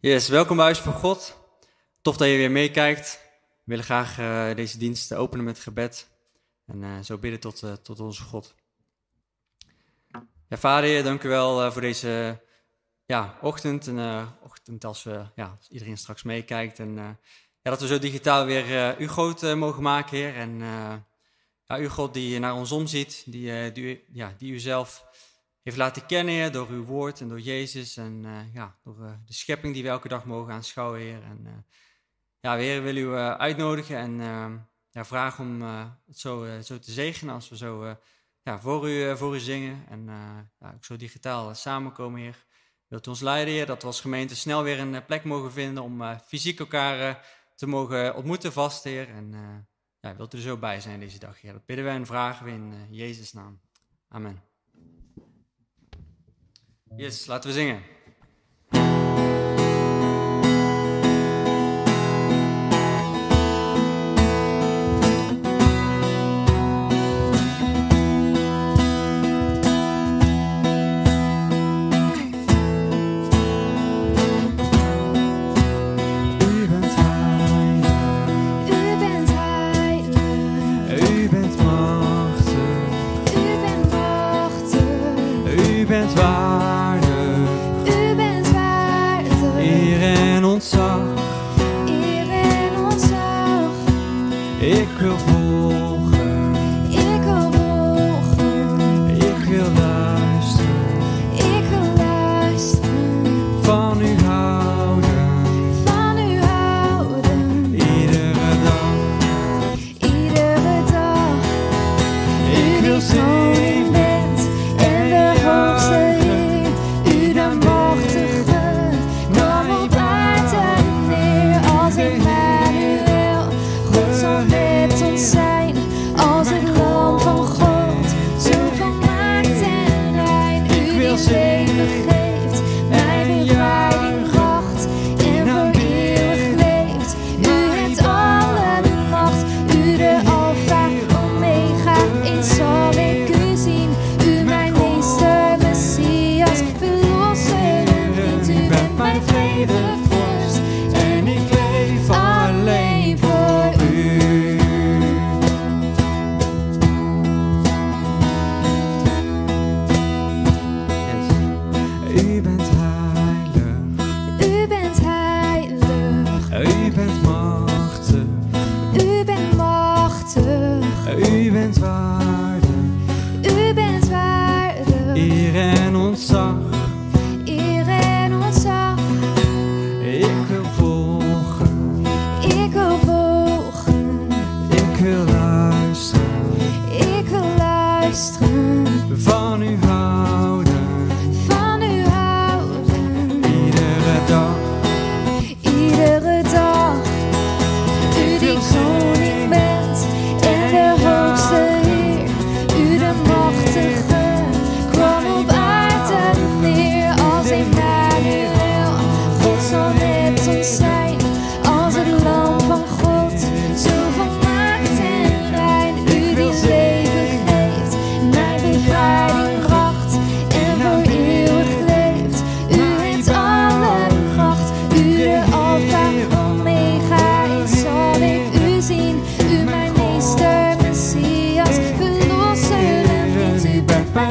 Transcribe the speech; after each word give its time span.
Yes, 0.00 0.28
welkom 0.28 0.56
bij 0.56 0.64
Huis 0.64 0.78
van 0.78 0.92
God. 0.92 1.36
Tof 2.02 2.16
dat 2.16 2.28
je 2.28 2.36
weer 2.36 2.50
meekijkt. 2.50 3.20
We 3.48 3.62
willen 3.64 3.84
graag 3.84 4.18
uh, 4.18 4.54
deze 4.54 4.78
dienst 4.78 5.14
openen 5.14 5.44
met 5.44 5.58
gebed. 5.58 6.08
En 6.66 6.82
uh, 6.82 6.98
zo 7.00 7.18
bidden 7.18 7.40
tot, 7.40 7.62
uh, 7.62 7.72
tot 7.72 8.00
onze 8.00 8.22
God. 8.22 8.54
Ja, 10.48 10.56
vader, 10.56 11.02
dank 11.02 11.22
u 11.22 11.28
wel 11.28 11.72
voor 11.72 11.80
deze 11.80 12.40
ja, 13.06 13.38
ochtend. 13.40 13.86
En 13.86 14.28
ochtend 14.42 14.84
als, 14.84 15.02
we, 15.02 15.24
ja, 15.34 15.58
iedereen 15.68 15.98
straks 15.98 16.22
meekijkt. 16.22 16.78
En 16.78 16.94
ja, 17.62 17.70
dat 17.70 17.80
we 17.80 17.86
zo 17.86 17.98
digitaal 17.98 18.44
weer 18.44 19.00
u 19.00 19.08
groot 19.08 19.42
mogen 19.42 19.82
maken, 19.82 20.16
Heer. 20.16 20.34
En 20.34 20.58
ja, 21.66 21.78
u 21.78 21.88
God 21.88 22.14
die 22.14 22.38
naar 22.38 22.54
ons 22.54 22.72
omziet, 22.72 23.22
die, 23.26 23.72
die, 23.72 24.04
ja, 24.12 24.34
die 24.38 24.52
u 24.52 24.58
zelf 24.58 25.04
heeft 25.68 25.80
laten 25.80 26.06
kennen, 26.06 26.52
door 26.52 26.68
uw 26.68 26.84
woord 26.84 27.20
en 27.20 27.28
door 27.28 27.40
Jezus 27.40 27.96
en 27.96 28.24
uh, 28.24 28.54
ja, 28.54 28.78
door 28.84 28.96
uh, 29.00 29.12
de 29.26 29.32
schepping 29.32 29.74
die 29.74 29.82
we 29.82 29.88
elke 29.88 30.08
dag 30.08 30.24
mogen 30.24 30.52
aanschouwen, 30.52 31.00
Heer. 31.00 31.22
En 31.22 31.42
uh, 31.46 31.52
ja, 32.40 32.56
Heer, 32.56 32.82
wil 32.82 32.96
u 32.96 33.14
uitnodigen 33.14 33.96
en 33.96 34.20
ja, 34.90 35.04
vragen 35.04 35.44
om 35.44 35.62
het 36.06 36.18
zo, 36.18 36.60
zo 36.62 36.78
te 36.78 36.92
zegenen 36.92 37.34
als 37.34 37.48
we 37.48 37.56
zo 37.56 37.96
ja, 38.42 38.60
voor, 38.60 38.90
u, 38.90 39.16
voor 39.16 39.34
u 39.34 39.38
zingen 39.38 39.84
en 39.88 40.04
ja, 40.60 40.72
ook 40.74 40.84
zo 40.84 40.96
digitaal 40.96 41.54
samenkomen, 41.54 42.20
Heer. 42.20 42.46
Wilt 42.86 43.06
u 43.06 43.10
ons 43.10 43.20
leiden, 43.20 43.54
Heer, 43.54 43.66
dat 43.66 43.80
we 43.80 43.86
als 43.86 44.00
gemeente 44.00 44.36
snel 44.36 44.62
weer 44.62 44.78
een 44.78 45.04
plek 45.04 45.24
mogen 45.24 45.52
vinden 45.52 45.82
om 45.82 46.18
fysiek 46.26 46.58
elkaar 46.58 47.26
te 47.54 47.66
mogen 47.66 48.14
ontmoeten 48.14 48.52
vast, 48.52 48.84
Heer. 48.84 49.08
En 49.08 49.34
ja, 50.00 50.16
wilt 50.16 50.34
u 50.34 50.36
er 50.36 50.42
zo 50.42 50.56
bij 50.56 50.80
zijn 50.80 51.00
deze 51.00 51.18
dag, 51.18 51.40
Heer. 51.40 51.52
Dat 51.52 51.66
bidden 51.66 51.84
wij 51.84 51.94
en 51.94 52.06
vragen 52.06 52.44
we 52.44 52.50
in 52.50 52.86
Jezus' 52.90 53.32
naam. 53.32 53.60
Amen. 54.08 54.47
Yes, 56.96 57.26
laten 57.26 57.50
we 57.50 57.56
zingen. 57.56 57.82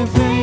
Met 0.06 0.37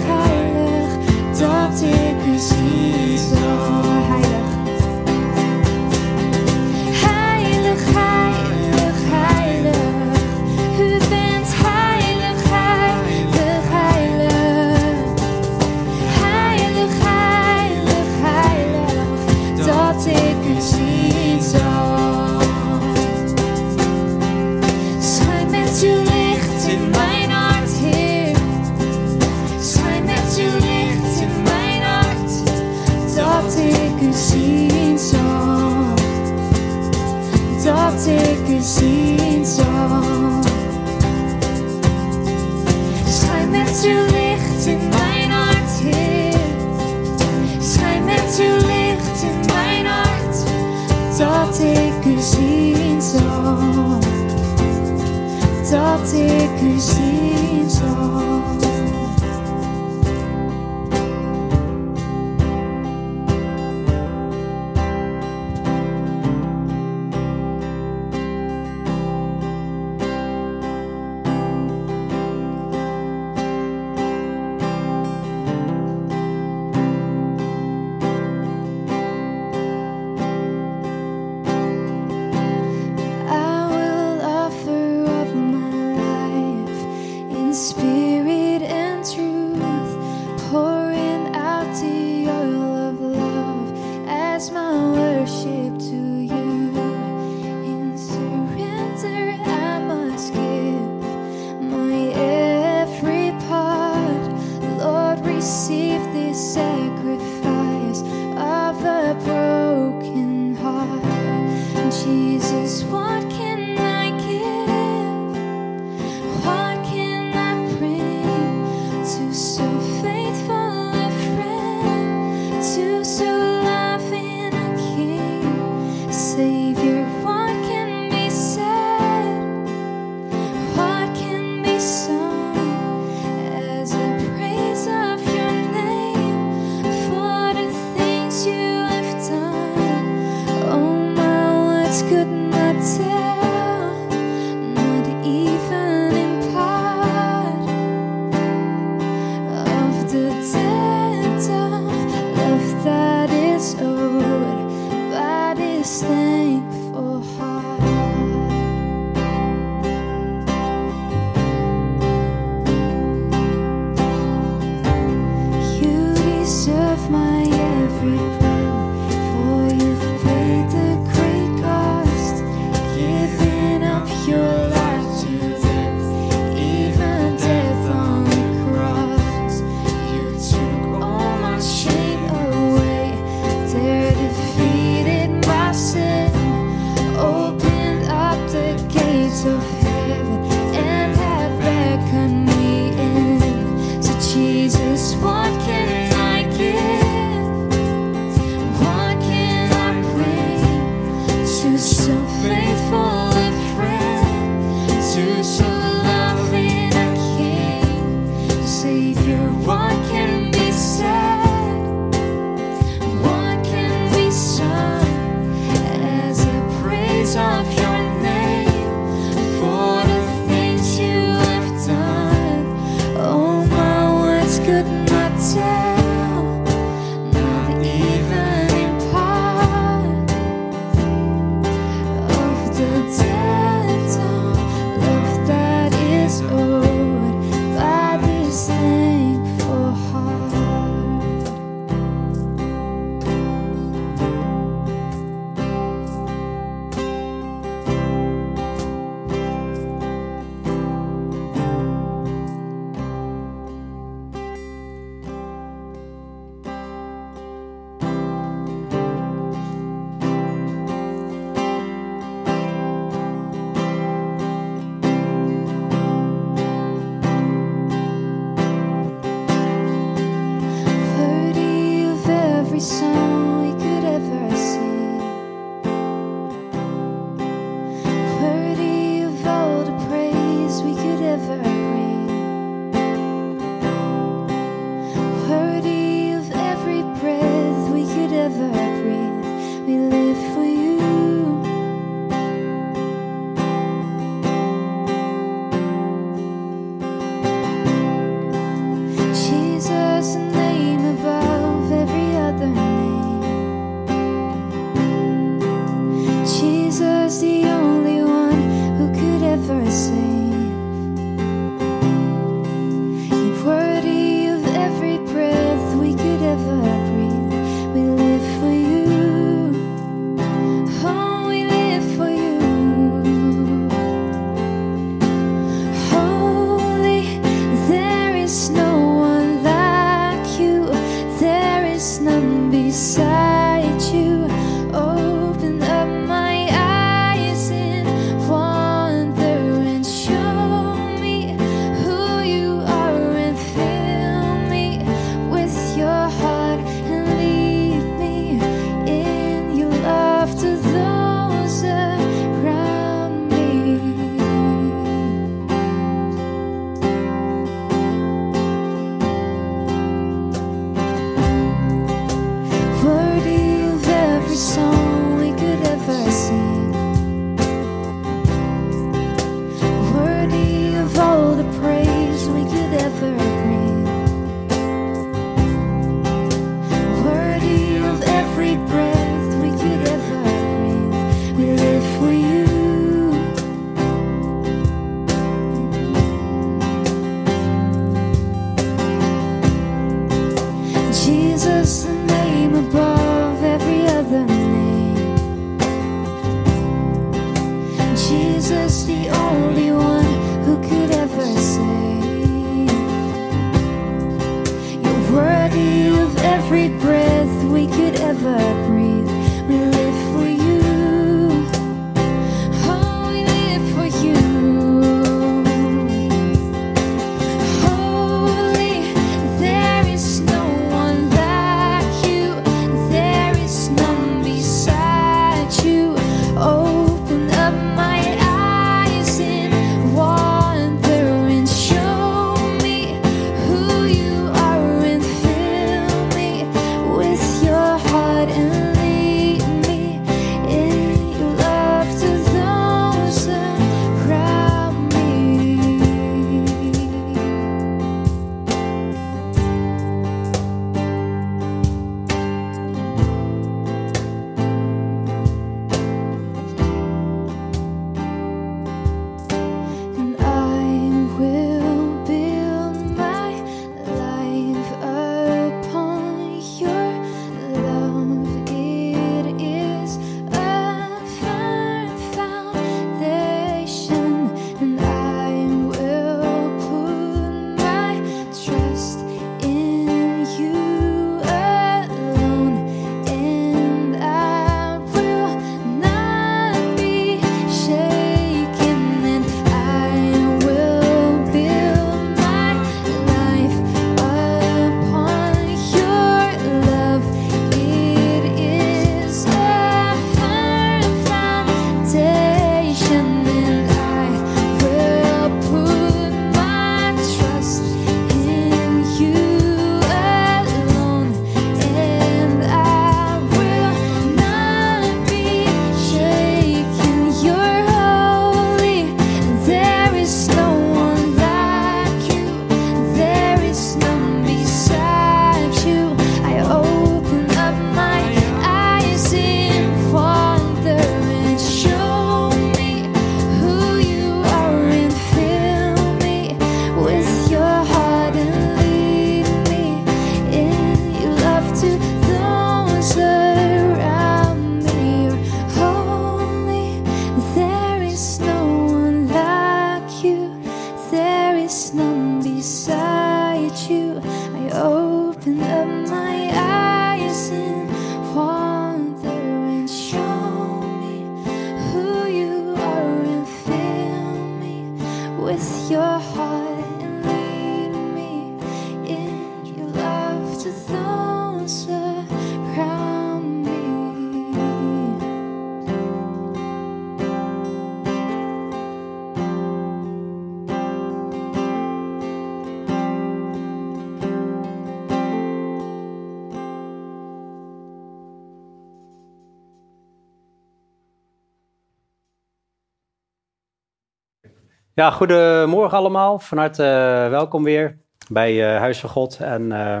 Ja, 594.98 595.10
goedemorgen 595.10 595.98
allemaal. 595.98 596.38
Van 596.38 596.58
harte 596.58 596.82
eh, 596.84 597.30
welkom 597.30 597.62
weer 597.62 597.98
bij 598.28 598.74
eh, 598.74 598.80
Huis 598.80 599.00
van 599.00 599.10
God. 599.10 599.38
En 599.40 599.72
eh, 599.72 600.00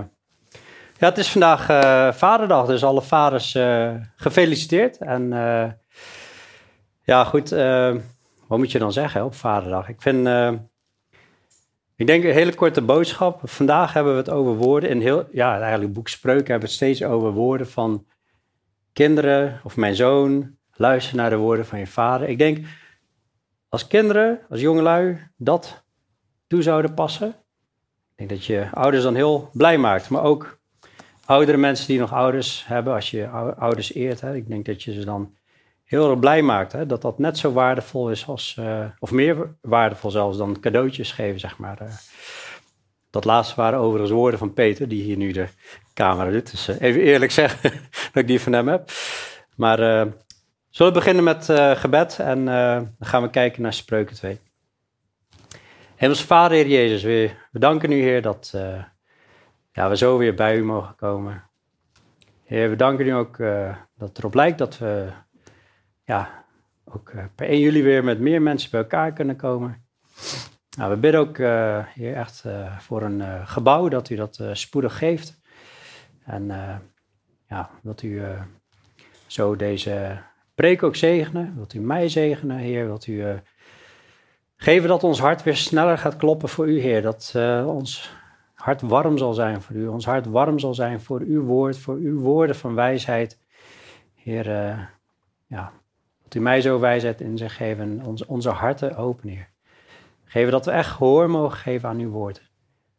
ja, 0.98 1.08
het 1.08 1.18
is 1.18 1.30
vandaag 1.30 1.64
Vaderdag, 2.16 2.66
dus 2.66 2.84
alle 2.84 3.02
vaders 3.02 3.58
gefeliciteerd. 4.16 4.98
En 4.98 5.28
ja, 7.02 7.24
goed, 7.24 7.50
wat 8.46 8.58
moet 8.58 8.72
je 8.72 8.78
dan 8.78 8.92
zeggen 8.92 9.24
op 9.24 9.34
Vaderdag? 9.34 9.88
Ik 9.88 10.02
vind, 10.02 10.28
ik 11.96 12.06
denk 12.06 12.24
een 12.24 12.32
hele 12.32 12.54
korte 12.54 12.82
boodschap. 12.82 13.40
Vandaag 13.44 13.92
hebben 13.92 14.12
we 14.12 14.18
het 14.18 14.30
over 14.30 14.54
woorden. 14.54 14.90
In 14.90 15.00
heel, 15.00 15.28
ja, 15.32 15.60
eigenlijk 15.60 15.92
boek 15.92 16.08
Spreuken 16.08 16.50
hebben 16.50 16.68
we 16.68 16.74
het 16.74 16.84
steeds 16.84 17.02
over 17.02 17.32
woorden 17.32 17.68
van 17.68 18.06
kinderen 18.92 19.60
of 19.64 19.76
mijn 19.76 19.94
zoon. 19.94 20.56
Luister 20.72 21.16
naar 21.16 21.30
de 21.30 21.36
woorden 21.36 21.66
van 21.66 21.78
je 21.78 21.86
vader. 21.86 22.28
Ik 22.28 22.38
denk 22.38 22.66
als 23.68 23.86
kinderen, 23.86 24.40
als 24.50 24.60
jongelui, 24.60 25.18
dat 25.36 25.82
toe 26.46 26.62
zouden 26.62 26.94
passen. 26.94 27.28
Ik 27.28 28.28
denk 28.28 28.30
dat 28.30 28.44
je 28.44 28.68
ouders 28.72 29.02
dan 29.02 29.14
heel 29.14 29.50
blij 29.52 29.78
maakt. 29.78 30.08
Maar 30.08 30.22
ook 30.22 30.58
oudere 31.24 31.58
mensen 31.58 31.86
die 31.86 31.98
nog 31.98 32.12
ouders 32.12 32.64
hebben, 32.66 32.94
als 32.94 33.10
je 33.10 33.28
ou- 33.28 33.54
ouders 33.58 33.94
eert. 33.94 34.20
Hè, 34.20 34.34
ik 34.34 34.48
denk 34.48 34.66
dat 34.66 34.82
je 34.82 34.92
ze 34.92 35.04
dan 35.04 35.36
heel 35.84 36.10
erg 36.10 36.18
blij 36.18 36.42
maakt. 36.42 36.72
Hè, 36.72 36.86
dat 36.86 37.02
dat 37.02 37.18
net 37.18 37.38
zo 37.38 37.52
waardevol 37.52 38.10
is 38.10 38.26
als, 38.26 38.56
eh, 38.58 38.84
of 38.98 39.10
meer 39.10 39.54
waardevol 39.60 40.10
zelfs 40.10 40.38
dan 40.38 40.60
cadeautjes 40.60 41.12
geven, 41.12 41.40
zeg 41.40 41.58
maar. 41.58 41.80
eh. 41.80 41.88
dat 43.10 43.24
laatste 43.24 43.54
waren 43.56 43.78
overigens 43.78 44.10
woorden 44.10 44.38
van 44.38 44.52
Peter, 44.52 44.88
die 44.88 45.02
hier 45.02 45.16
nu 45.16 45.32
de 45.32 45.46
camera 45.94 46.30
doet. 46.30 46.50
Dus 46.50 46.68
eh, 46.68 46.80
even 46.80 47.00
eerlijk 47.00 47.30
zeggen 47.30 47.70
dat 48.12 48.22
ik 48.22 48.26
die 48.26 48.40
van 48.40 48.52
hem 48.52 48.68
heb. 48.68 48.90
Maar 49.56 50.06
zullen 50.78 50.92
we 50.92 50.98
beginnen 50.98 51.24
met 51.24 51.48
eh, 51.48 51.70
gebed 51.70 52.18
en 52.18 52.48
eh, 52.48 52.74
dan 52.74 53.08
gaan 53.08 53.22
we 53.22 53.30
kijken 53.30 53.62
naar 53.62 53.72
Spreuken 53.72 54.16
2. 54.16 54.40
Hemels 55.96 56.24
Vader, 56.24 56.56
Heer 56.56 56.68
Jezus, 56.68 57.02
we, 57.02 57.30
we 57.50 57.58
danken 57.58 57.92
u, 57.92 58.00
Heer, 58.00 58.22
dat 58.22 58.52
eh, 58.54 58.84
ja, 59.72 59.88
we 59.88 59.96
zo 59.96 60.18
weer 60.18 60.34
bij 60.34 60.56
u 60.56 60.64
mogen 60.64 60.94
komen. 60.94 61.42
Heer, 62.44 62.70
we 62.70 62.76
danken 62.76 63.06
u 63.06 63.10
ook 63.10 63.36
dat 63.96 64.08
het 64.08 64.18
erop 64.18 64.34
lijkt 64.34 64.58
dat 64.58 64.78
we 64.78 65.08
ja, 66.04 66.44
ook 66.84 67.12
per 67.34 67.48
1 67.48 67.60
juli 67.60 67.82
weer 67.82 68.04
met 68.04 68.20
meer 68.20 68.42
mensen 68.42 68.70
bij 68.70 68.80
elkaar 68.80 69.12
kunnen 69.12 69.36
komen. 69.36 69.86
Nou, 70.76 70.90
we 70.90 70.96
bidden 70.96 71.20
ook, 71.20 71.36
Heer, 71.94 72.14
echt 72.14 72.44
voor 72.78 73.02
een 73.02 73.46
gebouw, 73.46 73.88
dat 73.88 74.10
u 74.10 74.16
dat 74.16 74.40
spoedig 74.52 74.98
geeft. 74.98 75.40
En 76.24 76.46
ja, 77.48 77.70
dat 77.82 78.02
u 78.02 78.22
zo 79.26 79.56
deze 79.56 80.26
preek 80.58 80.82
ook 80.82 80.96
zegenen. 80.96 81.52
Wilt 81.56 81.74
u 81.74 81.80
mij 81.80 82.08
zegenen, 82.08 82.56
Heer? 82.56 82.86
Wilt 82.86 83.06
u 83.06 83.24
eh, 83.24 83.38
geven 84.56 84.88
dat 84.88 85.04
ons 85.04 85.20
hart 85.20 85.42
weer 85.42 85.56
sneller 85.56 85.98
gaat 85.98 86.16
kloppen 86.16 86.48
voor 86.48 86.68
u, 86.68 86.80
Heer? 86.80 87.02
Dat 87.02 87.32
eh, 87.36 87.64
ons 87.66 88.12
hart 88.54 88.80
warm 88.80 89.18
zal 89.18 89.34
zijn 89.34 89.62
voor 89.62 89.76
u. 89.76 89.86
Ons 89.86 90.04
hart 90.04 90.26
warm 90.26 90.58
zal 90.58 90.74
zijn 90.74 91.00
voor 91.00 91.20
uw 91.20 91.42
woord, 91.42 91.78
voor 91.78 91.96
uw 91.96 92.20
woorden 92.20 92.56
van 92.56 92.74
wijsheid. 92.74 93.38
Heer, 94.14 94.50
eh, 94.50 94.78
ja, 95.46 95.72
dat 96.22 96.34
u 96.34 96.40
mij 96.40 96.60
zo 96.60 96.78
wijsheid 96.78 97.20
in 97.20 97.38
zich 97.38 97.56
geven 97.56 98.00
en 98.00 98.24
onze, 98.26 98.50
harten 98.50 98.96
openen, 98.96 99.34
Heer. 99.34 99.50
Geven 100.24 100.52
dat 100.52 100.64
we 100.64 100.70
echt 100.70 100.90
gehoor 100.90 101.30
mogen 101.30 101.58
geven 101.58 101.88
aan 101.88 101.98
uw 101.98 102.10
woord. 102.10 102.50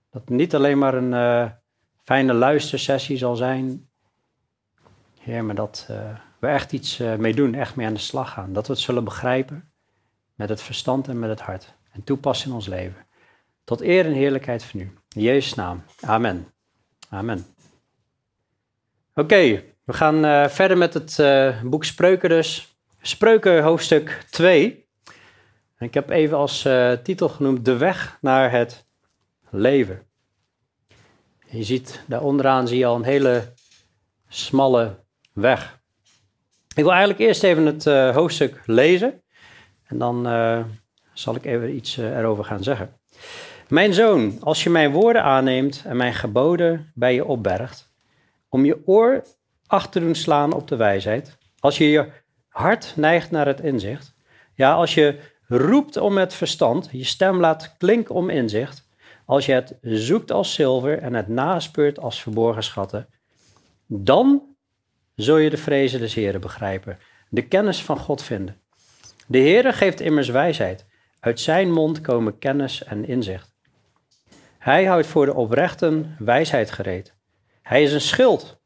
Dat 0.09 0.21
het 0.21 0.29
niet 0.29 0.55
alleen 0.55 0.77
maar 0.77 0.93
een 0.93 1.51
fijne 2.03 2.33
luistersessie 2.33 3.17
zal 3.17 3.35
zijn, 3.35 3.89
Heer, 5.19 5.43
maar 5.43 5.55
dat 5.55 5.87
we 6.39 6.47
echt 6.47 6.71
iets 6.71 6.99
eh, 6.99 7.15
mee 7.15 7.33
doen, 7.33 7.53
echt 7.53 7.75
mee 7.75 7.87
aan 7.87 7.93
de 7.93 7.99
slag 7.99 8.33
gaan. 8.33 8.53
Dat 8.53 8.67
we 8.67 8.73
het 8.73 8.81
zullen 8.81 9.03
begrijpen 9.03 9.71
met 10.35 10.49
het 10.49 10.61
verstand 10.61 11.07
en 11.07 11.19
met 11.19 11.29
het 11.29 11.39
hart. 11.39 11.73
En 11.91 12.03
toepassen 12.03 12.49
in 12.49 12.55
ons 12.55 12.67
leven. 12.67 13.05
Tot 13.63 13.81
eer 13.81 14.05
en 14.05 14.13
heerlijkheid 14.13 14.63
van 14.63 14.79
u. 14.79 14.97
In 15.15 15.21
Jezus' 15.21 15.53
naam. 15.53 15.83
Amen. 15.99 16.47
Amen. 17.09 17.45
Oké, 19.15 19.63
we 19.83 19.93
gaan 19.93 20.25
eh, 20.25 20.47
verder 20.47 20.77
met 20.77 20.93
het 20.93 21.19
eh, 21.19 21.61
boek 21.61 21.83
Spreuken 21.83 22.29
dus. 22.29 22.77
Spreuken 23.01 23.63
hoofdstuk 23.63 24.25
2. 24.29 24.87
En 25.75 25.87
ik 25.87 25.93
heb 25.93 26.09
even 26.09 26.37
als 26.37 26.67
titel 27.03 27.29
genoemd 27.29 27.65
De 27.65 27.77
weg 27.77 28.17
naar 28.21 28.51
het 28.51 28.85
leven. 29.49 30.07
Je 31.45 31.63
ziet 31.63 32.03
daar 32.07 32.21
onderaan 32.21 32.67
zie 32.67 32.77
je 32.77 32.85
al 32.85 32.95
een 32.95 33.03
hele 33.03 33.53
smalle 34.27 34.99
weg. 35.33 35.78
Ik 36.75 36.83
wil 36.83 36.91
eigenlijk 36.91 37.19
eerst 37.19 37.43
even 37.43 37.65
het 37.65 37.87
eh, 37.87 38.15
hoofdstuk 38.15 38.61
lezen. 38.65 39.21
En 39.83 39.97
dan 39.97 40.27
eh, 40.27 40.63
zal 41.13 41.35
ik 41.35 41.45
even 41.45 41.75
iets 41.75 41.97
eh, 41.97 42.17
erover 42.17 42.43
gaan 42.43 42.63
zeggen. 42.63 42.93
Mijn 43.67 43.93
zoon, 43.93 44.37
als 44.41 44.63
je 44.63 44.69
mijn 44.69 44.91
woorden 44.91 45.23
aanneemt 45.23 45.83
en 45.85 45.97
mijn 45.97 46.13
geboden 46.13 46.91
bij 46.93 47.13
je 47.13 47.25
opbergt, 47.25 47.91
om 48.49 48.65
je 48.65 48.81
oor 48.85 49.23
acht 49.67 49.91
te 49.91 49.99
doen 49.99 50.15
slaan 50.15 50.53
op 50.53 50.67
de 50.67 50.75
wijsheid, 50.75 51.37
als 51.59 51.77
je 51.77 51.89
je 51.89 52.11
hart 52.47 52.93
neigt 52.95 53.31
naar 53.31 53.45
het 53.45 53.59
inzicht, 53.59 54.13
ja, 54.53 54.73
als 54.73 54.93
je 54.93 55.19
roept 55.47 55.97
om 55.97 56.17
het 56.17 56.33
verstand, 56.33 56.89
je 56.91 57.03
stem 57.03 57.39
laat 57.39 57.75
klinken 57.77 58.15
om 58.15 58.29
inzicht, 58.29 58.87
als 59.25 59.45
je 59.45 59.51
het 59.51 59.77
zoekt 59.81 60.31
als 60.31 60.53
zilver 60.53 60.99
en 60.99 61.13
het 61.13 61.27
naspeurt 61.27 61.99
als 61.99 62.21
verborgen 62.21 62.63
schatten, 62.63 63.07
dan 63.87 64.55
zul 65.21 65.37
je 65.37 65.49
de 65.49 65.57
vrezen 65.57 65.99
des 65.99 66.13
Heren 66.13 66.41
begrijpen, 66.41 66.99
de 67.29 67.47
kennis 67.47 67.83
van 67.83 67.97
God 67.97 68.23
vinden. 68.23 68.61
De 69.27 69.37
Heere 69.37 69.73
geeft 69.73 69.99
immers 69.99 70.29
wijsheid. 70.29 70.85
Uit 71.19 71.39
zijn 71.39 71.71
mond 71.71 72.01
komen 72.01 72.37
kennis 72.37 72.83
en 72.83 73.07
inzicht. 73.07 73.55
Hij 74.57 74.85
houdt 74.85 75.07
voor 75.07 75.25
de 75.25 75.33
oprechten 75.33 76.15
wijsheid 76.19 76.71
gereed. 76.71 77.15
Hij 77.61 77.83
is 77.83 77.93
een 77.93 78.01
schild 78.01 78.61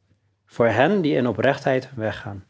voor 0.45 0.67
hen 0.67 1.01
die 1.01 1.15
in 1.15 1.27
oprechtheid 1.27 1.89
weggaan. 1.95 2.45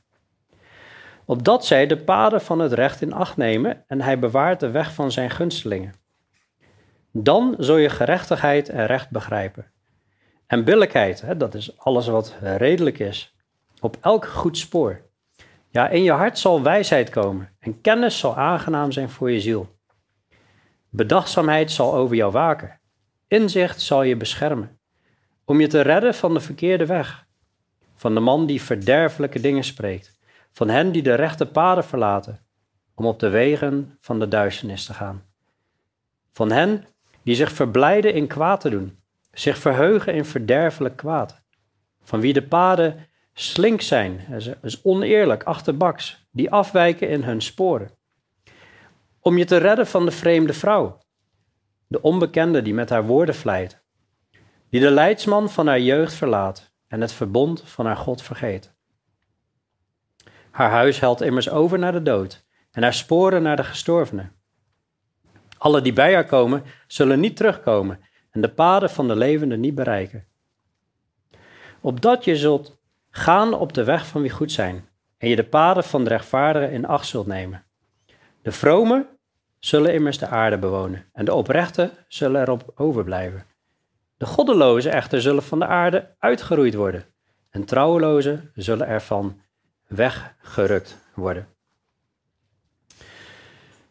Opdat 1.25 1.65
zij 1.65 1.87
de 1.87 1.97
paden 1.97 2.41
van 2.41 2.59
het 2.59 2.73
recht 2.73 3.01
in 3.01 3.13
acht 3.13 3.37
nemen 3.37 3.83
en 3.87 4.01
hij 4.01 4.19
bewaart 4.19 4.59
de 4.59 4.71
weg 4.71 4.93
van 4.93 5.11
zijn 5.11 5.29
gunstelingen. 5.29 5.93
Dan 7.11 7.55
zul 7.57 7.77
je 7.77 7.89
gerechtigheid 7.89 8.69
en 8.69 8.85
recht 8.85 9.09
begrijpen. 9.09 9.71
En 10.47 10.63
billijkheid, 10.63 11.23
dat 11.37 11.53
is 11.53 11.77
alles 11.77 12.07
wat 12.07 12.35
redelijk 12.41 12.99
is, 12.99 13.32
op 13.83 13.97
elk 14.01 14.25
goed 14.25 14.57
spoor. 14.57 15.01
Ja, 15.69 15.89
in 15.89 16.03
je 16.03 16.11
hart 16.11 16.39
zal 16.39 16.61
wijsheid 16.61 17.09
komen 17.09 17.55
en 17.59 17.81
kennis 17.81 18.19
zal 18.19 18.37
aangenaam 18.37 18.91
zijn 18.91 19.09
voor 19.09 19.31
je 19.31 19.39
ziel. 19.39 19.75
Bedachtzaamheid 20.89 21.71
zal 21.71 21.93
over 21.93 22.15
jou 22.15 22.31
waken. 22.31 22.79
Inzicht 23.27 23.81
zal 23.81 24.03
je 24.03 24.17
beschermen. 24.17 24.79
Om 25.45 25.59
je 25.59 25.67
te 25.67 25.81
redden 25.81 26.13
van 26.13 26.33
de 26.33 26.39
verkeerde 26.39 26.85
weg. 26.85 27.25
Van 27.95 28.13
de 28.13 28.19
man 28.19 28.45
die 28.45 28.61
verderfelijke 28.61 29.39
dingen 29.39 29.63
spreekt. 29.63 30.19
Van 30.51 30.69
hen 30.69 30.91
die 30.91 31.03
de 31.03 31.13
rechte 31.13 31.45
paden 31.45 31.83
verlaten. 31.83 32.45
Om 32.95 33.05
op 33.05 33.19
de 33.19 33.29
wegen 33.29 33.97
van 33.99 34.19
de 34.19 34.27
duisternis 34.27 34.85
te 34.85 34.93
gaan. 34.93 35.23
Van 36.31 36.51
hen 36.51 36.85
die 37.23 37.35
zich 37.35 37.51
verblijden 37.51 38.13
in 38.13 38.27
kwaad 38.27 38.61
te 38.61 38.69
doen. 38.69 38.99
Zich 39.31 39.57
verheugen 39.57 40.13
in 40.13 40.25
verderfelijk 40.25 40.95
kwaad. 40.95 41.41
Van 42.03 42.19
wie 42.19 42.33
de 42.33 42.43
paden 42.43 43.07
slink 43.33 43.81
zijn, 43.81 44.19
is, 44.31 44.49
is 44.61 44.83
oneerlijk, 44.83 45.43
achterbaks, 45.43 46.27
die 46.31 46.51
afwijken 46.51 47.09
in 47.09 47.23
hun 47.23 47.41
sporen. 47.41 47.91
Om 49.19 49.37
je 49.37 49.45
te 49.45 49.57
redden 49.57 49.87
van 49.87 50.05
de 50.05 50.11
vreemde 50.11 50.53
vrouw, 50.53 50.97
de 51.87 52.01
onbekende 52.01 52.61
die 52.61 52.73
met 52.73 52.89
haar 52.89 53.05
woorden 53.05 53.35
vlijt, 53.35 53.83
die 54.69 54.79
de 54.79 54.91
leidsman 54.91 55.49
van 55.49 55.67
haar 55.67 55.79
jeugd 55.79 56.13
verlaat 56.13 56.71
en 56.87 57.01
het 57.01 57.13
verbond 57.13 57.61
van 57.65 57.85
haar 57.85 57.97
God 57.97 58.21
vergeet. 58.21 58.73
Haar 60.51 60.69
huis 60.69 60.99
helt 60.99 61.21
immers 61.21 61.49
over 61.49 61.79
naar 61.79 61.91
de 61.91 62.01
dood 62.01 62.45
en 62.71 62.83
haar 62.83 62.93
sporen 62.93 63.43
naar 63.43 63.55
de 63.55 63.63
gestorvenen. 63.63 64.35
Alle 65.57 65.81
die 65.81 65.93
bij 65.93 66.13
haar 66.13 66.25
komen, 66.25 66.63
zullen 66.87 67.19
niet 67.19 67.35
terugkomen 67.35 67.99
en 68.31 68.41
de 68.41 68.49
paden 68.49 68.89
van 68.89 69.07
de 69.07 69.15
levenden 69.15 69.59
niet 69.59 69.75
bereiken. 69.75 70.27
Opdat 71.81 72.25
je 72.25 72.35
zult 72.35 72.81
gaan 73.15 73.53
op 73.53 73.73
de 73.73 73.83
weg 73.83 74.07
van 74.07 74.21
wie 74.21 74.31
goed 74.31 74.51
zijn 74.51 74.89
en 75.17 75.29
je 75.29 75.35
de 75.35 75.43
paden 75.43 75.83
van 75.83 76.03
de 76.03 76.09
rechtvaardigen 76.09 76.71
in 76.71 76.85
acht 76.85 77.07
zult 77.07 77.27
nemen. 77.27 77.63
De 78.41 78.51
vromen 78.51 79.07
zullen 79.59 79.93
immers 79.93 80.17
de 80.17 80.27
aarde 80.27 80.57
bewonen 80.57 81.05
en 81.13 81.25
de 81.25 81.33
oprechten 81.33 81.91
zullen 82.07 82.41
erop 82.41 82.71
overblijven. 82.75 83.45
De 84.17 84.25
goddelozen 84.25 84.91
echter 84.91 85.21
zullen 85.21 85.43
van 85.43 85.59
de 85.59 85.65
aarde 85.65 86.15
uitgeroeid 86.19 86.73
worden 86.73 87.05
en 87.49 87.65
trouwelozen 87.65 88.51
zullen 88.55 88.87
ervan 88.87 89.41
weggerukt 89.87 90.97
worden. 91.13 91.47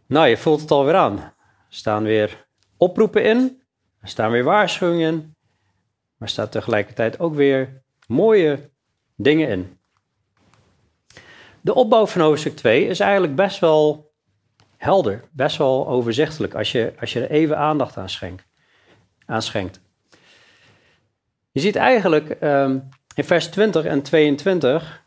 Nou, 0.06 0.26
je 0.26 0.36
voelt 0.36 0.60
het 0.60 0.70
alweer 0.70 0.94
aan. 0.94 1.18
Er 1.18 1.32
staan 1.68 2.02
weer 2.02 2.46
oproepen 2.76 3.24
in, 3.24 3.62
er 4.00 4.08
staan 4.08 4.30
weer 4.30 4.44
waarschuwingen 4.44 5.12
in, 5.12 5.36
maar 6.16 6.28
staat 6.28 6.52
tegelijkertijd 6.52 7.18
ook 7.18 7.34
weer 7.34 7.82
mooie 8.06 8.70
dingen 9.22 9.48
in. 9.48 9.78
De 11.60 11.74
opbouw 11.74 12.06
van 12.06 12.20
hoofdstuk 12.20 12.56
2 12.56 12.86
is 12.86 13.00
eigenlijk 13.00 13.34
best 13.34 13.58
wel 13.58 14.12
helder, 14.76 15.24
best 15.30 15.56
wel 15.56 15.88
overzichtelijk 15.88 16.54
als 16.54 16.72
je, 16.72 16.92
als 17.00 17.12
je 17.12 17.20
er 17.20 17.30
even 17.30 17.58
aandacht 17.58 17.96
aan 17.96 18.08
schenkt. 18.08 18.46
Aan 19.26 19.42
schenkt. 19.42 19.80
Je 21.50 21.60
ziet 21.60 21.76
eigenlijk 21.76 22.30
ehm, 22.30 22.78
in 23.14 23.24
vers 23.24 23.46
20 23.46 23.84
en 23.84 24.02
22 24.02 25.02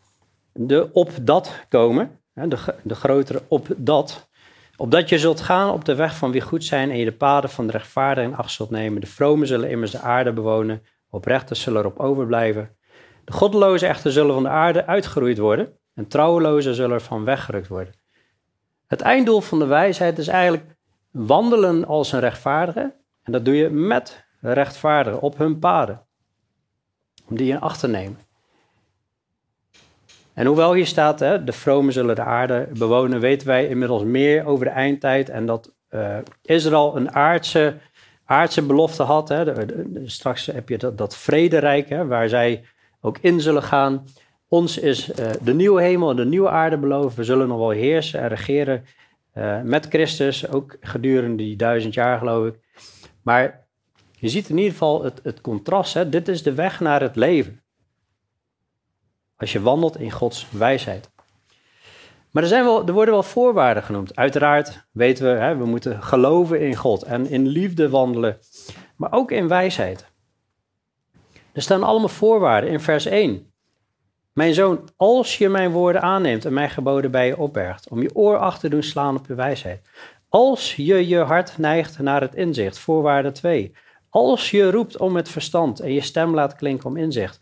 de 0.53 0.89
op 0.93 1.11
dat 1.21 1.51
komen, 1.69 2.19
de, 2.33 2.75
de 2.83 2.95
grotere 2.95 3.41
op 3.47 3.67
dat. 3.77 4.29
Opdat 4.77 5.09
je 5.09 5.19
zult 5.19 5.41
gaan 5.41 5.71
op 5.71 5.85
de 5.85 5.95
weg 5.95 6.15
van 6.15 6.31
wie 6.31 6.41
goed 6.41 6.63
zijn 6.63 6.89
en 6.89 6.97
je 6.97 7.05
de 7.05 7.13
paden 7.13 7.49
van 7.49 7.65
de 7.65 7.71
rechtvaardigen 7.71 8.31
in 8.31 8.37
acht 8.37 8.51
zult 8.51 8.69
nemen. 8.69 9.01
De 9.01 9.07
vromen 9.07 9.47
zullen 9.47 9.69
immers 9.69 9.91
de 9.91 9.99
aarde 9.99 10.33
bewonen, 10.33 10.83
oprechters 11.09 11.61
zullen 11.61 11.79
erop 11.79 11.99
overblijven. 11.99 12.77
De 13.25 13.31
goddelozen 13.31 13.87
echter 13.87 14.11
zullen 14.11 14.33
van 14.33 14.43
de 14.43 14.49
aarde 14.49 14.85
uitgeroeid 14.85 15.37
worden 15.37 15.77
en 15.93 16.07
trouwelozen 16.07 16.75
zullen 16.75 16.93
ervan 16.95 17.25
weggerukt 17.25 17.67
worden. 17.67 17.93
Het 18.87 19.01
einddoel 19.01 19.41
van 19.41 19.59
de 19.59 19.65
wijsheid 19.65 20.17
is 20.17 20.27
eigenlijk 20.27 20.75
wandelen 21.11 21.85
als 21.85 22.11
een 22.11 22.19
rechtvaardige. 22.19 22.95
En 23.23 23.31
dat 23.31 23.45
doe 23.45 23.55
je 23.55 23.69
met 23.69 24.25
rechtvaardigen 24.39 25.21
op 25.21 25.37
hun 25.37 25.59
paden. 25.59 26.05
Om 27.27 27.35
die 27.35 27.51
in 27.51 27.59
acht 27.59 27.79
te 27.79 27.87
nemen. 27.87 28.19
En 30.33 30.45
hoewel 30.45 30.73
hier 30.73 30.87
staat, 30.87 31.19
hè, 31.19 31.43
de 31.43 31.51
vromen 31.51 31.93
zullen 31.93 32.15
de 32.15 32.23
aarde 32.23 32.67
bewonen, 32.77 33.19
weten 33.19 33.47
wij 33.47 33.67
inmiddels 33.67 34.03
meer 34.03 34.45
over 34.45 34.65
de 34.65 34.71
eindtijd. 34.71 35.29
En 35.29 35.45
dat 35.45 35.73
uh, 35.89 36.17
Israël 36.41 36.95
een 36.95 37.11
aardse, 37.11 37.77
aardse 38.25 38.61
belofte 38.61 39.03
had. 39.03 39.29
Hè. 39.29 39.43
straks 40.05 40.45
heb 40.45 40.69
je 40.69 40.77
dat, 40.77 40.97
dat 40.97 41.15
vrederijk, 41.15 41.89
hè, 41.89 42.07
waar 42.07 42.29
zij 42.29 42.65
ook 43.05 43.17
in 43.21 43.41
zullen 43.41 43.63
gaan. 43.63 44.05
Ons 44.47 44.77
is 44.77 45.09
uh, 45.09 45.31
de 45.41 45.53
nieuwe 45.53 45.81
hemel 45.81 46.09
en 46.09 46.15
de 46.15 46.25
nieuwe 46.25 46.49
aarde 46.49 46.77
beloofd. 46.77 47.15
We 47.15 47.23
zullen 47.23 47.47
nog 47.47 47.57
wel 47.57 47.69
heersen 47.69 48.19
en 48.19 48.27
regeren 48.27 48.85
uh, 49.33 49.61
met 49.61 49.85
Christus, 49.85 50.49
ook 50.49 50.77
gedurende 50.79 51.43
die 51.43 51.55
duizend 51.55 51.93
jaar 51.93 52.17
geloof 52.17 52.47
ik. 52.47 52.59
Maar 53.21 53.67
je 54.11 54.29
ziet 54.29 54.49
in 54.49 54.57
ieder 54.57 54.71
geval 54.71 55.03
het, 55.03 55.19
het 55.23 55.41
contrast. 55.41 55.93
Hè? 55.93 56.09
Dit 56.09 56.27
is 56.27 56.43
de 56.43 56.53
weg 56.53 56.79
naar 56.79 57.01
het 57.01 57.15
leven. 57.15 57.63
Als 59.37 59.51
je 59.51 59.61
wandelt 59.61 59.99
in 59.99 60.11
Gods 60.11 60.47
wijsheid. 60.51 61.09
Maar 62.31 62.43
er, 62.43 62.49
zijn 62.49 62.63
wel, 62.63 62.87
er 62.87 62.93
worden 62.93 63.13
wel 63.13 63.23
voorwaarden 63.23 63.83
genoemd. 63.83 64.15
Uiteraard 64.15 64.87
weten 64.91 65.25
we, 65.25 65.39
hè, 65.39 65.57
we 65.57 65.65
moeten 65.65 66.03
geloven 66.03 66.61
in 66.61 66.75
God 66.75 67.03
en 67.03 67.29
in 67.29 67.47
liefde 67.47 67.89
wandelen. 67.89 68.37
Maar 68.95 69.11
ook 69.11 69.31
in 69.31 69.47
wijsheid. 69.47 70.13
Er 71.55 71.61
staan 71.61 71.83
allemaal 71.83 72.09
voorwaarden 72.09 72.69
in 72.69 72.79
vers 72.79 73.05
1. 73.05 73.51
Mijn 74.33 74.53
zoon, 74.53 74.89
als 74.95 75.37
je 75.37 75.49
mijn 75.49 75.71
woorden 75.71 76.01
aanneemt 76.01 76.45
en 76.45 76.53
mijn 76.53 76.69
geboden 76.69 77.11
bij 77.11 77.27
je 77.27 77.37
opbergt, 77.37 77.89
om 77.89 78.01
je 78.01 78.15
oor 78.15 78.37
achter 78.37 78.61
te 78.61 78.69
doen 78.69 78.83
slaan 78.83 79.15
op 79.15 79.27
je 79.27 79.35
wijsheid. 79.35 79.89
Als 80.29 80.75
je 80.75 81.07
je 81.07 81.17
hart 81.17 81.57
neigt 81.57 81.99
naar 81.99 82.21
het 82.21 82.35
inzicht, 82.35 82.79
voorwaarde 82.79 83.31
2. 83.31 83.75
Als 84.09 84.51
je 84.51 84.71
roept 84.71 84.97
om 84.97 85.15
het 85.15 85.29
verstand 85.29 85.79
en 85.79 85.93
je 85.93 86.01
stem 86.01 86.33
laat 86.33 86.55
klinken 86.55 86.89
om 86.89 86.97
inzicht. 86.97 87.39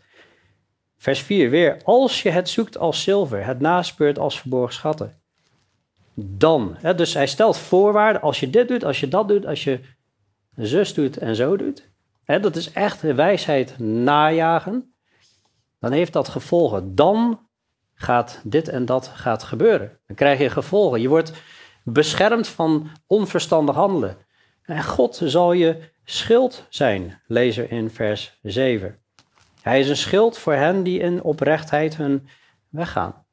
Vers 0.96 1.20
4 1.20 1.50
weer. 1.50 1.80
Als 1.84 2.22
je 2.22 2.30
het 2.30 2.48
zoekt 2.48 2.78
als 2.78 3.02
zilver, 3.02 3.46
het 3.46 3.60
naspeurt 3.60 4.18
als 4.18 4.40
verborgen 4.40 4.74
schatten. 4.74 5.20
Dan. 6.14 6.76
Hè, 6.78 6.94
dus 6.94 7.14
hij 7.14 7.26
stelt 7.26 7.56
voorwaarden. 7.56 8.22
Als 8.22 8.40
je 8.40 8.50
dit 8.50 8.68
doet, 8.68 8.84
als 8.84 9.00
je 9.00 9.08
dat 9.08 9.28
doet, 9.28 9.46
als 9.46 9.64
je 9.64 9.80
zus 10.56 10.94
doet 10.94 11.18
en 11.18 11.36
zo 11.36 11.56
doet. 11.56 11.92
Hè, 12.24 12.40
dat 12.40 12.56
is 12.56 12.72
echt 12.72 13.00
wijsheid 13.00 13.78
najagen 13.78 14.94
dan 15.84 15.92
heeft 15.92 16.12
dat 16.12 16.28
gevolgen. 16.28 16.94
Dan 16.94 17.40
gaat 17.94 18.40
dit 18.44 18.68
en 18.68 18.84
dat 18.84 19.08
gaat 19.08 19.42
gebeuren. 19.42 19.98
Dan 20.06 20.16
krijg 20.16 20.38
je 20.38 20.50
gevolgen. 20.50 21.00
Je 21.00 21.08
wordt 21.08 21.32
beschermd 21.82 22.48
van 22.48 22.90
onverstandig 23.06 23.74
handelen. 23.74 24.16
En 24.62 24.84
God 24.84 25.20
zal 25.24 25.52
je 25.52 25.90
schild 26.04 26.66
zijn, 26.68 27.20
lezen 27.26 27.70
in 27.70 27.90
vers 27.90 28.38
7. 28.42 28.98
Hij 29.60 29.80
is 29.80 29.88
een 29.88 29.96
schild 29.96 30.38
voor 30.38 30.52
hen 30.52 30.82
die 30.82 31.00
in 31.00 31.22
oprechtheid 31.22 31.96
hun 31.96 32.28
weggaan. 32.68 33.24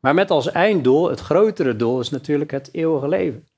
Maar 0.00 0.14
met 0.14 0.30
als 0.30 0.50
einddoel, 0.50 1.10
het 1.10 1.20
grotere 1.20 1.76
doel, 1.76 2.00
is 2.00 2.10
natuurlijk 2.10 2.50
het 2.50 2.74
eeuwige 2.74 3.08
leven. 3.08 3.48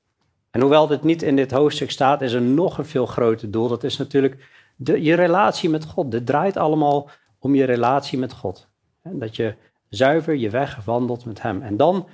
En 0.50 0.60
hoewel 0.60 0.86
dit 0.86 1.02
niet 1.02 1.22
in 1.22 1.36
dit 1.36 1.50
hoofdstuk 1.50 1.90
staat, 1.90 2.22
is 2.22 2.32
er 2.32 2.42
nog 2.42 2.78
een 2.78 2.84
veel 2.84 3.06
groter 3.06 3.50
doel. 3.50 3.68
Dat 3.68 3.84
is 3.84 3.96
natuurlijk 3.96 4.48
de, 4.76 5.02
je 5.02 5.14
relatie 5.14 5.70
met 5.70 5.84
God. 5.84 6.10
Dit 6.10 6.26
draait 6.26 6.56
allemaal 6.56 7.10
om 7.38 7.54
je 7.54 7.64
relatie 7.64 8.18
met 8.18 8.32
God. 8.32 8.68
Dat 9.02 9.36
je 9.36 9.54
zuiver 9.88 10.36
je 10.36 10.50
weg 10.50 10.84
wandelt 10.84 11.24
met 11.24 11.42
Hem. 11.42 11.62
En 11.62 11.76
dan 11.76 12.08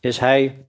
is 0.00 0.18
Hij 0.18 0.66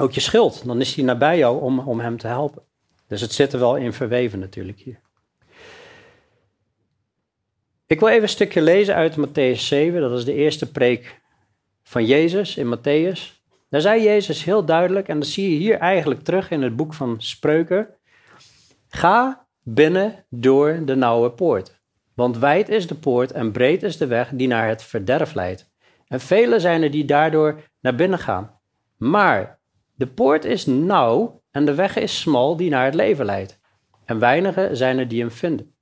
ook 0.00 0.12
je 0.12 0.20
schild. 0.20 0.64
Dan 0.66 0.80
is 0.80 0.94
Hij 0.94 1.04
nabij 1.04 1.38
jou 1.38 1.62
om, 1.62 1.78
om 1.78 2.00
Hem 2.00 2.18
te 2.18 2.26
helpen. 2.26 2.62
Dus 3.06 3.20
het 3.20 3.32
zit 3.32 3.52
er 3.52 3.58
wel 3.58 3.76
in 3.76 3.92
verweven 3.92 4.38
natuurlijk 4.38 4.78
hier. 4.78 5.00
Ik 7.86 8.00
wil 8.00 8.08
even 8.08 8.22
een 8.22 8.28
stukje 8.28 8.62
lezen 8.62 8.94
uit 8.94 9.16
Matthäus 9.16 9.60
7. 9.60 10.00
Dat 10.00 10.18
is 10.18 10.24
de 10.24 10.34
eerste 10.34 10.70
preek 10.70 11.20
van 11.82 12.04
Jezus 12.04 12.56
in 12.56 12.76
Matthäus. 12.76 13.41
Daar 13.72 13.80
zei 13.80 14.02
Jezus 14.02 14.44
heel 14.44 14.64
duidelijk, 14.64 15.08
en 15.08 15.18
dat 15.18 15.28
zie 15.28 15.52
je 15.52 15.56
hier 15.56 15.78
eigenlijk 15.78 16.22
terug 16.22 16.50
in 16.50 16.62
het 16.62 16.76
boek 16.76 16.94
van 16.94 17.14
Spreuken. 17.18 17.88
Ga 18.88 19.46
binnen 19.62 20.24
door 20.28 20.84
de 20.84 20.94
nauwe 20.94 21.30
poort. 21.30 21.80
Want 22.14 22.38
wijd 22.38 22.68
is 22.68 22.86
de 22.86 22.94
poort 22.94 23.32
en 23.32 23.52
breed 23.52 23.82
is 23.82 23.96
de 23.96 24.06
weg 24.06 24.30
die 24.32 24.48
naar 24.48 24.68
het 24.68 24.82
verderf 24.82 25.34
leidt. 25.34 25.70
En 26.06 26.20
velen 26.20 26.60
zijn 26.60 26.82
er 26.82 26.90
die 26.90 27.04
daardoor 27.04 27.60
naar 27.80 27.94
binnen 27.94 28.18
gaan. 28.18 28.60
Maar 28.96 29.60
de 29.94 30.06
poort 30.06 30.44
is 30.44 30.66
nauw 30.66 31.42
en 31.50 31.64
de 31.64 31.74
weg 31.74 31.96
is 31.96 32.20
smal 32.20 32.56
die 32.56 32.70
naar 32.70 32.84
het 32.84 32.94
leven 32.94 33.24
leidt. 33.24 33.60
En 34.04 34.18
weinigen 34.18 34.76
zijn 34.76 34.98
er 34.98 35.08
die 35.08 35.20
hem 35.20 35.30
vinden. 35.30 35.74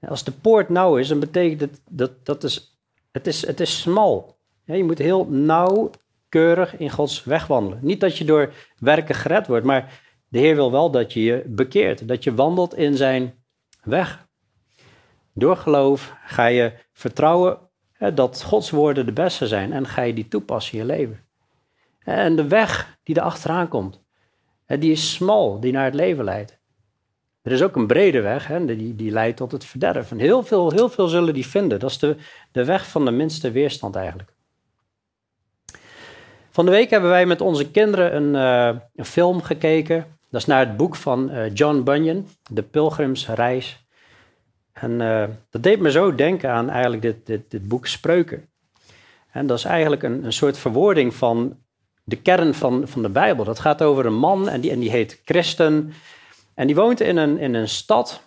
Als 0.00 0.24
de 0.24 0.32
poort 0.32 0.68
nauw 0.68 0.96
is, 0.96 1.08
dan 1.08 1.20
betekent 1.20 1.60
het 1.60 1.80
dat, 1.90 2.26
dat 2.26 2.44
is, 2.44 2.78
het, 3.10 3.26
is, 3.26 3.46
het 3.46 3.60
is 3.60 3.80
smal. 3.80 4.38
je 4.64 4.84
moet 4.84 4.98
heel 4.98 5.26
nauwkeurig 6.30 6.76
in 6.76 6.90
Gods 6.90 7.24
weg 7.24 7.46
wandelen. 7.46 7.78
Niet 7.82 8.00
dat 8.00 8.18
je 8.18 8.24
door 8.24 8.52
werken 8.78 9.14
gered 9.14 9.46
wordt, 9.46 9.66
maar 9.66 10.00
de 10.28 10.38
Heer 10.38 10.54
wil 10.54 10.72
wel 10.72 10.90
dat 10.90 11.12
je 11.12 11.22
je 11.22 11.44
bekeert. 11.46 12.08
Dat 12.08 12.24
je 12.24 12.34
wandelt 12.34 12.74
in 12.74 12.96
zijn 12.96 13.34
weg. 13.82 14.26
Door 15.34 15.56
geloof 15.56 16.14
ga 16.24 16.46
je 16.46 16.72
vertrouwen 16.92 17.58
hè, 17.92 18.14
dat 18.14 18.42
Gods 18.42 18.70
woorden 18.70 19.06
de 19.06 19.12
beste 19.12 19.46
zijn 19.46 19.72
en 19.72 19.86
ga 19.86 20.02
je 20.02 20.14
die 20.14 20.28
toepassen 20.28 20.72
in 20.72 20.78
je 20.78 20.92
leven. 20.92 21.26
En 21.98 22.36
de 22.36 22.48
weg 22.48 22.98
die 23.02 23.14
er 23.14 23.22
achteraan 23.22 23.68
komt, 23.68 24.02
hè, 24.64 24.78
die 24.78 24.90
is 24.90 25.12
smal, 25.12 25.60
die 25.60 25.72
naar 25.72 25.84
het 25.84 25.94
leven 25.94 26.24
leidt. 26.24 26.58
Er 27.42 27.52
is 27.52 27.62
ook 27.62 27.76
een 27.76 27.86
brede 27.86 28.20
weg, 28.20 28.46
hè, 28.46 28.64
die, 28.64 28.94
die 28.94 29.10
leidt 29.10 29.36
tot 29.36 29.52
het 29.52 29.64
verderf. 29.64 30.10
En 30.10 30.18
heel 30.18 30.42
veel, 30.42 30.70
heel 30.70 30.88
veel 30.88 31.08
zullen 31.08 31.34
die 31.34 31.46
vinden. 31.46 31.78
Dat 31.78 31.90
is 31.90 31.98
de, 31.98 32.16
de 32.52 32.64
weg 32.64 32.88
van 32.88 33.04
de 33.04 33.10
minste 33.10 33.50
weerstand 33.50 33.96
eigenlijk. 33.96 34.36
Van 36.58 36.66
de 36.66 36.72
week 36.72 36.90
hebben 36.90 37.10
wij 37.10 37.26
met 37.26 37.40
onze 37.40 37.70
kinderen 37.70 38.16
een, 38.16 38.34
uh, 38.34 38.80
een 38.94 39.04
film 39.04 39.42
gekeken. 39.42 40.06
Dat 40.30 40.40
is 40.40 40.46
naar 40.46 40.58
het 40.58 40.76
boek 40.76 40.96
van 40.96 41.30
uh, 41.30 41.54
John 41.54 41.82
Bunyan, 41.82 42.26
De 42.50 42.62
Pilgrimsreis 42.62 43.86
en 44.72 44.90
uh, 44.90 45.24
dat 45.50 45.62
deed 45.62 45.80
me 45.80 45.90
zo 45.90 46.14
denken 46.14 46.50
aan 46.50 46.70
eigenlijk 46.70 47.02
dit, 47.02 47.26
dit, 47.26 47.50
dit 47.50 47.68
boek 47.68 47.86
Spreuken. 47.86 48.50
En 49.30 49.46
dat 49.46 49.58
is 49.58 49.64
eigenlijk 49.64 50.02
een, 50.02 50.24
een 50.24 50.32
soort 50.32 50.58
verwoording 50.58 51.14
van 51.14 51.56
de 52.04 52.16
kern 52.16 52.54
van, 52.54 52.88
van 52.88 53.02
de 53.02 53.08
Bijbel. 53.08 53.44
Dat 53.44 53.58
gaat 53.58 53.82
over 53.82 54.06
een 54.06 54.18
man 54.18 54.48
en 54.48 54.60
die, 54.60 54.70
en 54.70 54.80
die 54.80 54.90
heet 54.90 55.20
Christen. 55.24 55.92
En 56.54 56.66
die 56.66 56.76
woont 56.76 57.00
in 57.00 57.16
een, 57.16 57.38
in 57.38 57.54
een 57.54 57.68
stad. 57.68 58.22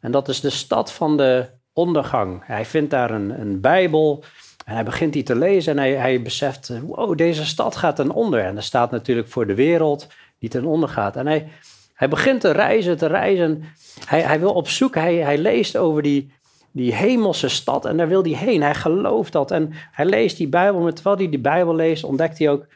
En 0.00 0.10
dat 0.12 0.28
is 0.28 0.40
de 0.40 0.50
stad 0.50 0.92
van 0.92 1.16
de 1.16 1.46
ondergang. 1.72 2.46
Hij 2.46 2.64
vindt 2.64 2.90
daar 2.90 3.10
een, 3.10 3.40
een 3.40 3.60
Bijbel. 3.60 4.24
En 4.70 4.76
hij 4.76 4.84
begint 4.84 5.12
die 5.12 5.22
te 5.22 5.36
lezen 5.36 5.72
en 5.72 5.78
hij, 5.78 5.92
hij 5.92 6.22
beseft, 6.22 6.80
wow, 6.82 7.16
deze 7.16 7.44
stad 7.44 7.76
gaat 7.76 7.96
ten 7.96 8.10
onder. 8.10 8.44
En 8.44 8.54
dat 8.54 8.64
staat 8.64 8.90
natuurlijk 8.90 9.28
voor 9.28 9.46
de 9.46 9.54
wereld. 9.54 10.06
die 10.38 10.48
ten 10.48 10.64
onder 10.64 10.88
gaat. 10.88 11.16
En 11.16 11.26
hij, 11.26 11.48
hij 11.94 12.08
begint 12.08 12.40
te 12.40 12.50
reizen, 12.50 12.96
te 12.96 13.06
reizen. 13.06 13.64
Hij, 14.04 14.20
hij 14.20 14.40
wil 14.40 14.52
op 14.52 14.68
zoek, 14.68 14.94
hij, 14.94 15.14
hij 15.14 15.38
leest 15.38 15.76
over 15.76 16.02
die, 16.02 16.32
die 16.70 16.94
hemelse 16.94 17.48
stad 17.48 17.84
en 17.84 17.96
daar 17.96 18.08
wil 18.08 18.22
hij 18.22 18.32
heen. 18.32 18.62
Hij 18.62 18.74
gelooft 18.74 19.32
dat 19.32 19.50
en 19.50 19.72
hij 19.92 20.04
leest 20.04 20.36
die 20.36 20.48
Bijbel. 20.48 20.80
Maar 20.80 20.94
terwijl 20.94 21.16
hij 21.16 21.28
die 21.28 21.40
Bijbel 21.40 21.74
leest, 21.74 22.04
ontdekt 22.04 22.38
hij 22.38 22.50
ook... 22.50 22.66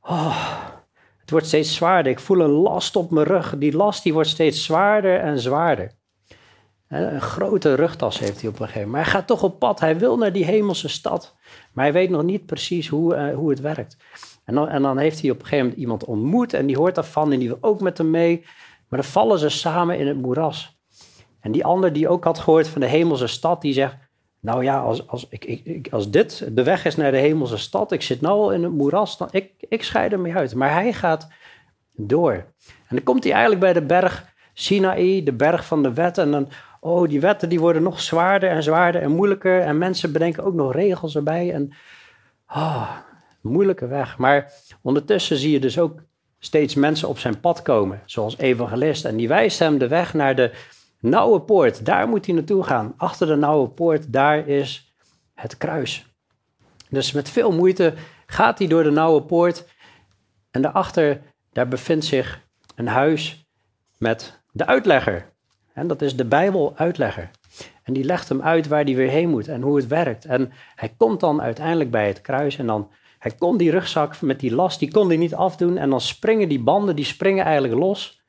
Oh, 0.00 0.58
het 1.20 1.30
wordt 1.30 1.46
steeds 1.46 1.74
zwaarder. 1.74 2.12
Ik 2.12 2.20
voel 2.20 2.40
een 2.40 2.50
last 2.50 2.96
op 2.96 3.10
mijn 3.10 3.26
rug. 3.26 3.54
Die 3.58 3.76
last 3.76 4.02
die 4.02 4.12
wordt 4.12 4.28
steeds 4.28 4.64
zwaarder 4.64 5.20
en 5.20 5.38
zwaarder. 5.38 5.90
Een 6.90 7.20
grote 7.20 7.74
rugtas 7.74 8.18
heeft 8.18 8.40
hij 8.40 8.48
op 8.50 8.60
een 8.60 8.66
gegeven 8.66 8.88
moment. 8.88 8.92
Maar 8.92 9.02
hij 9.02 9.12
gaat 9.12 9.26
toch 9.26 9.42
op 9.42 9.58
pad. 9.58 9.80
Hij 9.80 9.98
wil 9.98 10.16
naar 10.16 10.32
die 10.32 10.44
hemelse 10.44 10.88
stad. 10.88 11.34
Maar 11.72 11.84
hij 11.84 11.92
weet 11.92 12.10
nog 12.10 12.22
niet 12.22 12.46
precies 12.46 12.88
hoe, 12.88 13.14
uh, 13.14 13.34
hoe 13.34 13.50
het 13.50 13.60
werkt. 13.60 13.96
En 14.44 14.54
dan, 14.54 14.68
en 14.68 14.82
dan, 14.82 14.98
heeft 14.98 15.20
hij 15.20 15.30
op 15.30 15.36
een 15.36 15.42
gegeven 15.42 15.64
moment 15.64 15.80
iemand 15.80 16.04
ontmoet. 16.04 16.52
En 16.52 16.66
die 16.66 16.76
hoort 16.76 16.94
daarvan 16.94 17.32
en 17.32 17.38
die 17.38 17.48
wil 17.48 17.58
ook 17.60 17.80
met 17.80 17.98
hem 17.98 18.10
mee. 18.10 18.40
Maar 18.88 19.00
dan 19.00 19.08
vallen 19.08 19.38
ze 19.38 19.48
samen 19.48 19.98
in 19.98 20.06
het 20.06 20.16
moeras. 20.16 20.78
En 21.40 21.52
die 21.52 21.64
ander 21.64 21.92
die 21.92 22.08
ook 22.08 22.24
had 22.24 22.38
gehoord 22.38 22.68
van 22.68 22.80
de 22.80 22.86
hemelse 22.86 23.26
stad. 23.26 23.62
Die 23.62 23.72
zegt, 23.72 23.96
nou 24.40 24.64
ja, 24.64 24.80
als, 24.80 25.06
als, 25.06 25.26
ik, 25.28 25.44
ik, 25.44 25.88
als 25.90 26.10
dit 26.10 26.48
de 26.52 26.62
weg 26.62 26.84
is 26.84 26.96
naar 26.96 27.10
de 27.10 27.18
hemelse 27.18 27.58
stad. 27.58 27.92
Ik 27.92 28.02
zit 28.02 28.20
nu 28.20 28.28
al 28.28 28.52
in 28.52 28.62
het 28.62 28.72
moeras. 28.72 29.18
Dan, 29.18 29.28
ik, 29.30 29.52
ik 29.58 29.82
scheid 29.82 30.12
ermee 30.12 30.34
uit. 30.34 30.54
Maar 30.54 30.72
hij 30.72 30.92
gaat 30.92 31.28
door. 31.96 32.32
En 32.32 32.96
dan 32.96 33.02
komt 33.02 33.24
hij 33.24 33.32
eigenlijk 33.32 33.62
bij 33.62 33.72
de 33.72 33.82
berg 33.82 34.28
Sinaï. 34.52 35.22
De 35.22 35.32
berg 35.32 35.64
van 35.64 35.82
de 35.82 35.92
wet. 35.92 36.18
En 36.18 36.30
dan 36.30 36.48
oh, 36.80 37.08
die 37.08 37.20
wetten 37.20 37.48
die 37.48 37.60
worden 37.60 37.82
nog 37.82 38.00
zwaarder 38.00 38.50
en 38.50 38.62
zwaarder 38.62 39.02
en 39.02 39.10
moeilijker. 39.10 39.60
En 39.60 39.78
mensen 39.78 40.12
bedenken 40.12 40.44
ook 40.44 40.54
nog 40.54 40.72
regels 40.72 41.16
erbij. 41.16 41.52
En 41.52 41.72
oh, 42.48 42.90
moeilijke 43.40 43.86
weg. 43.86 44.18
Maar 44.18 44.52
ondertussen 44.82 45.36
zie 45.36 45.50
je 45.50 45.60
dus 45.60 45.78
ook 45.78 46.02
steeds 46.38 46.74
mensen 46.74 47.08
op 47.08 47.18
zijn 47.18 47.40
pad 47.40 47.62
komen, 47.62 48.02
zoals 48.04 48.38
evangelist. 48.38 49.04
En 49.04 49.16
die 49.16 49.28
wijst 49.28 49.58
hem 49.58 49.78
de 49.78 49.88
weg 49.88 50.14
naar 50.14 50.34
de 50.34 50.52
nauwe 51.00 51.40
poort. 51.40 51.84
Daar 51.84 52.08
moet 52.08 52.26
hij 52.26 52.34
naartoe 52.34 52.62
gaan. 52.62 52.94
Achter 52.96 53.26
de 53.26 53.36
nauwe 53.36 53.68
poort, 53.68 54.12
daar 54.12 54.48
is 54.48 54.94
het 55.34 55.56
kruis. 55.56 56.06
Dus 56.88 57.12
met 57.12 57.28
veel 57.28 57.52
moeite 57.52 57.94
gaat 58.26 58.58
hij 58.58 58.66
door 58.66 58.82
de 58.82 58.90
nauwe 58.90 59.22
poort. 59.22 59.68
En 60.50 60.62
daarachter, 60.62 61.20
daar 61.52 61.68
bevindt 61.68 62.04
zich 62.04 62.40
een 62.74 62.88
huis 62.88 63.48
met 63.98 64.40
de 64.52 64.66
uitlegger. 64.66 65.32
En 65.72 65.86
dat 65.86 66.02
is 66.02 66.16
de 66.16 66.24
Bijbel-uitlegger. 66.24 67.30
En 67.82 67.92
die 67.92 68.04
legt 68.04 68.28
hem 68.28 68.42
uit 68.42 68.68
waar 68.68 68.84
hij 68.84 68.94
weer 68.94 69.10
heen 69.10 69.28
moet 69.28 69.48
en 69.48 69.62
hoe 69.62 69.76
het 69.76 69.86
werkt. 69.86 70.24
En 70.24 70.52
hij 70.74 70.94
komt 70.96 71.20
dan 71.20 71.42
uiteindelijk 71.42 71.90
bij 71.90 72.06
het 72.06 72.20
kruis 72.20 72.56
en 72.58 72.66
dan, 72.66 72.90
hij 73.18 73.30
kon 73.30 73.56
die 73.56 73.70
rugzak 73.70 74.20
met 74.20 74.40
die 74.40 74.54
last, 74.54 74.78
die 74.78 74.90
kon 74.90 75.08
hij 75.08 75.16
niet 75.16 75.34
afdoen. 75.34 75.76
En 75.76 75.90
dan 75.90 76.00
springen 76.00 76.48
die 76.48 76.60
banden, 76.62 76.96
die 76.96 77.04
springen 77.04 77.44
eigenlijk 77.44 77.74
los. 77.74 78.20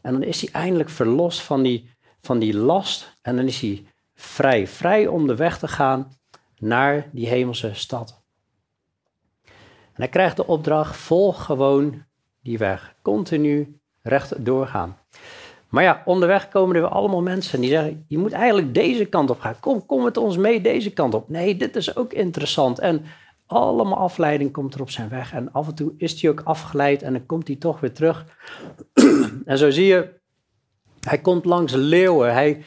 En 0.00 0.12
dan 0.12 0.22
is 0.22 0.40
hij 0.40 0.50
eindelijk 0.52 0.88
verlost 0.88 1.40
van 1.40 1.62
die, 1.62 1.90
van 2.20 2.38
die 2.38 2.56
last 2.56 3.18
en 3.22 3.36
dan 3.36 3.46
is 3.46 3.60
hij 3.60 3.86
vrij. 4.14 4.66
Vrij 4.66 5.06
om 5.06 5.26
de 5.26 5.36
weg 5.36 5.58
te 5.58 5.68
gaan 5.68 6.12
naar 6.58 7.08
die 7.12 7.28
hemelse 7.28 7.74
stad. 7.74 8.22
En 9.92 10.06
hij 10.06 10.08
krijgt 10.08 10.36
de 10.36 10.46
opdracht, 10.46 10.96
volg 10.96 11.44
gewoon 11.44 12.04
die 12.42 12.58
weg. 12.58 12.94
Continu 13.02 13.80
recht 14.02 14.44
doorgaan. 14.44 14.99
Maar 15.70 15.82
ja, 15.82 16.02
onderweg 16.04 16.48
komen 16.48 16.76
er 16.76 16.82
weer 16.82 16.90
allemaal 16.90 17.22
mensen 17.22 17.60
die 17.60 17.70
zeggen: 17.70 18.04
Je 18.08 18.18
moet 18.18 18.32
eigenlijk 18.32 18.74
deze 18.74 19.04
kant 19.04 19.30
op 19.30 19.40
gaan. 19.40 19.60
Kom, 19.60 19.86
kom 19.86 20.02
met 20.02 20.16
ons 20.16 20.36
mee 20.36 20.60
deze 20.60 20.92
kant 20.92 21.14
op. 21.14 21.28
Nee, 21.28 21.56
dit 21.56 21.76
is 21.76 21.96
ook 21.96 22.12
interessant. 22.12 22.78
En 22.78 23.04
allemaal 23.46 23.98
afleiding 23.98 24.52
komt 24.52 24.74
er 24.74 24.80
op 24.80 24.90
zijn 24.90 25.08
weg. 25.08 25.32
En 25.32 25.52
af 25.52 25.66
en 25.66 25.74
toe 25.74 25.92
is 25.96 26.22
hij 26.22 26.30
ook 26.30 26.40
afgeleid 26.44 27.02
en 27.02 27.12
dan 27.12 27.26
komt 27.26 27.46
hij 27.46 27.56
toch 27.56 27.80
weer 27.80 27.92
terug. 27.92 28.24
en 29.44 29.58
zo 29.58 29.70
zie 29.70 29.86
je, 29.86 30.08
hij 31.00 31.18
komt 31.18 31.44
langs 31.44 31.72
leeuwen. 31.72 32.32
Hij, 32.32 32.64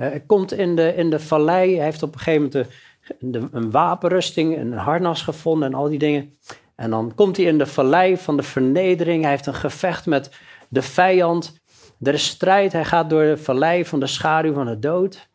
uh, 0.00 0.06
komt 0.26 0.52
in 0.52 0.76
de, 0.76 0.94
in 0.96 1.10
de 1.10 1.20
vallei. 1.20 1.74
Hij 1.74 1.84
heeft 1.84 2.02
op 2.02 2.14
een 2.14 2.20
gegeven 2.20 2.42
moment 2.42 3.52
een 3.52 3.70
wapenrusting, 3.70 4.58
een 4.58 4.72
harnas 4.72 5.22
gevonden 5.22 5.68
en 5.68 5.74
al 5.74 5.88
die 5.88 5.98
dingen. 5.98 6.34
En 6.74 6.90
dan 6.90 7.12
komt 7.14 7.36
hij 7.36 7.46
in 7.46 7.58
de 7.58 7.66
vallei 7.66 8.16
van 8.16 8.36
de 8.36 8.42
vernedering. 8.42 9.22
Hij 9.22 9.30
heeft 9.30 9.46
een 9.46 9.54
gevecht 9.54 10.06
met 10.06 10.30
de 10.68 10.82
vijand. 10.82 11.60
Er 12.02 12.14
is 12.14 12.26
strijd, 12.26 12.72
hij 12.72 12.84
gaat 12.84 13.10
door 13.10 13.24
de 13.24 13.36
vallei 13.36 13.84
van 13.84 14.00
de 14.00 14.06
schaduw 14.06 14.52
van 14.52 14.66
de 14.66 14.78
dood. 14.78 15.28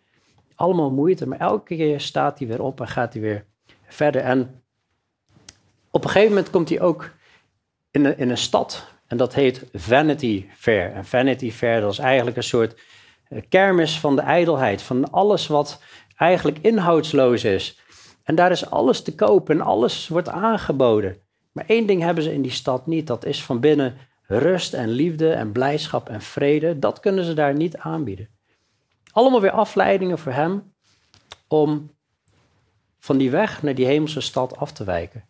Allemaal 0.55 0.91
moeite, 0.91 1.27
maar 1.27 1.39
elke 1.39 1.75
keer 1.75 2.01
staat 2.01 2.39
hij 2.39 2.47
weer 2.47 2.61
op 2.61 2.81
en 2.81 2.87
gaat 2.87 3.13
hij 3.13 3.21
weer 3.21 3.45
verder. 3.87 4.21
En 4.21 4.63
op 5.91 6.03
een 6.03 6.09
gegeven 6.09 6.33
moment 6.33 6.49
komt 6.49 6.69
hij 6.69 6.81
ook 6.81 7.11
in 7.91 8.05
een, 8.05 8.17
in 8.17 8.29
een 8.29 8.37
stad 8.37 8.91
en 9.11 9.17
dat 9.17 9.33
heet 9.33 9.65
Vanity 9.73 10.45
Fair. 10.55 10.93
En 10.93 11.05
Vanity 11.05 11.51
Fair, 11.51 11.81
dat 11.81 11.91
is 11.91 11.99
eigenlijk 11.99 12.37
een 12.37 12.43
soort 12.43 12.81
eh, 13.27 13.41
kermis 13.49 13.99
van 13.99 14.15
de 14.15 14.21
ijdelheid, 14.21 14.81
van 14.81 15.11
alles 15.11 15.47
wat 15.47 15.81
eigenlijk 16.15 16.57
inhoudsloos 16.61 17.43
is. 17.43 17.79
En 18.23 18.35
daar 18.35 18.51
is 18.51 18.69
alles 18.69 19.01
te 19.01 19.15
kopen 19.15 19.55
en 19.55 19.65
alles 19.65 20.07
wordt 20.07 20.29
aangeboden. 20.29 21.17
Maar 21.51 21.65
één 21.67 21.85
ding 21.85 22.01
hebben 22.01 22.23
ze 22.23 22.33
in 22.33 22.41
die 22.41 22.51
stad 22.51 22.87
niet, 22.87 23.07
dat 23.07 23.25
is 23.25 23.43
van 23.43 23.59
binnen 23.59 23.97
rust 24.37 24.73
en 24.73 24.89
liefde 24.89 25.33
en 25.33 25.51
blijdschap 25.51 26.09
en 26.09 26.21
vrede, 26.21 26.79
dat 26.79 26.99
kunnen 26.99 27.23
ze 27.23 27.33
daar 27.33 27.53
niet 27.53 27.77
aanbieden. 27.77 28.29
Allemaal 29.11 29.41
weer 29.41 29.51
afleidingen 29.51 30.19
voor 30.19 30.31
hem 30.31 30.73
om 31.47 31.91
van 32.99 33.17
die 33.17 33.31
weg 33.31 33.63
naar 33.63 33.75
die 33.75 33.85
hemelse 33.85 34.21
stad 34.21 34.57
af 34.57 34.71
te 34.71 34.83
wijken. 34.83 35.25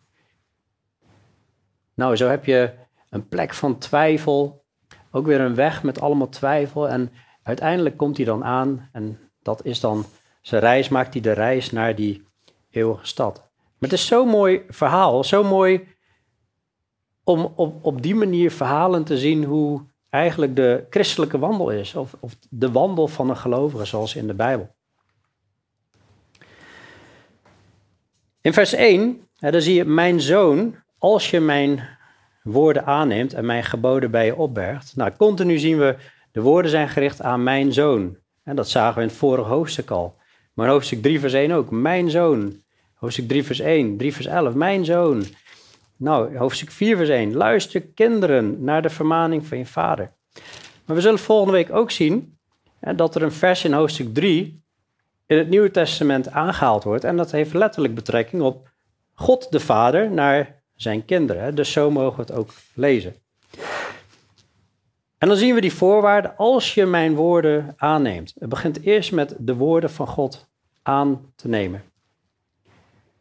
Nou, 1.94 2.16
zo 2.16 2.28
heb 2.28 2.44
je 2.44 2.72
een 3.10 3.28
plek 3.28 3.54
van 3.54 3.78
twijfel, 3.78 4.64
ook 5.10 5.26
weer 5.26 5.40
een 5.40 5.54
weg 5.54 5.82
met 5.82 6.00
allemaal 6.00 6.28
twijfel 6.28 6.88
en 6.88 7.12
uiteindelijk 7.42 7.96
komt 7.96 8.16
hij 8.16 8.26
dan 8.26 8.44
aan 8.44 8.88
en 8.92 9.18
dat 9.42 9.64
is 9.64 9.80
dan 9.80 10.04
zijn 10.40 10.60
reis, 10.60 10.88
maakt 10.88 11.12
hij 11.12 11.22
de 11.22 11.32
reis 11.32 11.70
naar 11.70 11.94
die 11.94 12.26
eeuwige 12.70 13.06
stad. 13.06 13.36
Maar 13.78 13.90
het 13.90 13.92
is 13.92 14.06
zo'n 14.06 14.28
mooi 14.28 14.62
verhaal, 14.68 15.24
zo 15.24 15.44
mooi 15.44 15.91
om 17.24 17.52
op, 17.54 17.84
op 17.84 18.02
die 18.02 18.14
manier 18.14 18.50
verhalen 18.50 19.04
te 19.04 19.18
zien 19.18 19.44
hoe 19.44 19.80
eigenlijk 20.10 20.56
de 20.56 20.86
christelijke 20.90 21.38
wandel 21.38 21.70
is, 21.70 21.94
of, 21.94 22.16
of 22.20 22.36
de 22.50 22.70
wandel 22.70 23.08
van 23.08 23.30
een 23.30 23.36
gelovige, 23.36 23.84
zoals 23.84 24.16
in 24.16 24.26
de 24.26 24.34
Bijbel. 24.34 24.74
In 28.40 28.52
vers 28.52 28.72
1, 28.72 29.28
hè, 29.36 29.50
dan 29.50 29.60
zie 29.60 29.74
je, 29.74 29.84
mijn 29.84 30.20
zoon, 30.20 30.74
als 30.98 31.30
je 31.30 31.40
mijn 31.40 31.88
woorden 32.42 32.84
aanneemt 32.84 33.34
en 33.34 33.46
mijn 33.46 33.64
geboden 33.64 34.10
bij 34.10 34.26
je 34.26 34.36
opbergt. 34.36 34.96
Nou, 34.96 35.12
continu 35.16 35.58
zien 35.58 35.78
we, 35.78 35.96
de 36.32 36.40
woorden 36.40 36.70
zijn 36.70 36.88
gericht 36.88 37.22
aan 37.22 37.42
mijn 37.42 37.72
zoon. 37.72 38.16
En 38.42 38.56
dat 38.56 38.68
zagen 38.68 38.94
we 38.94 39.00
in 39.00 39.06
het 39.06 39.16
vorige 39.16 39.48
hoofdstuk 39.48 39.90
al. 39.90 40.16
Maar 40.54 40.68
hoofdstuk 40.68 41.02
3 41.02 41.20
vers 41.20 41.32
1 41.32 41.52
ook, 41.52 41.70
mijn 41.70 42.10
zoon. 42.10 42.62
Hoofdstuk 42.94 43.28
3 43.28 43.44
vers 43.44 43.60
1, 43.60 43.96
3 43.96 44.14
vers 44.14 44.26
11, 44.26 44.54
mijn 44.54 44.84
zoon. 44.84 45.24
Nou, 45.96 46.36
hoofdstuk 46.36 46.70
4 46.70 46.96
vers 46.96 47.08
1. 47.08 47.34
Luister 47.34 47.82
kinderen 47.82 48.64
naar 48.64 48.82
de 48.82 48.90
vermaning 48.90 49.46
van 49.46 49.58
je 49.58 49.66
vader. 49.66 50.12
Maar 50.84 50.96
we 50.96 51.02
zullen 51.02 51.18
volgende 51.18 51.52
week 51.52 51.72
ook 51.72 51.90
zien 51.90 52.38
hè, 52.80 52.94
dat 52.94 53.14
er 53.14 53.22
een 53.22 53.32
vers 53.32 53.64
in 53.64 53.72
hoofdstuk 53.72 54.14
3 54.14 54.64
in 55.26 55.38
het 55.38 55.48
Nieuwe 55.48 55.70
Testament 55.70 56.30
aangehaald 56.30 56.84
wordt. 56.84 57.04
En 57.04 57.16
dat 57.16 57.30
heeft 57.30 57.54
letterlijk 57.54 57.94
betrekking 57.94 58.42
op 58.42 58.70
God 59.14 59.50
de 59.50 59.60
Vader 59.60 60.10
naar 60.10 60.62
zijn 60.74 61.04
kinderen. 61.04 61.54
Dus 61.54 61.72
zo 61.72 61.90
mogen 61.90 62.16
we 62.16 62.22
het 62.22 62.32
ook 62.32 62.50
lezen. 62.74 63.14
En 65.18 65.28
dan 65.28 65.36
zien 65.36 65.54
we 65.54 65.60
die 65.60 65.72
voorwaarden 65.72 66.36
als 66.36 66.74
je 66.74 66.86
mijn 66.86 67.14
woorden 67.14 67.74
aanneemt. 67.76 68.32
Het 68.38 68.48
begint 68.48 68.82
eerst 68.82 69.12
met 69.12 69.34
de 69.38 69.54
woorden 69.54 69.90
van 69.90 70.06
God 70.06 70.48
aan 70.82 71.32
te 71.36 71.48
nemen 71.48 71.91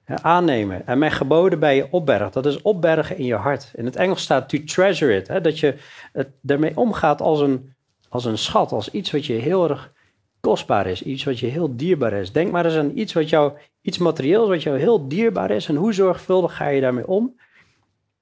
aannemen 0.05 0.87
en 0.87 0.99
mijn 0.99 1.11
geboden 1.11 1.59
bij 1.59 1.75
je 1.75 1.87
opbergen. 1.91 2.31
Dat 2.31 2.45
is 2.45 2.61
opbergen 2.61 3.17
in 3.17 3.25
je 3.25 3.35
hart. 3.35 3.71
In 3.75 3.85
het 3.85 3.95
Engels 3.95 4.21
staat 4.21 4.49
to 4.49 4.57
treasure 4.65 5.15
it. 5.15 5.27
Hè, 5.27 5.41
dat 5.41 5.59
je 5.59 5.75
het 6.13 6.29
ermee 6.45 6.77
omgaat 6.77 7.21
als 7.21 7.39
een, 7.39 7.73
als 8.09 8.25
een 8.25 8.37
schat, 8.37 8.71
als 8.71 8.91
iets 8.91 9.11
wat 9.11 9.25
je 9.25 9.33
heel 9.33 9.69
erg 9.69 9.93
kostbaar 10.39 10.87
is. 10.87 11.03
Iets 11.03 11.23
wat 11.23 11.39
je 11.39 11.47
heel 11.47 11.75
dierbaar 11.75 12.13
is. 12.13 12.31
Denk 12.31 12.51
maar 12.51 12.65
eens 12.65 12.75
aan 12.75 12.97
iets 12.97 13.13
wat 13.13 13.29
jou, 13.29 13.53
iets 13.81 13.97
materieels 13.97 14.47
wat 14.47 14.63
jou 14.63 14.77
heel 14.77 15.07
dierbaar 15.07 15.51
is. 15.51 15.67
En 15.67 15.75
hoe 15.75 15.93
zorgvuldig 15.93 16.55
ga 16.55 16.67
je 16.67 16.81
daarmee 16.81 17.07
om? 17.07 17.39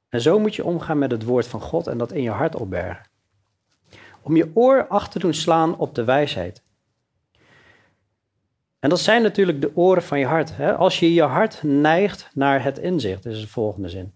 En 0.10 0.22
zo 0.22 0.40
moet 0.40 0.56
je 0.56 0.64
omgaan 0.64 0.98
met 0.98 1.12
het 1.12 1.24
woord 1.24 1.48
van 1.48 1.62
God 1.62 1.88
en 1.88 1.98
dat 1.98 2.12
in 2.12 2.22
je 2.22 2.30
hart 2.30 2.56
opbergen. 2.56 3.08
Om 4.22 4.36
je 4.36 4.52
oor 4.54 4.88
achter 4.88 5.12
te 5.12 5.20
doen 5.20 5.34
slaan 5.34 5.78
op 5.78 5.96
de 5.96 6.04
wijsheid. 6.04 6.64
En 8.80 8.90
dat 8.90 9.00
zijn 9.00 9.22
natuurlijk 9.22 9.62
de 9.62 9.76
oren 9.76 10.04
van 10.04 10.20
je 10.20 10.26
hart. 10.26 10.58
Hè? 10.58 10.76
Als 10.76 11.00
je 11.00 11.14
je 11.14 11.22
hart 11.22 11.64
neigt 11.64 12.30
naar 12.34 12.64
het 12.64 12.78
inzicht, 12.78 13.26
is 13.26 13.42
de 13.42 13.48
volgende 13.48 13.90
zin. 13.90 14.14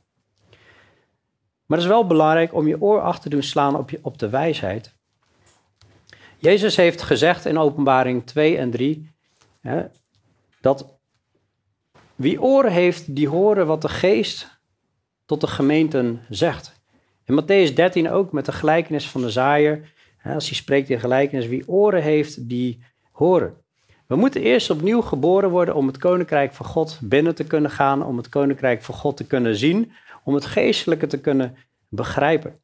Maar 1.66 1.78
het 1.78 1.88
is 1.88 1.94
wel 1.94 2.08
belangrijk 2.08 2.54
om 2.54 2.68
je 2.68 2.82
oor 2.82 3.02
achter 3.02 3.24
te 3.24 3.30
doen 3.30 3.44
slaan 3.44 3.78
op, 3.78 3.90
je, 3.90 4.00
op 4.02 4.18
de 4.18 4.30
wijsheid. 4.30 4.96
Jezus 6.38 6.76
heeft 6.76 7.02
gezegd 7.02 7.46
in 7.46 7.58
Openbaring 7.58 8.26
2 8.26 8.58
en 8.58 8.72
3 8.72 9.12
hè, 9.62 9.86
dat 10.62 10.98
wie 12.16 12.42
oren 12.42 12.72
heeft, 12.72 13.16
die 13.16 13.28
horen 13.28 13.68
wat 13.68 13.82
de 13.82 13.90
geest 13.90 14.60
tot 15.26 15.42
de 15.42 15.48
gemeenten 15.48 16.26
zegt. 16.30 16.82
In 17.26 17.42
Matthäus 17.42 17.74
13 17.74 18.10
ook 18.10 18.32
met 18.32 18.46
de 18.46 18.52
gelijkenis 18.52 19.10
van 19.10 19.22
de 19.22 19.30
zaaier. 19.30 19.94
Hè, 20.18 20.34
Als 20.34 20.48
hij 20.48 20.56
spreekt 20.56 20.90
in 20.90 21.00
gelijkenis, 21.00 21.48
wie 21.48 21.68
oren 21.68 22.02
heeft, 22.02 22.50
die 22.50 22.84
horen. 23.12 23.63
We 24.14 24.20
moeten 24.20 24.42
eerst 24.42 24.70
opnieuw 24.70 25.02
geboren 25.02 25.50
worden 25.50 25.76
om 25.76 25.88
het 25.88 25.98
koninkrijk 25.98 26.54
van 26.54 26.66
God 26.66 27.00
binnen 27.02 27.36
te 27.36 27.44
kunnen 27.44 27.72
gaan, 27.72 28.06
om 28.06 28.18
het 28.18 28.30
koninkrijk 28.30 28.84
van 28.84 28.96
God 28.96 29.18
te 29.18 29.28
kunnen 29.28 29.56
zien, 29.56 29.92
om 30.24 30.34
het 30.34 30.46
geestelijke 30.46 31.08
te 31.08 31.20
kunnen 31.20 31.56
begrijpen. 31.90 32.60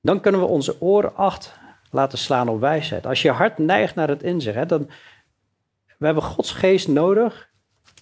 Dan 0.00 0.20
kunnen 0.20 0.40
we 0.40 0.46
onze 0.46 0.80
oren 0.80 1.16
acht 1.16 1.54
laten 1.90 2.18
slaan 2.18 2.48
op 2.48 2.60
wijsheid. 2.60 3.06
Als 3.06 3.22
je 3.22 3.30
hart 3.30 3.58
neigt 3.58 3.94
naar 3.94 4.08
het 4.08 4.22
inzicht, 4.22 4.56
hè, 4.56 4.66
dan 4.66 4.90
we 5.98 6.04
hebben 6.04 6.22
Gods 6.22 6.52
geest 6.52 6.88
nodig 6.88 7.50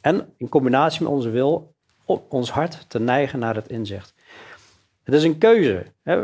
en 0.01 0.35
in 0.37 0.49
combinatie 0.49 1.03
met 1.03 1.13
onze 1.13 1.31
wil 1.31 1.75
om 2.05 2.23
ons 2.29 2.51
hart 2.51 2.85
te 2.89 3.01
neigen 3.01 3.39
naar 3.39 3.55
het 3.55 3.69
inzicht. 3.69 4.15
Het 5.03 5.15
is 5.15 5.25
een 5.25 5.39
keuze. 5.39 5.87
Hè. 6.03 6.23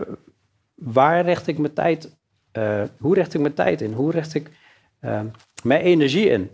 Waar 0.75 1.25
richt 1.25 1.47
ik 1.47 1.59
mijn 1.59 1.73
tijd? 1.73 2.17
eh, 2.57 2.83
hoe 2.99 3.15
richt 3.15 3.35
ik 3.35 3.41
mijn 3.41 3.55
tijd 3.55 3.81
in? 3.81 3.93
Hoe 3.93 4.11
richt 4.11 4.35
ik 4.35 4.51
eh, 5.01 5.21
mijn 5.63 5.81
energie 5.81 6.29
in? 6.29 6.51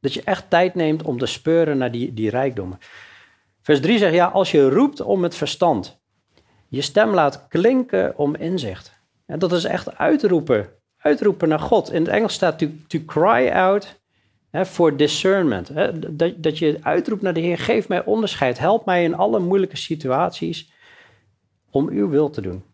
Dat 0.00 0.14
je 0.14 0.22
echt 0.22 0.50
tijd 0.50 0.74
neemt 0.74 1.02
om 1.02 1.18
te 1.18 1.26
speuren 1.26 1.78
naar 1.78 1.90
die, 1.90 2.14
die 2.14 2.30
rijkdommen. 2.30 2.78
Vers 3.62 3.80
3 3.80 3.98
zegt, 3.98 4.14
ja, 4.14 4.26
als 4.26 4.50
je 4.50 4.68
roept 4.68 5.00
om 5.00 5.22
het 5.22 5.34
verstand, 5.34 6.00
je 6.68 6.80
stem 6.80 7.14
laat 7.14 7.46
klinken 7.48 8.18
om 8.18 8.34
inzicht. 8.34 9.00
En 9.26 9.38
dat 9.38 9.52
is 9.52 9.64
echt 9.64 9.96
uitroepen, 9.98 10.68
uitroepen 10.96 11.48
naar 11.48 11.60
God. 11.60 11.92
In 11.92 12.02
het 12.02 12.10
Engels 12.10 12.32
staat 12.32 12.58
to, 12.58 12.66
to 12.86 12.98
cry 13.06 13.48
out 13.48 14.00
for 14.66 14.96
discernment. 14.96 15.74
Dat, 16.18 16.42
dat 16.42 16.58
je 16.58 16.78
uitroept 16.82 17.22
naar 17.22 17.34
de 17.34 17.40
Heer, 17.40 17.58
geef 17.58 17.88
mij 17.88 18.04
onderscheid, 18.04 18.58
help 18.58 18.84
mij 18.84 19.04
in 19.04 19.14
alle 19.14 19.38
moeilijke 19.38 19.76
situaties 19.76 20.72
om 21.70 21.88
uw 21.88 22.08
wil 22.08 22.30
te 22.30 22.40
doen. 22.40 22.64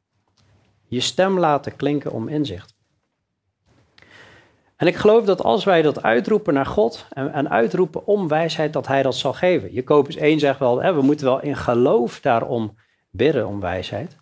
Je 0.89 1.01
stem 1.01 1.39
laten 1.39 1.77
klinken 1.77 2.13
om 2.13 2.29
inzicht. 2.29 2.78
En 4.79 4.87
ik 4.87 4.97
geloof 4.97 5.25
dat 5.25 5.43
als 5.43 5.65
wij 5.65 5.83
dat 5.83 6.03
uitroepen 6.03 6.55
naar 6.55 6.67
God 6.67 7.07
en, 7.11 7.33
en 7.33 7.51
uitroepen 7.51 8.07
om 8.07 8.29
wijsheid, 8.29 8.73
dat 8.73 8.87
Hij 8.87 9.03
dat 9.03 9.15
zal 9.15 9.33
geven. 9.33 9.73
Jacobus 9.73 10.17
1 10.17 10.39
zegt 10.39 10.59
wel, 10.59 10.83
hè, 10.83 10.95
we 10.95 11.03
moeten 11.03 11.27
wel 11.27 11.41
in 11.41 11.57
geloof 11.57 12.21
daarom 12.21 12.79
bidden 13.11 13.47
om 13.47 13.61
wijsheid. 13.61 14.17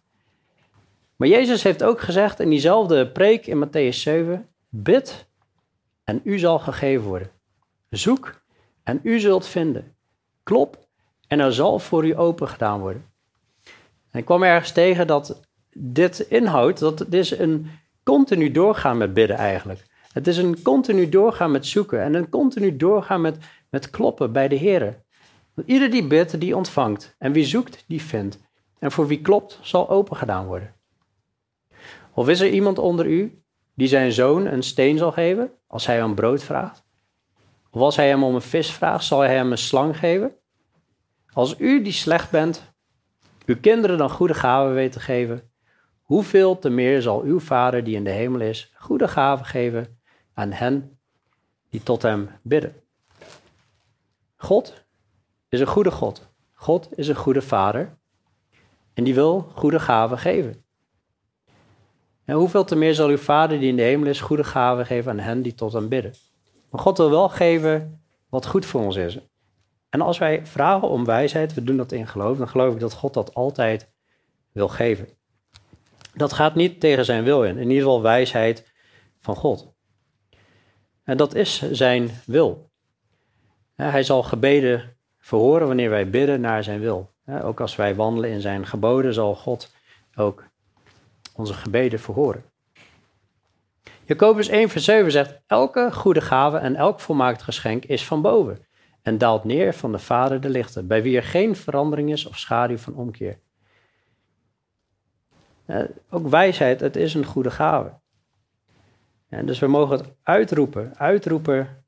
Maar 1.17 1.29
Jezus 1.29 1.63
heeft 1.63 1.83
ook 1.83 2.01
gezegd 2.01 2.41
in 2.41 2.51
diezelfde 2.51 3.09
preek 3.09 3.47
in 3.47 3.67
Matthäus 3.67 3.97
7, 3.97 4.49
bid 4.69 5.27
en 6.05 6.21
u 6.25 6.39
zal 6.39 6.59
gegeven 6.59 7.07
worden. 7.07 7.31
Zoek 7.91 8.41
en 8.83 9.01
u 9.03 9.19
zult 9.19 9.47
vinden. 9.47 9.97
Klop 10.43 10.79
en 11.29 11.41
er 11.41 11.53
zal 11.53 11.79
voor 11.79 12.07
u 12.07 12.17
open 12.19 12.49
gedaan 12.49 12.81
worden. 12.81 13.05
En 14.11 14.19
ik 14.19 14.25
kwam 14.25 14.43
ergens 14.43 14.73
tegen 14.73 15.07
dat 15.07 15.41
dit 15.73 16.21
inhoudt, 16.21 16.79
dat 16.79 16.99
het 16.99 17.15
is 17.15 17.39
een 17.39 17.71
continu 18.03 18.51
doorgaan 18.51 18.97
met 18.97 19.15
bidden 19.15 19.37
eigenlijk. 19.37 19.85
Het 20.17 20.27
is 20.27 20.37
een 20.37 20.63
continu 20.63 21.09
doorgaan 21.09 21.51
met 21.51 21.67
zoeken 21.67 22.01
en 22.01 22.15
een 22.15 22.29
continu 22.29 22.77
doorgaan 22.77 23.21
met, 23.21 23.39
met 23.71 23.91
kloppen 23.91 24.33
bij 24.33 24.49
de 24.49 24.55
Heer. 24.55 25.03
Ieder 25.65 25.91
die 25.91 26.07
bidt, 26.07 26.41
die 26.41 26.57
ontvangt. 26.57 27.15
En 27.19 27.33
wie 27.33 27.45
zoekt, 27.45 27.85
die 27.87 28.03
vindt. 28.03 28.39
En 28.79 28.93
voor 28.93 29.07
wie 29.07 29.21
klopt, 29.21 29.59
zal 29.63 29.89
open 29.89 30.17
gedaan 30.17 30.47
worden. 30.47 30.75
Of 32.15 32.29
is 32.29 32.41
er 32.41 32.49
iemand 32.49 32.79
onder 32.79 33.07
u 33.07 33.43
die 33.75 33.89
zijn 33.89 34.13
zoon 34.13 34.47
een 34.47 34.63
steen 34.63 34.99
zal 34.99 35.13
geven 35.13 35.51
als 35.67 35.87
hij 35.87 36.03
om 36.03 36.15
brood 36.15 36.43
vraagt? 36.43 36.85
Of 37.71 37.81
als 37.81 37.97
hij 37.97 38.09
hem 38.09 38.25
om 38.25 38.35
een 38.35 38.43
vis 38.43 38.73
vraagt, 38.73 39.05
zal 39.05 39.21
hij 39.21 39.35
hem 39.35 39.51
een 39.51 39.59
slang 39.59 39.99
geven? 39.99 40.35
Als 41.33 41.55
u 41.59 41.83
die 41.83 41.93
slecht 41.93 42.31
bent, 42.31 42.75
uw 43.47 43.61
kinderen 43.61 43.99
dan 43.99 44.11
goede 44.11 44.35
gaven 44.35 44.75
weet 44.75 44.93
te 44.93 45.01
geven, 45.01 45.51
hoeveel 46.03 46.59
te 46.59 46.71
meer 46.71 47.03
zal 47.03 47.23
uw 47.23 47.41
Vader 47.41 47.85
die 47.85 47.97
in 47.97 48.05
de 48.05 48.11
hemel 48.11 48.41
is, 48.41 48.73
goede 48.75 49.09
gaven 49.09 49.47
geven 49.47 49.96
aan 50.37 50.53
hen 50.53 50.99
die 51.71 51.83
tot 51.83 52.03
hem 52.03 52.29
bidden. 52.43 52.75
God 54.37 54.85
is 55.49 55.61
een 55.61 55.67
goede 55.67 55.91
God. 55.91 56.29
God 56.53 56.89
is 56.99 57.09
een 57.09 57.15
goede 57.15 57.43
Vader 57.43 57.97
en 58.95 59.05
die 59.05 59.15
wil 59.15 59.51
goede 59.55 59.81
gaven 59.81 60.19
geven. 60.19 60.65
En 62.25 62.37
hoeveel 62.37 62.65
te 62.65 62.77
meer 62.77 62.95
zal 62.95 63.09
uw 63.09 63.19
Vader 63.19 63.59
die 63.59 63.69
in 63.69 63.77
de 63.77 63.83
hemel 63.83 64.09
is 64.09 64.21
goede 64.21 64.45
gaven 64.45 64.87
geven 64.87 65.11
aan 65.11 65.19
hen 65.19 65.43
die 65.43 65.55
tot 65.55 65.73
hem 65.73 65.89
bidden. 65.89 66.13
Maar 66.71 66.81
God 66.81 66.99
wil 66.99 67.11
wel 67.11 67.29
geven 67.29 68.01
wat 68.29 68.47
goed 68.47 68.67
voor 68.67 68.81
ons 68.81 68.97
is. 68.97 69.19
En 69.89 70.01
als 70.01 70.19
wij 70.19 70.47
vragen 70.47 70.89
om 70.89 71.05
wijsheid, 71.05 71.55
we 71.55 71.65
doen 71.65 71.77
dat 71.77 71.93
in 71.93 72.07
geloof, 72.07 72.39
dan 72.39 72.49
geloof 72.49 72.75
ik 72.75 72.81
dat 72.81 72.93
God 72.93 73.15
dat 73.15 73.35
altijd 73.35 73.93
wil 74.53 74.69
geven. 74.69 75.09
Dat 76.15 76.33
gaat 76.33 76.55
niet 76.55 76.81
tegen 76.81 77.05
zijn 77.05 77.25
wil 77.25 77.45
in, 77.45 77.57
in 77.57 77.69
ieder 77.69 77.83
geval 77.83 78.03
wijsheid 78.03 78.73
van 79.21 79.37
God. 79.37 79.76
En 81.07 81.17
dat 81.17 81.35
is 81.35 81.71
zijn 81.71 82.11
wil. 82.25 82.71
Hij 83.75 84.03
zal 84.03 84.23
gebeden 84.23 84.97
verhoren 85.19 85.67
wanneer 85.67 85.91
wij 85.91 86.11
bidden 86.11 86.41
naar 86.41 86.65
zijn 86.65 86.81
wil. 86.81 87.11
Ook 87.43 87.61
als 87.61 87.77
wij 87.77 87.95
wandelen 87.95 88.31
in 88.31 88.41
zijn 88.41 88.67
geboden, 88.67 89.15
zal 89.15 89.35
God 89.35 89.75
ook 90.15 90.45
onze 91.35 91.55
gebeden 91.55 92.01
verhoren. 92.01 92.45
Jacobus 94.05 94.49
1 94.49 94.69
vers 94.69 94.85
7 94.85 95.11
zegt, 95.11 95.41
elke 95.47 95.93
goede 95.93 96.21
gave 96.21 96.57
en 96.57 96.77
elk 96.77 97.01
volmaakt 97.01 97.43
geschenk 97.43 97.85
is 97.85 98.07
van 98.07 98.23
boven 98.23 98.67
en 99.03 99.19
daalt 99.19 99.45
neer 99.45 99.75
van 99.75 99.93
de 99.93 99.99
Vader 99.99 100.41
de 100.41 100.49
lichten, 100.49 100.87
bij 100.87 101.03
wie 101.03 101.17
er 101.17 101.23
geen 101.23 101.57
verandering 101.57 102.11
is 102.11 102.27
of 102.27 102.39
schaduw 102.39 102.79
van 102.79 102.95
omkeer. 102.95 103.39
Ook 106.11 106.29
wijsheid, 106.29 106.81
het 106.81 106.97
is 106.97 107.15
een 107.15 107.25
goede 107.25 107.51
gave. 107.51 107.93
En 109.29 109.47
dus 109.47 109.59
we 109.59 109.67
mogen 109.67 109.99
het 109.99 110.13
uitroepen, 110.23 110.93
uitroepen 110.97 111.85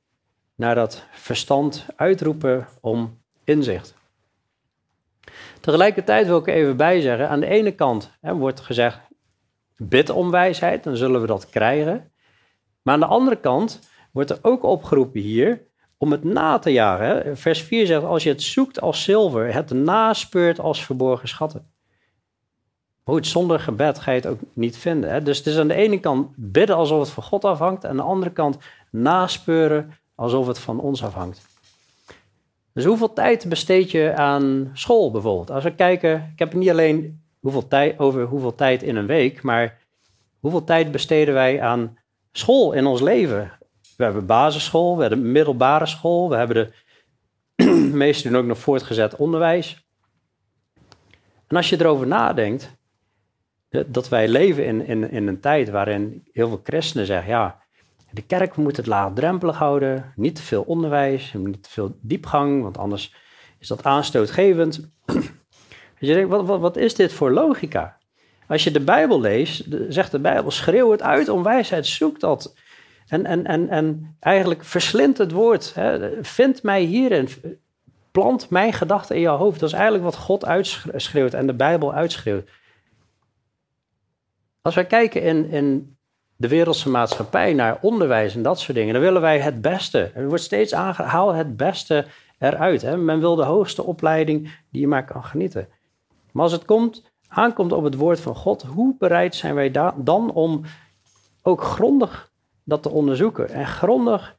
naar 0.54 0.74
dat 0.74 1.06
verstand, 1.10 1.86
uitroepen 1.96 2.66
om 2.80 3.20
inzicht. 3.44 3.94
Tegelijkertijd 5.60 6.26
wil 6.26 6.38
ik 6.38 6.46
er 6.46 6.54
even 6.54 6.76
bij 6.76 7.00
zeggen, 7.00 7.28
aan 7.28 7.40
de 7.40 7.46
ene 7.46 7.72
kant 7.72 8.10
hè, 8.20 8.34
wordt 8.34 8.60
gezegd, 8.60 9.00
bid 9.76 10.10
om 10.10 10.30
wijsheid, 10.30 10.84
dan 10.84 10.96
zullen 10.96 11.20
we 11.20 11.26
dat 11.26 11.50
krijgen. 11.50 12.12
Maar 12.82 12.94
aan 12.94 13.00
de 13.00 13.06
andere 13.06 13.36
kant 13.36 13.80
wordt 14.12 14.30
er 14.30 14.38
ook 14.42 14.62
opgeroepen 14.62 15.20
hier 15.20 15.66
om 15.96 16.10
het 16.10 16.24
na 16.24 16.58
te 16.58 16.72
jagen. 16.72 17.36
Vers 17.36 17.62
4 17.62 17.86
zegt, 17.86 18.04
als 18.04 18.22
je 18.22 18.28
het 18.28 18.42
zoekt 18.42 18.80
als 18.80 19.02
zilver, 19.02 19.54
het 19.54 19.70
naspeurt 19.70 20.60
als 20.60 20.84
verborgen 20.84 21.28
schatten. 21.28 21.70
Goed, 23.08 23.26
zonder 23.26 23.60
gebed 23.60 23.98
ga 23.98 24.10
je 24.10 24.16
het 24.16 24.26
ook 24.26 24.38
niet 24.52 24.76
vinden. 24.76 25.10
Hè? 25.10 25.22
Dus 25.22 25.38
het 25.38 25.46
is 25.46 25.58
aan 25.58 25.68
de 25.68 25.74
ene 25.74 26.00
kant 26.00 26.28
bidden 26.36 26.76
alsof 26.76 27.00
het 27.00 27.10
van 27.10 27.22
God 27.22 27.44
afhangt, 27.44 27.84
en 27.84 27.90
aan 27.90 27.96
de 27.96 28.02
andere 28.02 28.30
kant 28.30 28.58
naspeuren 28.90 29.92
alsof 30.14 30.46
het 30.46 30.58
van 30.58 30.80
ons 30.80 31.04
afhangt. 31.04 31.46
Dus 32.72 32.84
hoeveel 32.84 33.12
tijd 33.12 33.48
besteed 33.48 33.90
je 33.90 34.14
aan 34.14 34.70
school 34.72 35.10
bijvoorbeeld? 35.10 35.50
Als 35.50 35.64
we 35.64 35.74
kijken, 35.74 36.30
ik 36.32 36.38
heb 36.38 36.48
het 36.48 36.58
niet 36.58 36.70
alleen 36.70 37.22
hoeveel 37.40 37.68
tijd, 37.68 37.98
over 37.98 38.24
hoeveel 38.24 38.54
tijd 38.54 38.82
in 38.82 38.96
een 38.96 39.06
week, 39.06 39.42
maar 39.42 39.78
hoeveel 40.40 40.64
tijd 40.64 40.90
besteden 40.90 41.34
wij 41.34 41.62
aan 41.62 41.98
school 42.32 42.72
in 42.72 42.86
ons 42.86 43.00
leven? 43.00 43.52
We 43.96 44.04
hebben 44.04 44.26
basisschool, 44.26 44.96
we 44.96 45.00
hebben 45.00 45.32
middelbare 45.32 45.86
school, 45.86 46.28
we 46.28 46.36
hebben 46.36 46.72
de 47.56 47.90
meesten 48.04 48.30
doen 48.30 48.40
ook 48.40 48.46
nog 48.46 48.58
voortgezet 48.58 49.16
onderwijs. 49.16 49.86
En 51.46 51.56
als 51.56 51.68
je 51.68 51.80
erover 51.80 52.06
nadenkt, 52.06 52.76
dat 53.86 54.08
wij 54.08 54.28
leven 54.28 54.64
in, 54.64 54.86
in, 54.86 55.10
in 55.10 55.26
een 55.26 55.40
tijd 55.40 55.70
waarin 55.70 56.28
heel 56.32 56.48
veel 56.48 56.60
christenen 56.64 57.06
zeggen, 57.06 57.30
ja, 57.30 57.62
de 58.10 58.22
kerk 58.22 58.56
moet 58.56 58.76
het 58.76 58.86
laagdrempelig 58.86 59.56
houden, 59.56 60.12
niet 60.16 60.34
te 60.34 60.42
veel 60.42 60.62
onderwijs, 60.62 61.32
niet 61.32 61.62
te 61.62 61.70
veel 61.70 61.96
diepgang, 62.00 62.62
want 62.62 62.78
anders 62.78 63.14
is 63.58 63.68
dat 63.68 63.84
aanstootgevend. 63.84 64.90
Dus 65.04 65.24
je 66.08 66.14
denkt, 66.14 66.30
wat, 66.30 66.46
wat, 66.46 66.60
wat 66.60 66.76
is 66.76 66.94
dit 66.94 67.12
voor 67.12 67.30
logica? 67.30 67.96
Als 68.46 68.64
je 68.64 68.70
de 68.70 68.80
Bijbel 68.80 69.20
leest, 69.20 69.64
zegt 69.88 70.10
de 70.10 70.18
Bijbel, 70.18 70.50
schreeuw 70.50 70.90
het 70.90 71.02
uit 71.02 71.28
om 71.28 71.42
wijsheid, 71.42 71.86
zoek 71.86 72.20
dat. 72.20 72.54
En, 73.08 73.26
en, 73.26 73.46
en, 73.46 73.68
en 73.68 74.16
eigenlijk 74.20 74.64
verslind 74.64 75.18
het 75.18 75.32
woord. 75.32 75.74
Hè. 75.74 76.10
Vind 76.24 76.62
mij 76.62 76.82
hierin, 76.82 77.28
plant 78.10 78.50
mijn 78.50 78.72
gedachten 78.72 79.16
in 79.16 79.22
jouw 79.22 79.36
hoofd. 79.36 79.60
Dat 79.60 79.68
is 79.68 79.74
eigenlijk 79.74 80.04
wat 80.04 80.16
God 80.16 80.44
uitschreeuwt 80.44 81.34
en 81.34 81.46
de 81.46 81.54
Bijbel 81.54 81.94
uitschreeuwt. 81.94 82.48
Als 84.62 84.74
wij 84.74 84.86
kijken 84.86 85.22
in, 85.22 85.50
in 85.50 85.96
de 86.36 86.48
wereldse 86.48 86.90
maatschappij 86.90 87.52
naar 87.52 87.78
onderwijs 87.80 88.34
en 88.34 88.42
dat 88.42 88.60
soort 88.60 88.76
dingen, 88.76 88.92
dan 88.92 89.02
willen 89.02 89.20
wij 89.20 89.40
het 89.40 89.60
beste. 89.60 90.10
Er 90.14 90.28
wordt 90.28 90.42
steeds 90.42 90.74
aangehaald 90.74 91.34
het 91.34 91.56
beste 91.56 92.06
eruit. 92.38 92.82
Hè? 92.82 92.96
Men 92.96 93.20
wil 93.20 93.34
de 93.34 93.44
hoogste 93.44 93.82
opleiding 93.82 94.60
die 94.70 94.80
je 94.80 94.88
maar 94.88 95.04
kan 95.04 95.24
genieten. 95.24 95.68
Maar 96.32 96.42
als 96.42 96.52
het 96.52 96.64
komt, 96.64 97.02
aankomt 97.28 97.72
op 97.72 97.84
het 97.84 97.94
woord 97.94 98.20
van 98.20 98.34
God, 98.34 98.62
hoe 98.62 98.94
bereid 98.98 99.34
zijn 99.34 99.54
wij 99.54 99.70
dan 99.96 100.32
om 100.32 100.62
ook 101.42 101.62
grondig 101.62 102.30
dat 102.64 102.82
te 102.82 102.90
onderzoeken 102.90 103.48
en 103.48 103.66
grondig 103.66 104.36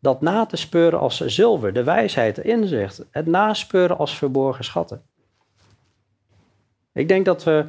dat 0.00 0.20
na 0.20 0.46
te 0.46 0.56
speuren 0.56 0.98
als 0.98 1.20
zilver, 1.20 1.72
de 1.72 1.84
wijsheid, 1.84 2.34
de 2.34 2.42
inzicht, 2.42 3.04
het 3.10 3.26
naspeuren 3.26 3.98
als 3.98 4.16
verborgen 4.16 4.64
schatten. 4.64 5.02
Ik 6.92 7.08
denk 7.08 7.24
dat 7.24 7.44
we 7.44 7.66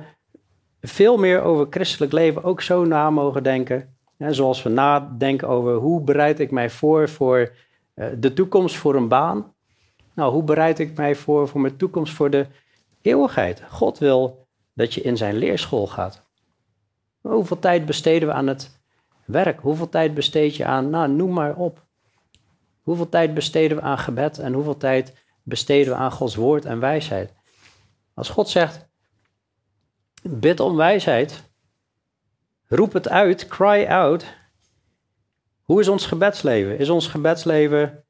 veel 0.82 1.18
meer 1.18 1.42
over 1.42 1.68
christelijk 1.70 2.12
leven 2.12 2.44
ook 2.44 2.62
zo 2.62 2.86
na 2.86 3.10
mogen 3.10 3.44
denken. 3.44 3.96
Zoals 4.18 4.64
we 4.64 4.70
nadenken 4.70 5.48
over 5.48 5.74
hoe 5.76 6.02
bereid 6.02 6.40
ik 6.40 6.52
mij 6.52 6.70
voor 6.70 7.10
voor 7.10 7.52
eh, 7.94 8.08
de 8.18 8.34
toekomst 8.34 8.76
voor 8.76 8.96
een 8.96 9.08
baan. 9.08 9.54
Nou, 10.14 10.32
hoe 10.32 10.44
bereid 10.44 10.80
ik 10.80 10.96
mij 10.96 11.16
voor 11.16 11.48
voor 11.48 11.62
mijn 11.62 11.78
toekomst 11.78 12.14
voor 12.14 12.30
de 12.30 12.46
eeuwigheid? 13.02 13.64
God 13.70 13.98
wil 13.98 14.48
dat 14.74 14.94
je 14.94 15.02
in 15.02 15.18
zijn 15.18 15.36
leerschool 15.36 15.88
gaat. 15.88 16.26
Hoeveel 17.22 17.60
tijd 17.60 17.86
besteden 17.86 18.28
we 18.28 18.34
aan 18.34 18.48
het 18.48 18.80
werk? 19.26 19.60
Hoeveel 19.60 19.90
tijd 19.90 20.14
besteed 20.14 20.56
je 20.56 20.66
aan, 20.66 20.90
nou, 20.90 21.10
noem 21.10 21.34
maar 21.34 21.56
op. 21.56 21.86
Hoeveel 22.82 23.10
tijd 23.10 23.34
besteden 23.34 23.78
we 23.78 23.84
aan 23.84 23.98
gebed 23.98 24.40
en 24.40 24.54
hoeveel 24.54 24.78
tijd 24.78 25.14
besteden 25.44 25.94
we 25.94 26.00
aan 26.00 26.12
Gods 26.12 26.36
woord 26.36 26.66
en 26.66 26.80
wijsheid? 26.80 27.34
Als 28.14 28.30
God 28.30 28.50
zegt, 28.50 28.87
bid 30.30 30.60
om 30.60 30.76
wijsheid, 30.76 31.44
roep 32.68 32.94
het 32.94 33.10
uit, 33.10 33.48
cry 33.48 33.86
out. 33.90 34.26
Hoe 35.62 35.80
is 35.80 35.88
ons 35.88 36.06
gebedsleven? 36.06 36.78
Is 36.78 36.90
ons 36.90 37.08
gebedsleven, 37.08 38.04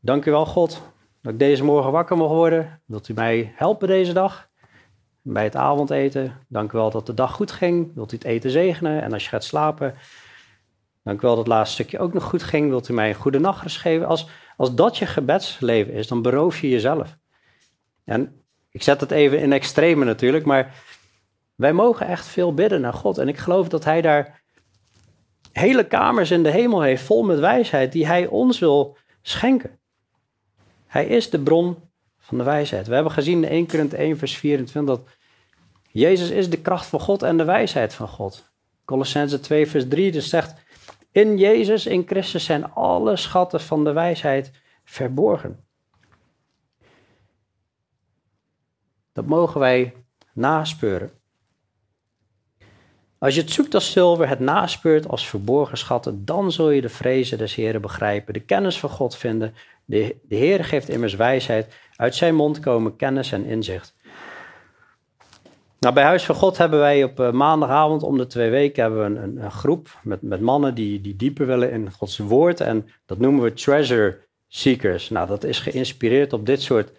dank 0.00 0.24
u 0.24 0.30
wel 0.30 0.46
God, 0.46 0.82
dat 1.22 1.32
ik 1.32 1.38
deze 1.38 1.64
morgen 1.64 1.92
wakker 1.92 2.16
mag 2.16 2.28
worden. 2.28 2.82
Wilt 2.86 3.08
u 3.08 3.14
mij 3.14 3.52
helpen 3.56 3.88
deze 3.88 4.12
dag? 4.12 4.48
Bij 5.22 5.44
het 5.44 5.56
avondeten, 5.56 6.46
dank 6.48 6.72
u 6.72 6.78
wel 6.78 6.90
dat 6.90 7.06
de 7.06 7.14
dag 7.14 7.32
goed 7.32 7.50
ging. 7.50 7.94
Wilt 7.94 8.12
u 8.12 8.16
het 8.16 8.24
eten 8.24 8.50
zegenen? 8.50 9.02
En 9.02 9.12
als 9.12 9.22
je 9.22 9.28
gaat 9.28 9.44
slapen, 9.44 9.94
dank 11.02 11.18
u 11.18 11.20
wel 11.20 11.36
dat 11.36 11.44
het 11.44 11.54
laatste 11.54 11.74
stukje 11.74 11.98
ook 11.98 12.12
nog 12.12 12.24
goed 12.24 12.42
ging. 12.42 12.68
Wilt 12.68 12.88
u 12.88 12.92
mij 12.92 13.08
een 13.08 13.14
goede 13.14 13.38
nachtrust 13.38 13.78
geven? 13.78 14.06
Als, 14.06 14.28
als 14.56 14.74
dat 14.74 14.98
je 14.98 15.06
gebedsleven 15.06 15.92
is, 15.92 16.08
dan 16.08 16.22
beroof 16.22 16.60
je 16.60 16.68
jezelf. 16.68 17.16
En 18.04 18.42
ik 18.70 18.82
zet 18.82 19.00
het 19.00 19.10
even 19.10 19.40
in 19.40 19.52
extreme 19.52 20.04
natuurlijk, 20.04 20.44
maar 20.44 20.74
wij 21.60 21.72
mogen 21.72 22.06
echt 22.06 22.26
veel 22.26 22.54
bidden 22.54 22.80
naar 22.80 22.92
God. 22.92 23.18
En 23.18 23.28
ik 23.28 23.38
geloof 23.38 23.68
dat 23.68 23.84
Hij 23.84 24.00
daar 24.00 24.42
hele 25.52 25.86
kamers 25.86 26.30
in 26.30 26.42
de 26.42 26.50
hemel 26.50 26.80
heeft 26.80 27.02
vol 27.02 27.22
met 27.22 27.38
wijsheid 27.38 27.92
die 27.92 28.06
Hij 28.06 28.26
ons 28.26 28.58
wil 28.58 28.96
schenken. 29.22 29.78
Hij 30.86 31.06
is 31.06 31.30
de 31.30 31.40
bron 31.40 31.76
van 32.18 32.38
de 32.38 32.44
wijsheid. 32.44 32.86
We 32.86 32.94
hebben 32.94 33.12
gezien 33.12 33.44
in 33.44 33.50
1 33.50 33.66
Korinthe 33.66 33.96
1 33.96 34.18
vers 34.18 34.36
24 34.36 34.96
dat 34.96 35.08
Jezus 35.90 36.30
is 36.30 36.50
de 36.50 36.60
kracht 36.60 36.86
van 36.86 37.00
God 37.00 37.22
en 37.22 37.36
de 37.36 37.44
wijsheid 37.44 37.94
van 37.94 38.08
God. 38.08 38.52
Colossense 38.84 39.40
2 39.40 39.66
vers 39.66 39.88
3 39.88 40.12
dus 40.12 40.28
zegt, 40.28 40.54
in 41.12 41.38
Jezus, 41.38 41.86
in 41.86 42.06
Christus 42.06 42.44
zijn 42.44 42.72
alle 42.72 43.16
schatten 43.16 43.60
van 43.60 43.84
de 43.84 43.92
wijsheid 43.92 44.50
verborgen. 44.84 45.64
Dat 49.12 49.26
mogen 49.26 49.60
wij 49.60 49.94
naspeuren. 50.32 51.19
Als 53.20 53.34
je 53.34 53.40
het 53.40 53.50
zoekt 53.50 53.74
als 53.74 53.92
zilver, 53.92 54.28
het 54.28 54.40
naspeurt 54.40 55.08
als 55.08 55.28
verborgen 55.28 55.78
schatten, 55.78 56.24
dan 56.24 56.52
zul 56.52 56.70
je 56.70 56.80
de 56.80 56.88
vrezen 56.88 57.38
des 57.38 57.54
Heren 57.54 57.80
begrijpen, 57.80 58.34
de 58.34 58.40
kennis 58.40 58.78
van 58.78 58.90
God 58.90 59.16
vinden. 59.16 59.54
De, 59.84 60.16
de 60.22 60.36
Heer 60.36 60.64
geeft 60.64 60.88
immers 60.88 61.14
wijsheid, 61.14 61.74
uit 61.96 62.14
zijn 62.14 62.34
mond 62.34 62.60
komen 62.60 62.96
kennis 62.96 63.32
en 63.32 63.44
inzicht. 63.44 63.94
Nou, 65.80 65.94
bij 65.94 66.04
Huis 66.04 66.24
van 66.24 66.34
God 66.34 66.58
hebben 66.58 66.78
wij 66.78 67.04
op 67.04 67.20
uh, 67.20 67.30
maandagavond 67.30 68.02
om 68.02 68.18
de 68.18 68.26
twee 68.26 68.50
weken 68.50 68.82
hebben 68.82 69.00
we 69.00 69.20
een, 69.20 69.36
een, 69.44 69.50
groep 69.50 69.88
met, 70.02 70.22
met 70.22 70.40
mannen 70.40 70.74
die, 70.74 71.00
die 71.00 71.16
dieper 71.16 71.46
willen 71.46 71.70
in 71.70 71.92
Gods 71.92 72.18
woord. 72.18 72.60
En 72.60 72.88
dat 73.06 73.18
noemen 73.18 73.42
we 73.42 73.52
treasure 73.52 74.18
seekers. 74.48 75.10
Nou, 75.10 75.26
dat 75.28 75.44
is 75.44 75.58
geïnspireerd 75.58 76.32
op 76.32 76.46
dit 76.46 76.62
soort 76.62 76.92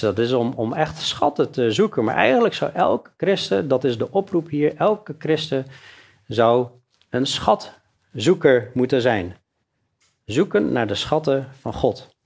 Dat 0.00 0.18
is 0.18 0.32
om, 0.32 0.52
om 0.56 0.72
echt 0.72 0.98
schatten 0.98 1.50
te 1.50 1.72
zoeken. 1.72 2.04
Maar 2.04 2.14
eigenlijk 2.14 2.54
zou 2.54 2.70
elke 2.74 3.10
christen, 3.16 3.68
dat 3.68 3.84
is 3.84 3.98
de 3.98 4.10
oproep 4.10 4.48
hier, 4.48 4.76
elke 4.76 5.14
christen 5.18 5.66
zou 6.26 6.66
een 7.10 7.26
schatzoeker 7.26 8.70
moeten 8.74 9.00
zijn. 9.00 9.36
Zoeken 10.24 10.72
naar 10.72 10.86
de 10.86 10.94
schatten 10.94 11.48
van 11.60 11.72
God. 11.72 12.16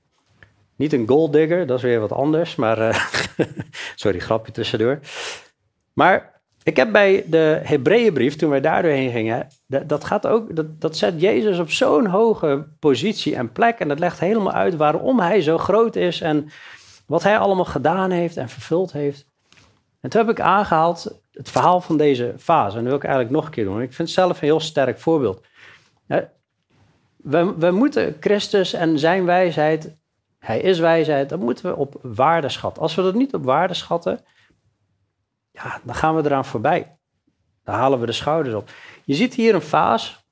Niet 0.77 0.93
een 0.93 1.09
gold 1.09 1.33
digger, 1.33 1.67
dat 1.67 1.77
is 1.77 1.83
weer 1.85 2.01
wat 2.01 2.13
anders, 2.13 2.55
maar 2.55 2.79
uh, 2.79 3.07
sorry, 3.95 4.19
grapje 4.19 4.53
tussendoor. 4.53 4.99
Maar 5.93 6.41
ik 6.63 6.77
heb 6.77 6.93
bij 6.93 7.25
de 7.27 7.61
Hebreeënbrief, 7.63 8.37
toen 8.37 8.51
wij 8.51 8.61
daar 8.61 8.83
doorheen 8.83 9.11
gingen, 9.11 9.47
dat, 9.67 9.89
dat 9.89 10.05
gaat 10.05 10.27
ook, 10.27 10.57
dat, 10.57 10.81
dat 10.81 10.97
zet 10.97 11.21
Jezus 11.21 11.59
op 11.59 11.71
zo'n 11.71 12.07
hoge 12.07 12.67
positie 12.79 13.37
en 13.37 13.53
plek 13.53 13.79
en 13.79 13.89
dat 13.89 13.99
legt 13.99 14.21
helemaal 14.21 14.53
uit 14.53 14.77
waarom 14.77 15.21
hij 15.21 15.41
zo 15.41 15.59
groot 15.59 15.97
is 15.97 16.21
en 16.21 16.51
wat 17.13 17.23
hij 17.23 17.39
allemaal 17.39 17.65
gedaan 17.65 18.11
heeft 18.11 18.37
en 18.37 18.49
vervuld 18.49 18.93
heeft. 18.93 19.27
En 20.01 20.11
toen 20.11 20.21
heb 20.21 20.31
ik 20.31 20.41
aangehaald 20.41 21.21
het 21.33 21.51
verhaal 21.51 21.81
van 21.81 21.97
deze 21.97 22.35
fase. 22.39 22.77
En 22.77 22.83
dat 22.83 22.93
wil 22.93 23.01
ik 23.01 23.05
eigenlijk 23.05 23.35
nog 23.35 23.45
een 23.45 23.51
keer 23.51 23.65
doen. 23.65 23.81
Ik 23.81 23.93
vind 23.93 24.09
het 24.09 24.17
zelf 24.19 24.41
een 24.41 24.47
heel 24.47 24.61
sterk 24.61 24.99
voorbeeld. 24.99 25.47
We, 27.17 27.55
we 27.59 27.71
moeten 27.71 28.17
Christus 28.21 28.73
en 28.73 28.99
zijn 28.99 29.25
wijsheid, 29.25 29.97
hij 30.39 30.61
is 30.61 30.79
wijsheid, 30.79 31.29
dat 31.29 31.39
moeten 31.39 31.65
we 31.65 31.77
op 31.77 31.99
waarde 32.03 32.49
schatten. 32.49 32.83
Als 32.83 32.95
we 32.95 33.03
dat 33.03 33.15
niet 33.15 33.35
op 33.35 33.45
waarde 33.45 33.75
schatten, 33.75 34.25
ja, 35.51 35.81
dan 35.83 35.95
gaan 35.95 36.17
we 36.17 36.25
eraan 36.25 36.45
voorbij. 36.45 36.99
Dan 37.65 37.75
halen 37.75 38.01
we 38.01 38.07
de 38.07 38.13
schouders 38.13 38.55
op. 38.55 38.71
Je 39.05 39.15
ziet 39.15 39.35
hier 39.35 39.55
een 39.55 39.63
vaas. 39.63 40.25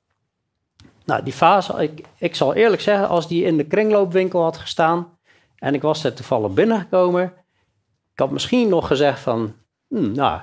Nou, 1.05 1.23
die 1.23 1.35
vaas, 1.35 1.69
ik, 1.69 2.05
ik 2.17 2.35
zal 2.35 2.53
eerlijk 2.53 2.81
zeggen, 2.81 3.07
als 3.07 3.27
die 3.27 3.43
in 3.43 3.57
de 3.57 3.65
kringloopwinkel 3.65 4.43
had 4.43 4.57
gestaan, 4.57 5.19
en 5.61 5.73
ik 5.73 5.81
was 5.81 6.03
er 6.03 6.13
toevallig 6.13 6.53
binnengekomen. 6.53 7.23
Ik 8.13 8.19
had 8.19 8.31
misschien 8.31 8.69
nog 8.69 8.87
gezegd 8.87 9.19
van, 9.19 9.53
hmm, 9.87 10.11
nou, 10.11 10.41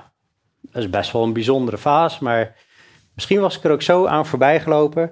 dat 0.61 0.83
is 0.83 0.89
best 0.89 1.11
wel 1.11 1.23
een 1.23 1.33
bijzondere 1.33 1.77
vaas, 1.77 2.19
maar 2.19 2.55
misschien 3.13 3.39
was 3.39 3.57
ik 3.57 3.63
er 3.63 3.71
ook 3.71 3.81
zo 3.81 4.05
aan 4.05 4.25
voorbij 4.25 4.59
gelopen. 4.59 5.11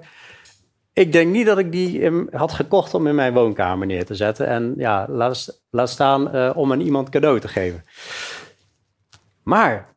Ik 0.92 1.12
denk 1.12 1.32
niet 1.32 1.46
dat 1.46 1.58
ik 1.58 1.72
die 1.72 2.10
had 2.30 2.52
gekocht 2.52 2.94
om 2.94 3.06
in 3.06 3.14
mijn 3.14 3.32
woonkamer 3.32 3.86
neer 3.86 4.04
te 4.04 4.14
zetten. 4.14 4.46
En 4.46 4.74
ja, 4.76 5.06
laat, 5.08 5.62
laat 5.70 5.90
staan 5.90 6.36
uh, 6.36 6.50
om 6.54 6.72
aan 6.72 6.80
iemand 6.80 7.08
cadeau 7.08 7.40
te 7.40 7.48
geven. 7.48 7.84
Maar 9.42 9.94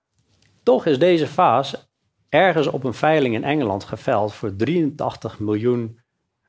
toch 0.64 0.86
is 0.86 1.00
deze 1.00 1.28
vaas 1.28 1.90
ergens 2.30 2.68
op 2.68 2.84
een 2.84 2.94
veiling 2.94 3.36
in 3.36 3.44
Engeland 3.44 3.84
geveld 3.84 4.34
voor 4.34 4.56
83 4.56 5.40
miljoen 5.40 6.00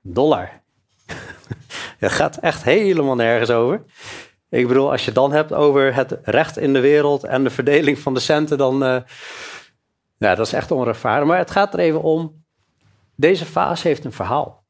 dollar. 0.00 0.50
Het 2.02 2.12
gaat 2.12 2.36
echt 2.36 2.62
helemaal 2.62 3.14
nergens 3.14 3.50
over. 3.50 3.84
Ik 4.48 4.68
bedoel, 4.68 4.90
als 4.90 5.04
je 5.04 5.12
dan 5.12 5.32
hebt 5.32 5.52
over 5.52 5.94
het 5.94 6.18
recht 6.22 6.58
in 6.58 6.72
de 6.72 6.80
wereld 6.80 7.24
en 7.24 7.44
de 7.44 7.50
verdeling 7.50 7.98
van 7.98 8.14
de 8.14 8.20
centen, 8.20 8.58
dan. 8.58 8.82
Uh, 8.82 8.96
ja, 10.18 10.34
dat 10.34 10.46
is 10.46 10.52
echt 10.52 10.70
onrechtvaardig. 10.70 11.28
Maar 11.28 11.38
het 11.38 11.50
gaat 11.50 11.74
er 11.74 11.80
even 11.80 12.02
om. 12.02 12.44
Deze 13.16 13.44
fase 13.44 13.88
heeft 13.88 14.04
een 14.04 14.12
verhaal. 14.12 14.64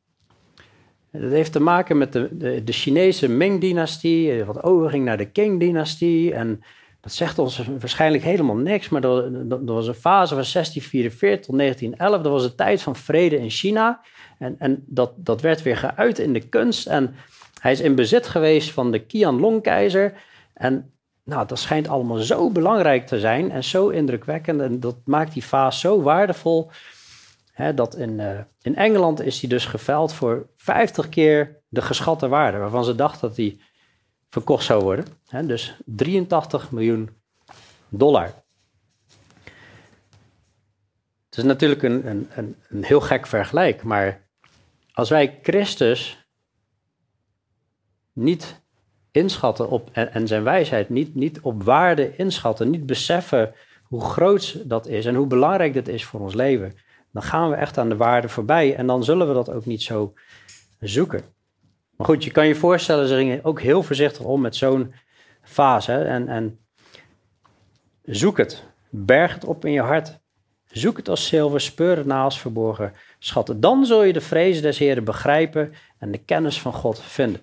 Dat 1.13 1.31
heeft 1.31 1.53
te 1.53 1.61
maken 1.61 1.99
met 1.99 2.13
de, 2.13 2.29
de, 2.33 2.65
de 2.65 2.73
Chinese 2.73 3.29
Ming-dynastie, 3.29 4.45
wat 4.45 4.63
overging 4.63 5.05
naar 5.05 5.17
de 5.17 5.31
Qing-dynastie. 5.31 6.35
En 6.35 6.63
dat 7.03 7.13
zegt 7.13 7.39
ons 7.39 7.63
waarschijnlijk 7.79 8.25
helemaal 8.25 8.57
niks, 8.57 8.89
maar 8.89 9.05
er, 9.05 9.65
was 9.65 9.87
een 9.87 9.95
fase 9.95 10.35
van 10.35 10.45
1644 10.53 11.47
tot 11.47 11.59
1911. 11.59 12.23
Dat 12.23 12.33
was 12.33 12.43
de 12.43 12.55
tijd 12.55 12.83
van 12.83 12.97
vrede 12.97 13.39
in 13.39 13.51
China. 13.51 14.01
En, 14.39 14.55
en 14.59 14.85
dat, 14.87 15.13
dat 15.17 15.41
werd 15.41 15.63
weer 15.63 15.77
geuit 15.77 16.19
in 16.19 16.33
de 16.33 16.49
kunst. 16.49 16.87
En 16.87 17.15
hij 17.61 17.73
is 17.73 17.81
in 17.81 17.95
bezit 17.95 18.27
geweest 18.27 18.71
van 18.71 18.91
de 18.91 18.99
Qianlong-keizer. 18.99 20.15
En 20.55 20.93
nou, 21.25 21.47
dat 21.47 21.59
schijnt 21.59 21.89
allemaal 21.89 22.17
zo 22.17 22.51
belangrijk 22.51 23.07
te 23.07 23.21
zijn 23.21 23.51
en 23.51 23.65
zo 23.65 23.89
indrukwekkend. 23.89 24.61
En 24.61 24.81
dat 24.81 24.97
maakt 25.05 25.33
die 25.33 25.45
vaas 25.45 25.81
zo 25.81 26.03
waardevol. 26.03 26.71
Hè, 27.53 27.75
dat 27.75 27.97
in, 27.97 28.19
uh, 28.19 28.39
in 28.61 28.77
Engeland 28.77 29.21
is 29.21 29.41
hij 29.41 29.49
dus 29.49 29.65
geveild 29.65 30.13
voor 30.13 30.47
50 30.57 31.09
keer 31.09 31.63
de 31.69 31.83
geschatte 31.83 32.29
waarde. 32.29 32.59
Waarvan 32.59 32.85
ze 32.85 32.95
dachten 32.95 33.29
dat 33.29 33.37
hij 33.37 33.59
verkocht 34.33 34.65
zou 34.65 34.83
worden. 34.83 35.05
Hè, 35.29 35.47
dus 35.47 35.77
83 35.85 36.71
miljoen 36.71 37.11
dollar. 37.89 38.25
Het 41.25 41.37
is 41.37 41.45
natuurlijk 41.45 41.83
een, 41.83 42.07
een, 42.07 42.29
een, 42.35 42.57
een 42.69 42.85
heel 42.85 43.01
gek 43.01 43.27
vergelijk, 43.27 43.83
maar 43.83 44.27
als 44.93 45.09
wij 45.09 45.39
Christus 45.43 46.27
niet 48.13 48.61
inschatten 49.11 49.69
op, 49.69 49.89
en, 49.93 50.13
en, 50.13 50.27
zijn 50.27 50.43
wijsheid 50.43 50.89
niet, 50.89 51.15
niet 51.15 51.41
op 51.41 51.63
waarde 51.63 52.17
inschatten, 52.17 52.71
niet 52.71 52.87
beseffen 52.87 53.55
hoe 53.83 54.05
groot 54.05 54.69
dat 54.69 54.87
is 54.87 55.07
en 55.07 55.15
hoe 55.15 55.27
belangrijk 55.27 55.75
dat 55.75 55.89
is 55.89 56.05
voor 56.05 56.21
ons 56.21 56.35
leven, 56.35 56.75
dan 57.11 57.23
gaan 57.23 57.51
we 57.51 57.57
echt 57.57 57.79
aan 57.79 57.89
de 57.89 57.97
waarde 57.97 58.29
voorbij 58.29 58.77
en 58.77 58.87
dan 58.87 59.05
zullen 59.05 59.29
we 59.29 59.35
dat 59.35 59.51
ook 59.51 59.67
niet 59.67 59.83
zo 59.83 60.15
zoeken. 60.81 61.25
Maar 62.03 62.11
goed, 62.11 62.25
je 62.25 62.31
kan 62.31 62.47
je 62.47 62.55
voorstellen, 62.55 63.09
ze 63.09 63.15
gingen 63.15 63.45
ook 63.45 63.61
heel 63.61 63.83
voorzichtig 63.83 64.25
om 64.25 64.41
met 64.41 64.57
zo'n 64.57 64.95
fase. 65.43 65.93
En, 65.93 66.29
en 66.29 66.59
zoek 68.05 68.37
het, 68.37 68.63
berg 68.91 69.35
het 69.35 69.45
op 69.45 69.65
in 69.65 69.73
je 69.73 69.81
hart. 69.81 70.21
Zoek 70.71 70.97
het 70.97 71.09
als 71.09 71.27
zilver, 71.27 71.61
speur 71.61 71.97
het 71.97 72.07
na 72.07 72.23
als 72.23 72.41
verborgen 72.41 72.93
schatten. 73.19 73.61
Dan 73.61 73.87
zul 73.87 74.03
je 74.03 74.13
de 74.13 74.21
vrezen 74.21 74.63
des 74.63 74.79
Heren 74.79 75.05
begrijpen 75.05 75.73
en 75.99 76.11
de 76.11 76.19
kennis 76.19 76.61
van 76.61 76.73
God 76.73 77.01
vinden. 77.03 77.41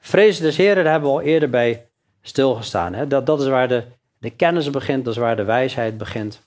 Vrezen 0.00 0.42
des 0.42 0.56
Heren, 0.56 0.84
daar 0.84 0.92
hebben 0.92 1.10
we 1.10 1.16
al 1.16 1.22
eerder 1.22 1.50
bij 1.50 1.88
stilgestaan. 2.22 2.94
Hè? 2.94 3.06
Dat, 3.06 3.26
dat 3.26 3.40
is 3.40 3.46
waar 3.46 3.68
de 3.68 3.84
de 4.18 4.30
kennis 4.30 4.70
begint, 4.70 5.04
dat 5.04 5.14
is 5.14 5.20
waar 5.20 5.36
de 5.36 5.44
wijsheid 5.44 5.98
begint. 5.98 6.40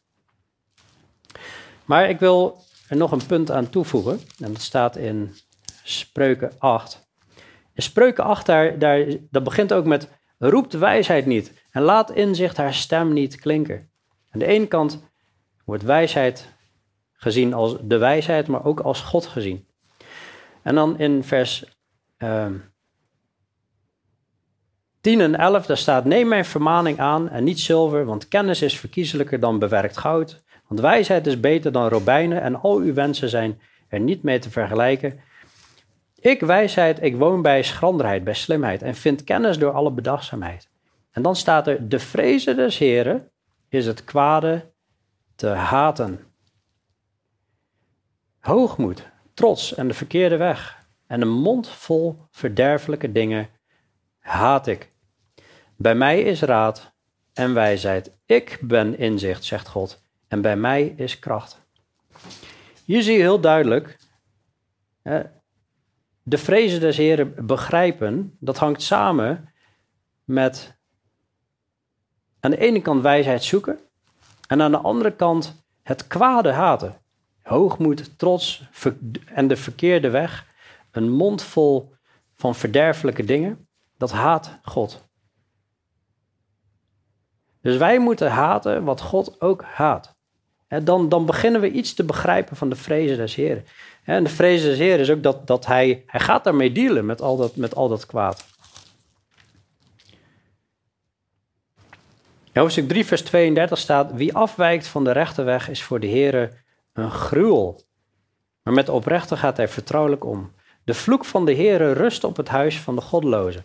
Maar 1.86 2.10
ik 2.10 2.20
wil 2.20 2.64
er 2.88 2.98
nog 2.98 3.12
een 3.12 3.26
punt 3.26 3.52
aan 3.52 3.70
toevoegen. 3.70 4.20
En 4.40 4.54
dat 4.54 4.62
staat 4.62 4.96
in 4.96 5.36
Spreuken 5.84 6.52
8. 6.58 7.10
In 7.74 7.84
Spreuken 7.84 8.24
8, 8.24 8.46
daar, 8.46 8.80
daar, 8.80 9.06
dat 9.30 9.44
begint 9.44 9.74
ook 9.74 9.86
met 9.86 10.10
roep 10.38 10.72
de 10.72 10.78
wijsheid 10.78 11.26
niet 11.26 11.66
en 11.72 11.82
laat 11.82 12.12
inzicht 12.12 12.58
haar 12.58 12.74
stem 12.74 13.14
niet 13.14 13.36
klinken. 13.36 13.92
Aan 14.30 14.40
de 14.40 14.46
ene 14.46 14.68
kant 14.68 15.04
wordt 15.66 15.84
wijsheid 15.84 16.54
gezien 17.14 17.54
als 17.54 17.76
de 17.82 17.98
wijsheid, 17.98 18.48
maar 18.48 18.66
ook 18.66 18.80
als 18.80 19.02
God 19.02 19.26
gezien. 19.26 19.68
En 20.64 20.76
dan 20.76 21.00
in 21.00 21.24
vers 21.24 21.66
uh, 22.18 22.46
10 25.02 25.22
en 25.22 25.36
11, 25.36 25.66
daar 25.66 25.78
staat: 25.78 26.06
Neem 26.06 26.28
mijn 26.28 26.46
vermaning 26.46 27.00
aan 27.00 27.30
en 27.30 27.44
niet 27.44 27.60
zilver, 27.60 28.06
want 28.06 28.28
kennis 28.28 28.62
is 28.62 28.80
verkiezelijker 28.80 29.40
dan 29.40 29.60
bewerkt 29.60 29.98
goud. 29.98 30.44
Want 30.68 30.80
wijsheid 30.80 31.28
is 31.28 31.40
beter 31.40 31.72
dan 31.72 31.88
robijnen 31.88 32.42
en 32.42 32.62
al 32.62 32.78
uw 32.78 32.94
wensen 32.94 33.30
zijn 33.30 33.62
er 33.88 34.00
niet 34.00 34.24
mee 34.24 34.40
te 34.40 34.50
vergelijken. 34.50 35.20
Ik, 36.22 36.40
wijsheid, 36.40 37.02
ik 37.02 37.16
woon 37.16 37.42
bij 37.42 37.64
schranderheid, 37.64 38.24
bij 38.24 38.34
slimheid 38.34 38.82
en 38.82 38.96
vind 38.96 39.24
kennis 39.24 39.58
door 39.58 39.72
alle 39.72 39.92
bedachtzaamheid. 39.92 40.70
En 41.12 41.22
dan 41.22 41.36
staat 41.36 41.68
er: 41.68 41.90
De 41.90 42.00
vrezen 42.00 42.56
des 42.56 42.78
Heren 42.78 43.32
is 43.70 43.86
het 43.86 44.04
kwade 44.04 44.72
te 45.36 45.48
haten. 45.48 46.20
Hoogmoed, 48.40 49.10
trots 49.34 49.76
en 49.76 49.88
de 49.88 49.94
verkeerde 49.94 50.38
weg 50.38 50.86
en 51.08 51.22
een 51.22 51.32
mond 51.32 51.68
vol 51.68 52.18
verderfelijke 52.32 53.12
dingen 53.12 53.50
haat 54.20 54.68
ik. 54.68 54.92
Bij 55.76 55.96
mij 55.96 56.22
is 56.22 56.42
raad 56.42 56.94
en 57.34 57.54
wijsheid. 57.54 58.12
Ik 58.26 58.60
ben 58.62 58.98
inzicht, 58.98 59.44
zegt 59.44 59.68
God, 59.68 60.04
en 60.28 60.42
bij 60.42 60.56
mij 60.56 60.94
is 60.98 61.20
kracht. 61.20 61.62
Hier 62.86 63.02
zie 63.02 63.14
je 63.14 63.22
heel 63.22 63.40
duidelijk, 63.40 63.98
de 66.24 66.38
vrezen 66.38 66.80
des 66.80 66.98
Heren 66.98 67.46
begrijpen, 67.46 68.38
dat 68.40 68.58
hangt 68.58 68.82
samen 68.82 69.54
met 70.24 70.80
aan 72.40 72.52
de 72.52 72.58
ene 72.58 72.82
kant 72.82 73.02
wijsheid 73.02 73.44
zoeken 73.44 73.80
en 74.48 74.62
aan 74.62 74.72
de 74.72 74.78
andere 74.78 75.16
kant 75.16 75.64
het 75.84 76.08
kwade 76.08 76.52
haten. 76.52 77.02
Hoogmoed, 77.42 78.18
trots 78.18 78.70
en 79.26 79.48
de 79.48 79.56
verkeerde 79.56 80.10
weg, 80.10 80.48
een 80.92 81.12
mond 81.12 81.42
vol 81.42 81.94
van 82.34 82.56
verderfelijke 82.56 83.24
dingen, 83.24 83.68
dat 83.98 84.12
haat 84.12 84.60
God. 84.64 85.10
Dus 87.62 87.78
wij 87.78 88.00
moeten 88.00 88.32
haten 88.32 88.84
wat 88.84 89.02
God 89.02 89.42
ook 89.42 89.64
haat. 89.64 90.16
Dan, 90.84 91.10
dan 91.10 91.26
beginnen 91.26 91.62
we 91.62 91.72
iets 91.72 91.94
te 91.94 92.04
begrijpen 92.04 92.56
van 92.56 92.70
de 92.70 92.76
vrezen 92.76 93.18
des 93.18 93.36
Heren. 93.36 93.66
En 94.12 94.24
de 94.24 94.30
vrezen 94.30 94.70
des 94.70 94.78
Heren 94.78 95.00
is 95.00 95.10
ook 95.10 95.24
dat, 95.24 95.48
dat 95.48 95.66
hij, 95.66 96.04
hij 96.06 96.20
gaat 96.20 96.44
daarmee 96.44 96.72
dealen 96.72 97.06
met 97.06 97.22
al 97.22 97.38
dat, 97.38 97.56
met 97.56 97.76
al 97.76 97.90
dat 97.90 98.06
kwaad. 98.06 98.46
In 102.52 102.62
hoofdstuk 102.62 102.88
3, 102.88 103.06
vers 103.06 103.22
32 103.22 103.78
staat: 103.78 104.14
Wie 104.14 104.36
afwijkt 104.36 104.88
van 104.88 105.04
de 105.04 105.12
rechte 105.12 105.44
weg 105.44 105.70
is 105.70 105.84
voor 105.84 106.00
de 106.00 106.08
Heere 106.08 106.52
een 106.94 107.12
gruwel. 107.12 107.82
Maar 108.64 108.74
met 108.74 108.86
de 108.86 108.92
oprechte 108.92 109.38
gaat 109.38 109.58
hij 109.58 109.68
vertrouwelijk 109.68 110.26
om. 110.26 110.52
De 110.84 110.94
vloek 110.94 111.26
van 111.26 111.46
de 111.46 111.56
Heere 111.56 111.92
rust 111.92 112.24
op 112.24 112.38
het 112.38 112.48
huis 112.48 112.80
van 112.80 112.96
de 112.96 113.02
goddeloze, 113.02 113.64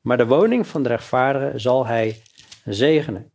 maar 0.00 0.16
de 0.16 0.26
woning 0.26 0.66
van 0.66 0.82
de 0.82 0.88
rechtvaardige 0.88 1.58
zal 1.58 1.86
hij 1.86 2.22
zegenen. 2.64 3.30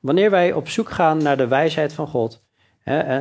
Wanneer 0.00 0.30
wij 0.30 0.52
op 0.52 0.68
zoek 0.68 0.90
gaan 0.90 1.22
naar 1.22 1.36
de 1.36 1.46
wijsheid 1.46 1.92
van 1.92 2.06
God, 2.06 2.43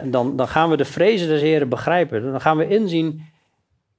dan, 0.03 0.35
dan 0.35 0.47
gaan 0.47 0.69
we 0.69 0.77
de 0.77 0.85
vrezen 0.85 1.27
des 1.27 1.41
Heren 1.41 1.69
begrijpen. 1.69 2.31
Dan 2.31 2.41
gaan 2.41 2.57
we 2.57 2.67
inzien, 2.67 3.25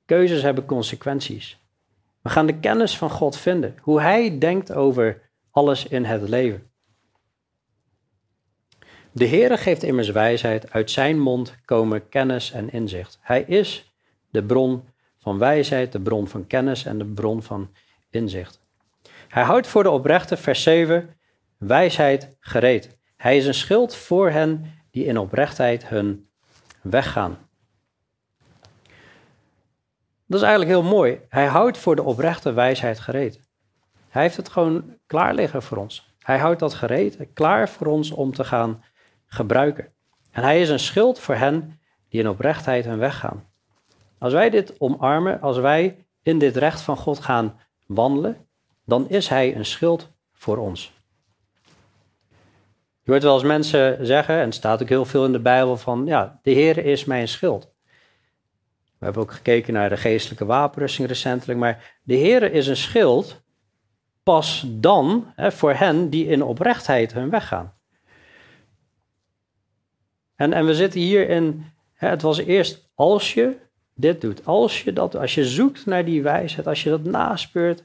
keuzes 0.05 0.43
hebben 0.43 0.65
consequenties. 0.65 1.59
We 2.23 2.29
gaan 2.29 2.47
de 2.47 2.59
kennis 2.59 2.99
van 2.99 3.11
God 3.11 3.37
vinden, 3.37 3.77
hoe 3.81 4.01
Hij 4.01 4.39
denkt 4.39 4.73
over 4.73 5.21
alles 5.51 5.87
in 5.87 6.05
het 6.05 6.29
leven. 6.29 6.71
De 9.13 9.29
Heere 9.29 9.57
geeft 9.57 9.83
immers 9.83 10.11
wijsheid, 10.11 10.73
uit 10.73 10.91
zijn 10.91 11.21
mond 11.21 11.55
komen 11.65 12.09
kennis 12.09 12.53
en 12.53 12.73
inzicht. 12.73 13.19
Hij 13.21 13.43
is 13.43 13.95
de 14.31 14.45
bron 14.45 14.85
van 15.19 15.39
wijsheid, 15.39 15.93
de 15.93 16.01
bron 16.01 16.29
van 16.29 16.47
kennis 16.47 16.85
en 16.85 16.99
de 16.99 17.05
bron 17.05 17.43
van 17.43 17.71
inzicht. 18.11 18.61
Hij 19.29 19.43
houdt 19.43 19.67
voor 19.67 19.83
de 19.83 19.91
oprechte, 19.91 20.37
vers 20.37 20.63
7, 20.63 21.17
wijsheid 21.59 22.37
gereed. 22.41 22.97
Hij 23.17 23.37
is 23.37 23.47
een 23.47 23.55
schild 23.55 23.97
voor 23.97 24.31
hen 24.31 24.73
die 24.95 25.05
in 25.05 25.19
oprechtheid 25.19 25.89
hun 25.89 26.29
weg 26.81 27.13
gaan. 27.13 27.39
Dat 30.27 30.41
is 30.41 30.47
eigenlijk 30.47 30.71
heel 30.71 30.91
mooi. 30.91 31.21
Hij 31.29 31.47
houdt 31.47 31.79
voor 31.79 31.97
de 31.97 32.03
oprechte 32.03 32.53
wijsheid 32.53 33.01
gereed. 33.01 33.41
Hij 34.09 34.23
heeft 34.23 34.37
het 34.37 34.49
gewoon 34.49 34.97
klaar 35.07 35.35
liggen 35.35 35.63
voor 35.63 35.77
ons. 35.77 36.15
Hij 36.19 36.39
houdt 36.39 36.61
dat 36.61 36.75
gereed, 36.75 37.19
klaar 37.33 37.69
voor 37.69 37.87
ons 37.87 38.11
om 38.11 38.33
te 38.33 38.45
gaan 38.45 38.85
gebruiken. 39.27 39.93
En 40.31 40.43
hij 40.43 40.61
is 40.61 40.69
een 40.69 40.79
schild 40.79 41.21
voor 41.21 41.35
hen 41.35 41.81
die 42.09 42.21
in 42.21 42.29
oprechtheid 42.29 42.85
hun 42.85 42.99
weg 42.99 43.19
gaan. 43.19 43.49
Als 44.19 44.33
wij 44.33 44.51
dit 44.51 44.81
omarmen, 44.81 45.41
als 45.41 45.59
wij 45.59 46.07
in 46.23 46.39
dit 46.39 46.57
recht 46.57 46.81
van 46.81 46.97
God 46.97 47.19
gaan 47.19 47.61
wandelen, 47.87 48.47
dan 48.85 49.09
is 49.09 49.29
hij 49.29 49.57
een 49.57 49.67
schild 49.67 50.11
voor 50.33 50.57
ons. 50.57 50.94
Je 53.05 53.11
hoort 53.11 53.23
wel 53.23 53.35
eens 53.35 53.43
mensen 53.43 54.07
zeggen, 54.07 54.35
en 54.39 54.45
het 54.45 54.55
staat 54.55 54.83
ook 54.83 54.89
heel 54.89 55.05
veel 55.05 55.25
in 55.25 55.33
de 55.33 55.39
Bijbel, 55.39 55.77
van 55.77 56.07
ja, 56.07 56.41
de 56.43 56.51
Heer 56.51 56.79
is 56.79 57.05
mijn 57.05 57.29
schild. 57.29 57.73
We 58.99 59.05
hebben 59.05 59.23
ook 59.23 59.33
gekeken 59.33 59.73
naar 59.73 59.89
de 59.89 59.97
geestelijke 59.97 60.45
wapenrusting 60.45 61.09
recentelijk, 61.09 61.59
maar 61.59 61.99
de 62.03 62.15
Heer 62.15 62.53
is 62.53 62.67
een 62.67 62.77
schild 62.77 63.43
pas 64.23 64.67
dan 64.69 65.33
hè, 65.35 65.53
voor 65.53 65.75
hen 65.75 66.11
die 66.11 66.27
in 66.27 66.43
oprechtheid 66.43 67.13
hun 67.13 67.31
weg 67.31 67.49
gaan. 67.49 67.75
En, 70.37 70.53
en 70.53 70.67
we 70.67 70.75
zitten 70.75 71.01
hier 71.01 71.29
in, 71.29 71.65
hè, 71.95 72.09
het 72.09 72.23
was 72.23 72.39
eerst 72.39 72.91
als 72.95 73.35
je 73.35 73.57
dit 73.95 74.21
doet, 74.21 74.47
als 74.47 74.83
je 74.83 74.93
dat, 74.93 75.17
als 75.17 75.35
je 75.35 75.45
zoekt 75.45 75.87
naar 75.87 76.05
die 76.05 76.23
wijsheid, 76.23 76.67
als 76.67 76.83
je 76.83 76.91
dat 76.91 77.05
naspeurt, 77.05 77.85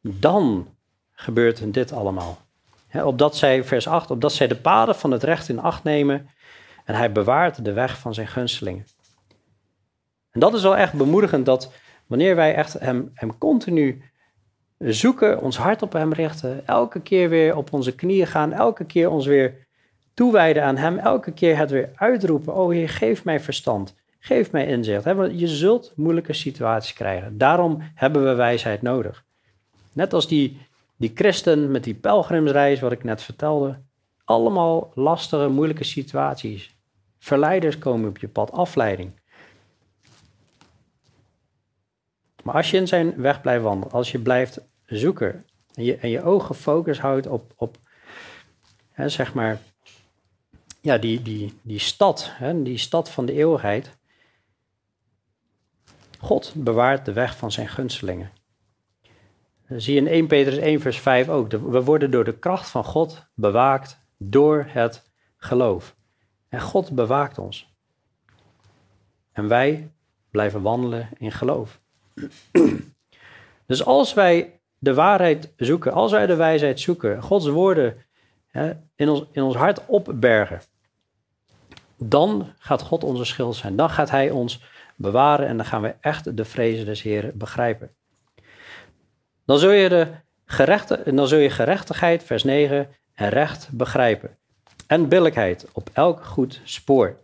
dan 0.00 0.68
gebeurt 1.12 1.74
dit 1.74 1.92
allemaal. 1.92 2.45
Opdat 3.04 3.36
zij, 3.36 3.64
vers 3.64 3.88
8, 3.88 4.10
opdat 4.10 4.32
zij 4.32 4.46
de 4.46 4.56
paden 4.56 4.94
van 4.94 5.10
het 5.10 5.22
recht 5.22 5.48
in 5.48 5.60
acht 5.60 5.84
nemen 5.84 6.28
en 6.84 6.94
hij 6.94 7.12
bewaart 7.12 7.64
de 7.64 7.72
weg 7.72 7.98
van 7.98 8.14
zijn 8.14 8.26
gunstelingen. 8.26 8.84
En 10.30 10.40
dat 10.40 10.54
is 10.54 10.62
wel 10.62 10.76
echt 10.76 10.92
bemoedigend 10.92 11.46
dat 11.46 11.72
wanneer 12.06 12.36
wij 12.36 12.54
echt 12.54 12.72
hem, 12.72 13.10
hem 13.14 13.38
continu 13.38 14.02
zoeken, 14.78 15.40
ons 15.40 15.56
hart 15.56 15.82
op 15.82 15.92
Hem 15.92 16.12
richten, 16.12 16.66
elke 16.66 17.00
keer 17.00 17.28
weer 17.28 17.56
op 17.56 17.72
onze 17.72 17.94
knieën 17.94 18.26
gaan, 18.26 18.52
elke 18.52 18.84
keer 18.84 19.10
ons 19.10 19.26
weer 19.26 19.66
toewijden 20.14 20.62
aan 20.64 20.76
Hem, 20.76 20.98
elke 20.98 21.32
keer 21.32 21.56
het 21.56 21.70
weer 21.70 21.90
uitroepen, 21.94 22.54
oh 22.54 22.72
Heer, 22.72 22.88
geef 22.88 23.24
mij 23.24 23.40
verstand, 23.40 23.94
geef 24.18 24.52
mij 24.52 24.66
inzicht. 24.66 25.04
Want 25.04 25.40
je 25.40 25.48
zult 25.48 25.92
moeilijke 25.96 26.32
situaties 26.32 26.92
krijgen. 26.92 27.38
Daarom 27.38 27.82
hebben 27.94 28.24
we 28.24 28.34
wijsheid 28.34 28.82
nodig. 28.82 29.24
Net 29.92 30.12
als 30.12 30.28
die, 30.28 30.58
die 30.96 31.12
christen 31.14 31.70
met 31.70 31.84
die 31.84 31.94
pelgrimsreis, 31.94 32.80
wat 32.80 32.92
ik 32.92 33.04
net 33.04 33.22
vertelde, 33.22 33.82
allemaal 34.24 34.92
lastige, 34.94 35.48
moeilijke 35.48 35.84
situaties. 35.84 36.76
Verleiders 37.18 37.78
komen 37.78 38.08
op 38.08 38.18
je 38.18 38.28
pad, 38.28 38.52
afleiding. 38.52 39.12
Maar 42.42 42.54
als 42.54 42.70
je 42.70 42.76
in 42.76 42.88
zijn 42.88 43.16
weg 43.16 43.40
blijft 43.40 43.62
wandelen, 43.62 43.94
als 43.94 44.12
je 44.12 44.18
blijft 44.18 44.60
zoeken 44.86 45.44
en 45.74 45.84
je, 45.84 45.96
en 45.96 46.08
je 46.08 46.22
ogen 46.22 46.54
focus 46.54 46.98
houdt 46.98 47.26
op, 47.26 47.52
op 47.56 47.78
hè, 48.90 49.08
zeg 49.08 49.34
maar, 49.34 49.60
ja, 50.80 50.98
die, 50.98 51.22
die, 51.22 51.58
die 51.62 51.78
stad, 51.78 52.30
hè, 52.32 52.62
die 52.62 52.78
stad 52.78 53.10
van 53.10 53.26
de 53.26 53.32
eeuwigheid. 53.32 53.90
God 56.18 56.52
bewaart 56.54 57.04
de 57.04 57.12
weg 57.12 57.36
van 57.36 57.52
zijn 57.52 57.68
gunstelingen. 57.68 58.30
Zie 59.68 59.94
je 59.94 60.00
in 60.00 60.06
1 60.06 60.26
Petrus 60.26 60.56
1 60.56 60.80
vers 60.80 60.98
5 60.98 61.28
ook. 61.28 61.50
We 61.50 61.82
worden 61.82 62.10
door 62.10 62.24
de 62.24 62.38
kracht 62.38 62.68
van 62.68 62.84
God 62.84 63.26
bewaakt 63.34 64.00
door 64.18 64.66
het 64.68 65.10
geloof. 65.36 65.96
En 66.48 66.60
God 66.60 66.90
bewaakt 66.90 67.38
ons. 67.38 67.74
En 69.32 69.48
wij 69.48 69.90
blijven 70.30 70.62
wandelen 70.62 71.08
in 71.18 71.32
geloof. 71.32 71.80
Dus 73.66 73.84
als 73.84 74.14
wij 74.14 74.60
de 74.78 74.94
waarheid 74.94 75.52
zoeken, 75.56 75.92
als 75.92 76.12
wij 76.12 76.26
de 76.26 76.36
wijsheid 76.36 76.80
zoeken, 76.80 77.22
Gods 77.22 77.46
woorden 77.46 77.96
hè, 78.46 78.72
in, 78.94 79.08
ons, 79.08 79.24
in 79.32 79.42
ons 79.42 79.56
hart 79.56 79.86
opbergen, 79.86 80.60
dan 81.96 82.52
gaat 82.58 82.82
God 82.82 83.04
onze 83.04 83.24
schild 83.24 83.56
zijn. 83.56 83.76
Dan 83.76 83.90
gaat 83.90 84.10
Hij 84.10 84.30
ons 84.30 84.62
bewaren 84.96 85.46
en 85.46 85.56
dan 85.56 85.66
gaan 85.66 85.82
we 85.82 85.94
echt 86.00 86.36
de 86.36 86.44
vrezen 86.44 86.86
des 86.86 87.02
Heren 87.02 87.38
begrijpen. 87.38 87.94
Dan 89.46 89.58
zul 89.58 89.70
je, 89.70 89.88
de 89.88 90.06
gerechte, 90.44 91.02
dan 91.14 91.28
zul 91.28 91.38
je 91.38 91.50
gerechtigheid, 91.50 92.24
vers 92.24 92.44
9, 92.44 92.88
en 93.14 93.28
recht 93.28 93.68
begrijpen. 93.72 94.36
En 94.86 95.08
billijkheid 95.08 95.66
op 95.72 95.90
elk 95.92 96.24
goed 96.24 96.60
spoor. 96.64 97.16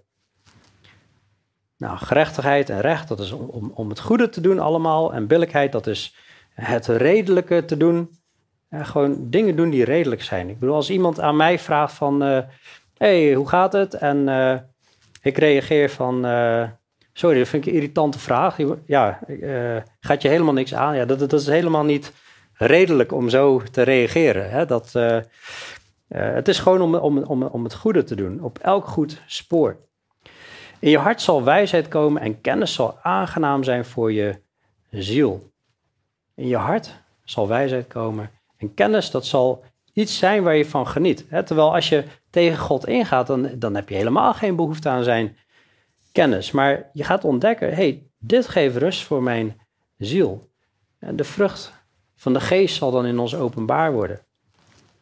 Nou, 1.76 1.96
gerechtigheid 1.96 2.70
en 2.70 2.80
recht, 2.80 3.08
dat 3.08 3.20
is 3.20 3.32
om, 3.32 3.72
om, 3.74 3.88
het 3.88 4.00
goede 4.00 4.28
te 4.28 4.40
doen 4.40 4.58
allemaal. 4.58 5.14
En 5.14 5.26
billijkheid, 5.26 5.72
dat 5.72 5.86
is 5.86 6.14
het 6.54 6.86
redelijke 6.86 7.64
te 7.64 7.76
doen. 7.76 8.10
En 8.68 8.86
gewoon 8.86 9.30
dingen 9.30 9.56
doen 9.56 9.70
die 9.70 9.84
redelijk 9.84 10.22
zijn. 10.22 10.48
Ik 10.48 10.58
bedoel, 10.58 10.74
als 10.74 10.90
iemand 10.90 11.20
aan 11.20 11.36
mij 11.36 11.58
vraagt 11.58 11.94
van... 11.94 12.20
hé, 12.20 12.44
hey, 12.96 13.34
hoe 13.34 13.48
gaat 13.48 13.72
het? 13.72 13.94
En 13.94 14.28
uh, 14.28 14.54
ik 15.22 15.38
reageer 15.38 15.90
van... 15.90 16.26
Uh, 16.26 16.68
sorry, 17.12 17.38
dat 17.38 17.48
vind 17.48 17.66
ik 17.66 17.70
een 17.70 17.78
irritante 17.78 18.18
vraag. 18.18 18.56
Ja, 18.86 19.20
uh, 19.26 19.76
gaat 20.00 20.22
je 20.22 20.28
helemaal 20.28 20.52
niks 20.52 20.74
aan? 20.74 20.96
Ja, 20.96 21.04
dat, 21.04 21.18
dat 21.18 21.32
is 21.32 21.46
helemaal 21.46 21.84
niet 21.84 22.12
redelijk 22.52 23.12
om 23.12 23.28
zo 23.28 23.62
te 23.70 23.82
reageren. 23.82 24.50
Hè? 24.50 24.66
Dat, 24.66 24.92
het 26.08 26.48
is 26.48 26.58
gewoon 26.58 26.80
om, 26.80 26.94
om, 26.94 27.18
om, 27.18 27.42
om 27.42 27.64
het 27.64 27.74
goede 27.74 28.04
te 28.04 28.14
doen. 28.14 28.42
Op 28.42 28.58
elk 28.58 28.86
goed 28.86 29.22
spoor. 29.26 29.76
In 30.78 30.90
je 30.90 30.98
hart 30.98 31.20
zal 31.20 31.44
wijsheid 31.44 31.88
komen 31.88 32.22
en 32.22 32.40
kennis 32.40 32.74
zal 32.74 32.98
aangenaam 33.02 33.64
zijn 33.64 33.84
voor 33.84 34.12
je 34.12 34.40
ziel. 34.90 35.50
In 36.34 36.48
je 36.48 36.56
hart 36.56 37.00
zal 37.24 37.48
wijsheid 37.48 37.86
komen 37.86 38.30
en 38.56 38.74
kennis, 38.74 39.10
dat 39.10 39.26
zal 39.26 39.64
iets 39.92 40.18
zijn 40.18 40.42
waar 40.42 40.56
je 40.56 40.66
van 40.66 40.86
geniet. 40.86 41.26
Terwijl 41.28 41.74
als 41.74 41.88
je 41.88 42.04
tegen 42.30 42.58
God 42.58 42.86
ingaat, 42.86 43.26
dan, 43.26 43.50
dan 43.54 43.74
heb 43.74 43.88
je 43.88 43.94
helemaal 43.94 44.34
geen 44.34 44.56
behoefte 44.56 44.88
aan 44.88 45.04
zijn 45.04 45.36
kennis. 46.12 46.50
Maar 46.50 46.90
je 46.92 47.04
gaat 47.04 47.24
ontdekken, 47.24 47.74
hey, 47.74 48.06
dit 48.18 48.48
geeft 48.48 48.76
rust 48.76 49.02
voor 49.02 49.22
mijn 49.22 49.60
ziel. 49.96 50.50
De 50.98 51.24
vrucht 51.24 51.72
van 52.14 52.32
de 52.32 52.40
geest 52.40 52.76
zal 52.76 52.90
dan 52.90 53.06
in 53.06 53.18
ons 53.18 53.36
openbaar 53.36 53.92
worden. 53.92 54.20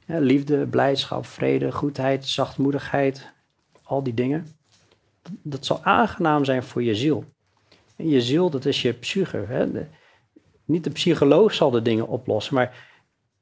Liefde, 0.07 0.67
blijdschap, 0.67 1.27
vrede, 1.27 1.73
goedheid, 1.73 2.27
zachtmoedigheid, 2.27 3.33
al 3.83 4.03
die 4.03 4.15
dingen 4.15 4.47
dat 5.43 5.67
zal 5.67 5.81
aangenaam 5.83 6.45
zijn 6.45 6.63
voor 6.63 6.83
je 6.83 6.95
ziel. 6.95 7.25
En 7.97 8.09
je 8.09 8.21
ziel, 8.21 8.51
dat 8.51 8.65
is 8.65 8.83
je 8.83 8.93
psyche. 8.93 9.45
Hè? 9.49 9.67
niet 10.65 10.85
de 10.85 10.91
psycholoog 10.91 11.55
zal 11.55 11.71
de 11.71 11.83
dingen 11.83 12.09
oplossen, 12.09 12.55
maar 12.55 12.89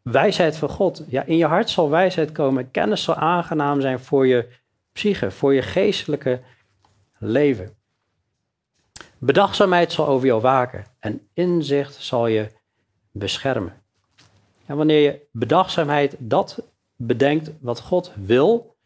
wijsheid 0.02 0.56
van 0.56 0.68
God. 0.68 1.04
Ja, 1.08 1.24
in 1.24 1.36
je 1.36 1.46
hart 1.46 1.70
zal 1.70 1.90
wijsheid 1.90 2.32
komen. 2.32 2.70
Kennis 2.70 3.02
zal 3.02 3.14
aangenaam 3.14 3.80
zijn 3.80 3.98
voor 3.98 4.26
je 4.26 4.48
psyche, 4.92 5.30
voor 5.30 5.54
je 5.54 5.62
geestelijke 5.62 6.40
leven. 7.18 7.76
Bedachtzaamheid 9.18 9.92
zal 9.92 10.06
over 10.06 10.26
jou 10.26 10.40
waken 10.40 10.84
en 10.98 11.28
inzicht 11.32 11.94
zal 11.94 12.26
je 12.26 12.50
beschermen. 13.10 13.82
En 14.66 14.76
wanneer 14.76 15.00
je 15.00 15.26
bedachtzaamheid 15.32 16.16
dat 16.18 16.62
bedenkt 16.96 17.50
wat 17.60 17.80
God 17.80 18.12
wil, 18.16 18.76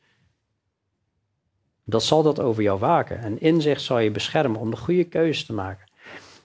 dat 1.84 2.02
zal 2.02 2.22
dat 2.22 2.40
over 2.40 2.62
jou 2.62 2.78
waken. 2.78 3.18
En 3.18 3.40
inzicht 3.40 3.82
zal 3.82 3.98
je 3.98 4.10
beschermen 4.10 4.60
om 4.60 4.70
de 4.70 4.76
goede 4.76 5.04
keuze 5.04 5.46
te 5.46 5.52
maken. 5.52 5.90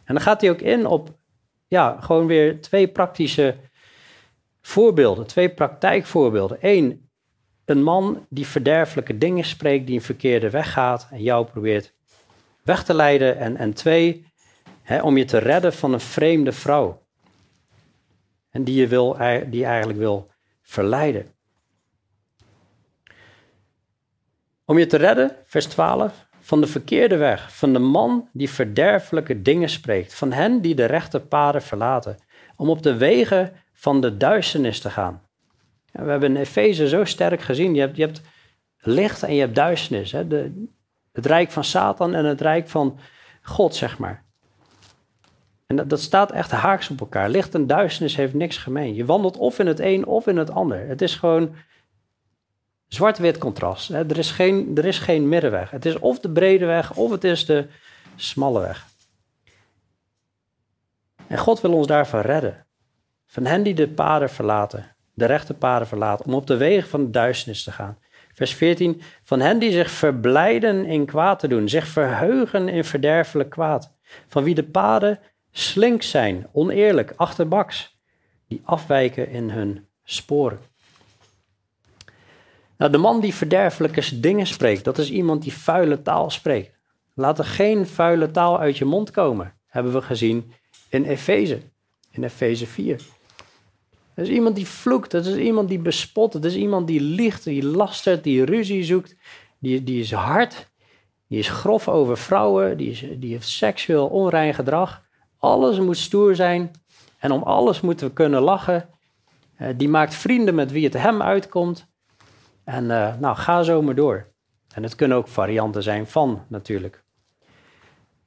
En 0.03 0.13
dan 0.13 0.23
gaat 0.23 0.41
hij 0.41 0.49
ook 0.49 0.61
in 0.61 0.85
op, 0.85 1.17
ja, 1.67 1.97
gewoon 2.01 2.27
weer 2.27 2.61
twee 2.61 2.87
praktische 2.87 3.55
voorbeelden, 4.61 5.27
twee 5.27 5.49
praktijkvoorbeelden. 5.49 6.57
Eén, 6.61 7.06
een 7.69 7.83
man 7.83 8.25
die 8.29 8.47
verderfelijke 8.47 9.17
dingen 9.17 9.43
spreekt, 9.43 9.85
die 9.87 9.95
een 9.95 10.01
verkeerde 10.01 10.49
weg 10.49 10.71
gaat 10.71 11.07
en 11.11 11.21
jou 11.21 11.45
probeert 11.45 11.93
weg 12.63 12.83
te 12.83 12.93
leiden. 12.93 13.37
En, 13.37 13.57
en 13.57 13.73
twee, 13.73 14.25
hè, 14.81 15.01
om 15.01 15.17
je 15.17 15.25
te 15.25 15.37
redden 15.37 15.73
van 15.73 15.93
een 15.93 15.99
vreemde 15.99 16.51
vrouw. 16.51 17.05
En 18.49 18.63
die 18.63 18.79
je 18.79 18.87
wil, 18.87 19.17
die 19.49 19.65
eigenlijk 19.65 19.99
wil 19.99 20.31
verleiden. 20.61 21.27
Om 24.65 24.77
je 24.77 24.85
te 24.85 24.97
redden, 24.97 25.35
vers 25.45 25.65
12, 25.65 26.27
van 26.39 26.61
de 26.61 26.67
verkeerde 26.67 27.17
weg, 27.17 27.57
van 27.57 27.73
de 27.73 27.79
man 27.79 28.29
die 28.33 28.49
verderfelijke 28.49 29.41
dingen 29.41 29.69
spreekt, 29.69 30.13
van 30.13 30.31
hen 30.31 30.61
die 30.61 30.75
de 30.75 30.85
rechte 30.85 31.19
paden 31.19 31.61
verlaten, 31.61 32.17
om 32.55 32.69
op 32.69 32.83
de 32.83 32.97
wegen 32.97 33.53
van 33.73 34.01
de 34.01 34.17
duisternis 34.17 34.79
te 34.79 34.89
gaan. 34.89 35.26
We 35.97 36.09
hebben 36.09 36.35
in 36.35 36.41
Efeze 36.41 36.87
zo 36.87 37.05
sterk 37.05 37.41
gezien, 37.41 37.73
je 37.73 37.79
hebt, 37.79 37.95
je 37.95 38.01
hebt 38.01 38.21
licht 38.79 39.23
en 39.23 39.33
je 39.33 39.39
hebt 39.39 39.55
duisternis. 39.55 40.11
Hè? 40.11 40.27
De, 40.27 40.65
het 41.11 41.25
rijk 41.25 41.51
van 41.51 41.63
Satan 41.63 42.13
en 42.13 42.25
het 42.25 42.41
rijk 42.41 42.67
van 42.67 42.99
God, 43.41 43.75
zeg 43.75 43.97
maar. 43.97 44.25
En 45.65 45.75
dat, 45.75 45.89
dat, 45.89 46.01
staat 46.01 46.31
echt 46.31 46.51
haaks 46.51 46.89
op 46.89 46.99
elkaar. 46.99 47.29
Licht 47.29 47.53
en 47.55 47.67
duisternis 47.67 48.15
heeft 48.15 48.33
niks 48.33 48.57
gemeen. 48.57 48.95
Je 48.95 49.05
wandelt 49.05 49.37
of 49.37 49.59
in 49.59 49.67
het 49.67 49.79
een 49.79 50.05
of 50.05 50.27
in 50.27 50.37
het 50.37 50.51
ander. 50.51 50.87
Het 50.87 51.01
is 51.01 51.15
gewoon 51.15 51.55
zwart-wit 52.87 53.37
contrast. 53.37 53.87
Hè? 53.87 54.09
Er, 54.09 54.17
is 54.17 54.31
geen, 54.31 54.77
er 54.77 54.85
is 54.85 54.99
geen 54.99 55.29
middenweg. 55.29 55.69
Het 55.69 55.85
is 55.85 55.99
of 55.99 56.19
de 56.19 56.29
brede 56.29 56.65
weg 56.65 56.95
of 56.95 57.11
het 57.11 57.23
is 57.23 57.45
de 57.45 57.67
smalle 58.15 58.59
weg. 58.59 58.87
En 61.27 61.37
God 61.37 61.61
wil 61.61 61.73
ons 61.73 61.87
daarvan 61.87 62.21
redden. 62.21 62.65
Van 63.25 63.45
hen 63.45 63.63
die 63.63 63.73
de 63.73 63.87
paden 63.87 64.29
verlaten, 64.29 64.95
de 65.17 65.25
rechte 65.25 65.53
paden 65.53 65.87
verlaten, 65.87 66.25
om 66.25 66.33
op 66.33 66.47
de 66.47 66.57
wegen 66.57 66.89
van 66.89 67.05
de 67.05 67.09
duisternis 67.09 67.63
te 67.63 67.71
gaan. 67.71 67.97
Vers 68.33 68.53
14, 68.53 69.01
van 69.23 69.39
hen 69.39 69.59
die 69.59 69.71
zich 69.71 69.91
verblijden 69.91 70.85
in 70.85 71.05
kwaad 71.05 71.39
te 71.39 71.47
doen, 71.47 71.69
zich 71.69 71.87
verheugen 71.87 72.69
in 72.69 72.83
verderfelijk 72.83 73.49
kwaad. 73.49 73.93
Van 74.27 74.43
wie 74.43 74.55
de 74.55 74.63
paden 74.63 75.19
slink 75.51 76.01
zijn, 76.01 76.47
oneerlijk, 76.51 77.13
achterbaks, 77.15 77.97
die 78.47 78.61
afwijken 78.63 79.29
in 79.29 79.49
hun 79.49 79.87
sporen. 80.03 80.59
Nou, 82.77 82.91
de 82.91 82.97
man 82.97 83.21
die 83.21 83.33
verderfelijke 83.33 84.19
dingen 84.19 84.47
spreekt, 84.47 84.83
dat 84.83 84.97
is 84.97 85.09
iemand 85.09 85.41
die 85.41 85.53
vuile 85.53 86.01
taal 86.01 86.29
spreekt. 86.29 86.77
Laat 87.13 87.39
er 87.39 87.45
geen 87.45 87.87
vuile 87.87 88.31
taal 88.31 88.59
uit 88.59 88.77
je 88.77 88.85
mond 88.85 89.11
komen, 89.11 89.53
hebben 89.67 89.93
we 89.93 90.01
gezien 90.01 90.51
in 90.89 91.05
Efeze, 91.05 91.59
in 92.11 92.23
Efeze 92.23 92.67
4. 92.67 93.01
Dat 94.17 94.25
is 94.25 94.31
iemand 94.31 94.55
die 94.55 94.67
vloekt, 94.67 95.11
dat 95.11 95.25
is 95.25 95.35
iemand 95.35 95.69
die 95.69 95.79
bespot, 95.79 96.31
dat 96.31 96.45
is 96.45 96.55
iemand 96.55 96.87
die 96.87 97.01
liegt, 97.01 97.43
die 97.43 97.65
lastert, 97.65 98.23
die 98.23 98.45
ruzie 98.45 98.83
zoekt, 98.83 99.15
die, 99.59 99.83
die 99.83 99.99
is 99.99 100.11
hard, 100.11 100.71
die 101.27 101.39
is 101.39 101.49
grof 101.49 101.87
over 101.87 102.17
vrouwen, 102.17 102.77
die, 102.77 102.89
is, 102.89 103.05
die 103.17 103.31
heeft 103.31 103.47
seksueel 103.47 104.07
onrein 104.07 104.53
gedrag. 104.53 105.03
Alles 105.37 105.79
moet 105.79 105.97
stoer 105.97 106.35
zijn 106.35 106.71
en 107.19 107.31
om 107.31 107.43
alles 107.43 107.81
moeten 107.81 108.07
we 108.07 108.13
kunnen 108.13 108.41
lachen. 108.41 108.89
Eh, 109.55 109.67
die 109.75 109.89
maakt 109.89 110.15
vrienden 110.15 110.55
met 110.55 110.71
wie 110.71 110.83
het 110.83 110.93
hem 110.93 111.21
uitkomt. 111.21 111.87
En 112.63 112.83
uh, 112.83 113.17
nou, 113.17 113.35
ga 113.35 113.63
zo 113.63 113.81
maar 113.81 113.95
door. 113.95 114.27
En 114.73 114.83
het 114.83 114.95
kunnen 114.95 115.17
ook 115.17 115.27
varianten 115.27 115.83
zijn 115.83 116.07
van, 116.07 116.43
natuurlijk. 116.47 117.03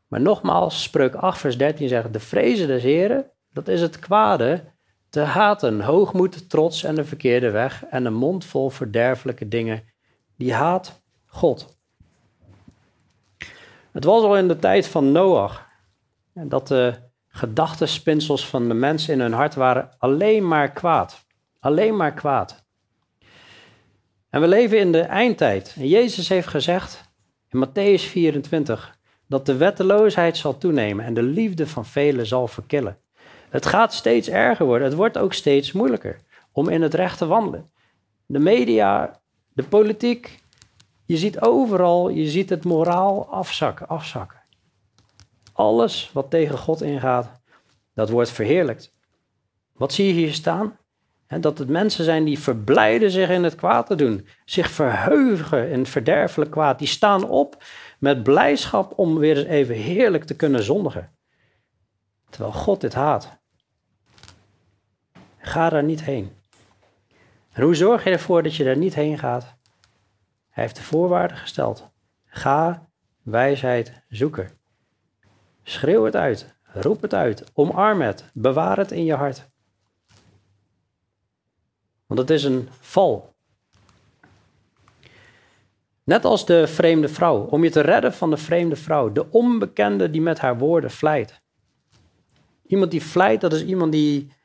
Maar 0.06 0.20
nogmaals, 0.20 0.82
spreuk 0.82 1.14
8 1.14 1.38
vers 1.38 1.58
13 1.58 1.88
zegt, 1.88 2.12
de 2.12 2.20
vrezen 2.20 2.66
des 2.66 2.82
Heren, 2.82 3.30
dat 3.52 3.68
is 3.68 3.80
het 3.80 3.98
kwade, 3.98 4.64
te 5.10 5.20
haten, 5.20 5.80
hoogmoed, 5.80 6.50
trots 6.50 6.84
en 6.84 6.94
de 6.94 7.04
verkeerde 7.04 7.50
weg 7.50 7.84
en 7.84 8.04
een 8.04 8.14
mond 8.14 8.44
vol 8.44 8.70
verderfelijke 8.70 9.48
dingen, 9.48 9.84
die 10.36 10.52
haat 10.52 11.02
God. 11.26 11.78
Het 13.92 14.04
was 14.04 14.22
al 14.22 14.36
in 14.36 14.48
de 14.48 14.56
tijd 14.56 14.86
van 14.86 15.12
Noach 15.12 15.68
dat 16.32 16.68
de 16.68 16.94
gedachtenspinsels 17.28 18.48
van 18.48 18.68
de 18.68 18.74
mensen 18.74 19.14
in 19.14 19.20
hun 19.20 19.32
hart 19.32 19.54
waren 19.54 19.90
alleen 19.98 20.48
maar 20.48 20.72
kwaad. 20.72 21.26
Alleen 21.58 21.96
maar 21.96 22.12
kwaad. 22.12 22.64
En 24.30 24.40
we 24.40 24.48
leven 24.48 24.78
in 24.78 24.92
de 24.92 25.00
eindtijd. 25.00 25.74
En 25.78 25.88
Jezus 25.88 26.28
heeft 26.28 26.48
gezegd 26.48 27.12
in 27.48 27.66
Matthäus 27.66 28.02
24 28.02 28.98
dat 29.26 29.46
de 29.46 29.56
wetteloosheid 29.56 30.36
zal 30.36 30.58
toenemen 30.58 31.04
en 31.04 31.14
de 31.14 31.22
liefde 31.22 31.66
van 31.66 31.86
velen 31.86 32.26
zal 32.26 32.48
verkillen. 32.48 32.98
Het 33.50 33.66
gaat 33.66 33.92
steeds 33.94 34.28
erger 34.28 34.66
worden. 34.66 34.88
Het 34.88 34.96
wordt 34.96 35.18
ook 35.18 35.32
steeds 35.32 35.72
moeilijker 35.72 36.20
om 36.52 36.68
in 36.68 36.82
het 36.82 36.94
recht 36.94 37.18
te 37.18 37.26
wandelen. 37.26 37.70
De 38.26 38.38
media, 38.38 39.20
de 39.52 39.62
politiek, 39.62 40.42
je 41.04 41.16
ziet 41.16 41.40
overal, 41.40 42.08
je 42.08 42.28
ziet 42.28 42.50
het 42.50 42.64
moraal 42.64 43.26
afzakken, 43.30 43.88
afzakken. 43.88 44.38
Alles 45.52 46.10
wat 46.12 46.30
tegen 46.30 46.58
God 46.58 46.82
ingaat, 46.82 47.40
dat 47.94 48.10
wordt 48.10 48.30
verheerlijkt. 48.30 48.92
Wat 49.72 49.92
zie 49.92 50.06
je 50.06 50.12
hier 50.12 50.32
staan? 50.32 50.78
dat 51.38 51.58
het 51.58 51.68
mensen 51.68 52.04
zijn 52.04 52.24
die 52.24 52.38
verblijden 52.38 53.10
zich 53.10 53.28
in 53.28 53.44
het 53.44 53.54
kwaad 53.54 53.86
te 53.86 53.94
doen. 53.94 54.26
Zich 54.44 54.70
verheugen 54.70 55.70
in 55.70 55.86
verderfelijk 55.86 56.50
kwaad. 56.50 56.78
Die 56.78 56.88
staan 56.88 57.28
op 57.28 57.64
met 57.98 58.22
blijdschap 58.22 58.92
om 58.98 59.18
weer 59.18 59.36
eens 59.36 59.46
even 59.46 59.74
heerlijk 59.74 60.24
te 60.24 60.36
kunnen 60.36 60.62
zondigen. 60.62 61.10
Terwijl 62.30 62.52
God 62.52 62.80
dit 62.80 62.94
haat. 62.94 63.39
Ga 65.50 65.68
daar 65.68 65.84
niet 65.84 66.02
heen. 66.02 66.32
En 67.52 67.62
hoe 67.62 67.74
zorg 67.74 68.04
je 68.04 68.10
ervoor 68.10 68.42
dat 68.42 68.54
je 68.54 68.64
daar 68.64 68.76
niet 68.76 68.94
heen 68.94 69.18
gaat? 69.18 69.42
Hij 70.50 70.62
heeft 70.64 70.76
de 70.76 70.82
voorwaarden 70.82 71.36
gesteld. 71.36 71.88
Ga 72.26 72.88
wijsheid 73.22 74.02
zoeken. 74.08 74.50
Schreeuw 75.62 76.04
het 76.04 76.16
uit. 76.16 76.54
Roep 76.62 77.02
het 77.02 77.14
uit. 77.14 77.44
Omarm 77.54 78.00
het. 78.00 78.24
Bewaar 78.32 78.76
het 78.76 78.90
in 78.92 79.04
je 79.04 79.14
hart. 79.14 79.50
Want 82.06 82.20
het 82.20 82.30
is 82.30 82.44
een 82.44 82.68
val. 82.80 83.34
Net 86.04 86.24
als 86.24 86.46
de 86.46 86.66
vreemde 86.66 87.08
vrouw, 87.08 87.44
om 87.44 87.64
je 87.64 87.70
te 87.70 87.80
redden 87.80 88.12
van 88.12 88.30
de 88.30 88.36
vreemde 88.36 88.76
vrouw, 88.76 89.12
de 89.12 89.30
onbekende 89.30 90.10
die 90.10 90.20
met 90.20 90.38
haar 90.38 90.58
woorden 90.58 90.90
vlijt. 90.90 91.40
Iemand 92.66 92.90
die 92.90 93.02
vlijt, 93.02 93.40
dat 93.40 93.52
is 93.52 93.64
iemand 93.64 93.92
die 93.92 94.38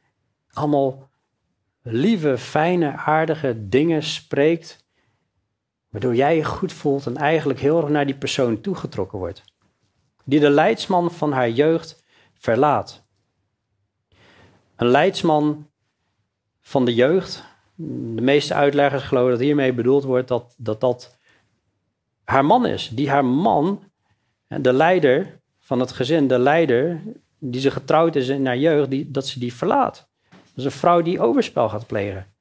allemaal 0.56 1.10
lieve, 1.82 2.38
fijne, 2.38 2.92
aardige 2.92 3.68
dingen 3.68 4.04
spreekt, 4.04 4.86
waardoor 5.90 6.16
jij 6.16 6.36
je 6.36 6.44
goed 6.44 6.74
voelt 6.74 7.06
en 7.06 7.18
eigenlijk 7.18 7.60
heel 7.60 7.82
erg 7.82 7.90
naar 7.90 8.06
die 8.06 8.18
persoon 8.18 8.62
toegetrokken 8.62 9.20
wordt. 9.20 9.44
Die 10.24 10.40
de 10.40 10.50
leidsman 10.50 11.12
van 11.12 11.32
haar 11.32 11.50
jeugd 11.50 12.04
verlaat. 12.34 13.08
Een 14.76 14.88
leidsman 14.88 15.70
van 16.62 16.86
de 16.86 16.94
jeugd, 16.94 17.44
de 17.76 18.22
meeste 18.22 18.54
uitleggers 18.54 19.04
geloven 19.04 19.32
dat 19.32 19.40
hiermee 19.40 19.74
bedoeld 19.74 20.04
wordt 20.04 20.28
dat 20.28 20.56
dat, 20.58 20.82
dat 20.82 21.18
haar 22.24 22.46
man 22.46 22.66
is. 22.66 22.90
Die 22.90 23.10
haar 23.10 23.26
man, 23.26 23.84
de 24.48 24.74
leider 24.74 25.42
van 25.60 25.80
het 25.80 25.92
gezin, 25.92 26.28
de 26.28 26.40
leider 26.40 27.02
die 27.40 27.62
ze 27.62 27.72
getrouwd 27.72 28.16
is 28.16 28.28
in 28.28 28.46
haar 28.46 28.58
jeugd, 28.58 28.90
die, 28.90 29.12
dat 29.12 29.28
ze 29.28 29.40
die 29.40 29.54
verlaat. 29.54 30.10
Dat 30.56 30.66
is 30.66 30.74
een 30.74 30.80
vrouw 30.80 31.02
die 31.02 31.20
overspel 31.20 31.70
gaat 31.70 31.88
plegen. 31.88 32.34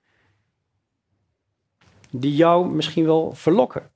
Die 2.11 2.35
jou 2.35 2.75
misschien 2.75 3.05
wel 3.05 3.33
verlokken. 3.35 3.91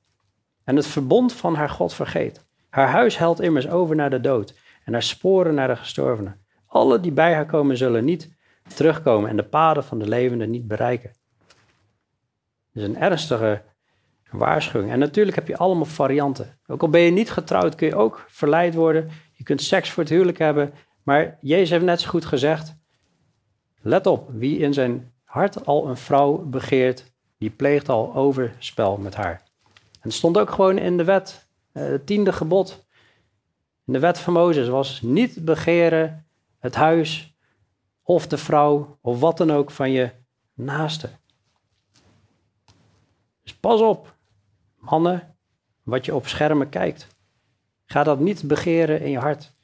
En 0.65 0.77
het 0.77 0.87
verbond 0.87 1.33
van 1.33 1.55
haar 1.55 1.71
God 1.71 1.95
vergeet. 1.95 2.47
Haar 2.69 2.89
huis 2.89 3.19
helt 3.19 3.41
immers 3.41 3.69
over 3.69 3.97
naar 3.97 4.11
de 4.11 4.21
dood. 4.21 4.55
En 4.85 4.93
haar 4.93 5.03
sporen 5.03 5.55
naar 5.55 5.69
de 5.69 5.77
gestorvenen. 5.77 6.47
Alle 6.67 7.01
die 7.01 7.13
bij 7.13 7.35
haar 7.35 7.47
komen 7.47 7.77
zullen 7.77 8.05
niet 8.05 8.37
terugkomen 8.75 9.31
en 9.31 9.37
de 9.37 9.45
paden 9.45 9.85
van 9.85 9.99
de 9.99 10.09
levenden 10.09 10.51
niet 10.51 10.69
bereiken. 10.69 11.13
Is 12.73 12.83
een 12.83 12.97
ernstige 12.97 13.63
waarschuwing. 14.31 14.93
En 14.93 14.99
natuurlijk 14.99 15.37
heb 15.37 15.49
je 15.49 15.57
allemaal 15.57 15.85
varianten. 15.85 16.59
Ook 16.67 16.83
al 16.83 16.89
ben 16.89 17.01
je 17.01 17.11
niet 17.11 17.31
getrouwd, 17.31 17.75
kun 17.75 17.87
je 17.87 17.97
ook 17.97 18.25
verleid 18.29 18.75
worden. 18.75 19.11
Je 19.33 19.45
kunt 19.45 19.63
seks 19.63 19.91
voor 19.91 20.03
het 20.03 20.13
huwelijk 20.13 20.39
hebben. 20.39 20.73
Maar 21.03 21.39
Jezus 21.41 21.71
heeft 21.71 21.85
net 21.85 22.01
zo 22.01 22.09
goed 22.09 22.25
gezegd: 22.25 22.78
let 23.81 24.07
op, 24.07 24.31
wie 24.33 24.59
in 24.59 24.73
zijn 24.73 25.13
hart 25.25 25.67
al 25.67 25.89
een 25.89 25.97
vrouw 25.97 26.37
begeert, 26.37 27.13
die 27.39 27.51
pleegt 27.51 27.89
al 27.89 28.15
overspel 28.15 28.97
met 28.97 29.15
haar. 29.15 29.43
En 29.93 30.01
het 30.01 30.13
stond 30.13 30.39
ook 30.39 30.51
gewoon 30.51 30.79
in 30.79 30.97
de 30.97 31.05
wet, 31.05 31.49
eh, 31.73 31.83
het 31.83 32.07
tiende 32.07 32.33
gebod. 32.33 32.87
In 33.87 33.93
de 33.93 33.99
wet 33.99 34.19
van 34.19 34.33
Mozes 34.33 34.69
was 34.69 35.01
niet 35.03 35.45
begeren 35.45 36.27
het 36.59 36.75
huis 36.75 37.37
of 38.03 38.27
de 38.27 38.39
vrouw 38.39 38.99
of 39.01 39.21
wat 39.21 39.37
dan 39.37 39.51
ook 39.51 39.71
van 39.71 39.91
je 39.91 40.11
naaste. 40.55 41.11
Dus 43.43 43.55
pas 43.55 43.81
op, 43.81 44.17
mannen, 44.77 45.37
wat 45.83 46.05
je 46.05 46.15
op 46.15 46.27
schermen 46.27 46.69
kijkt. 46.69 47.07
Ga 47.85 48.03
dat 48.03 48.21
niet 48.21 48.43
begeren 48.43 49.01
in 49.01 49.11
je 49.11 49.19
hart. 49.19 49.57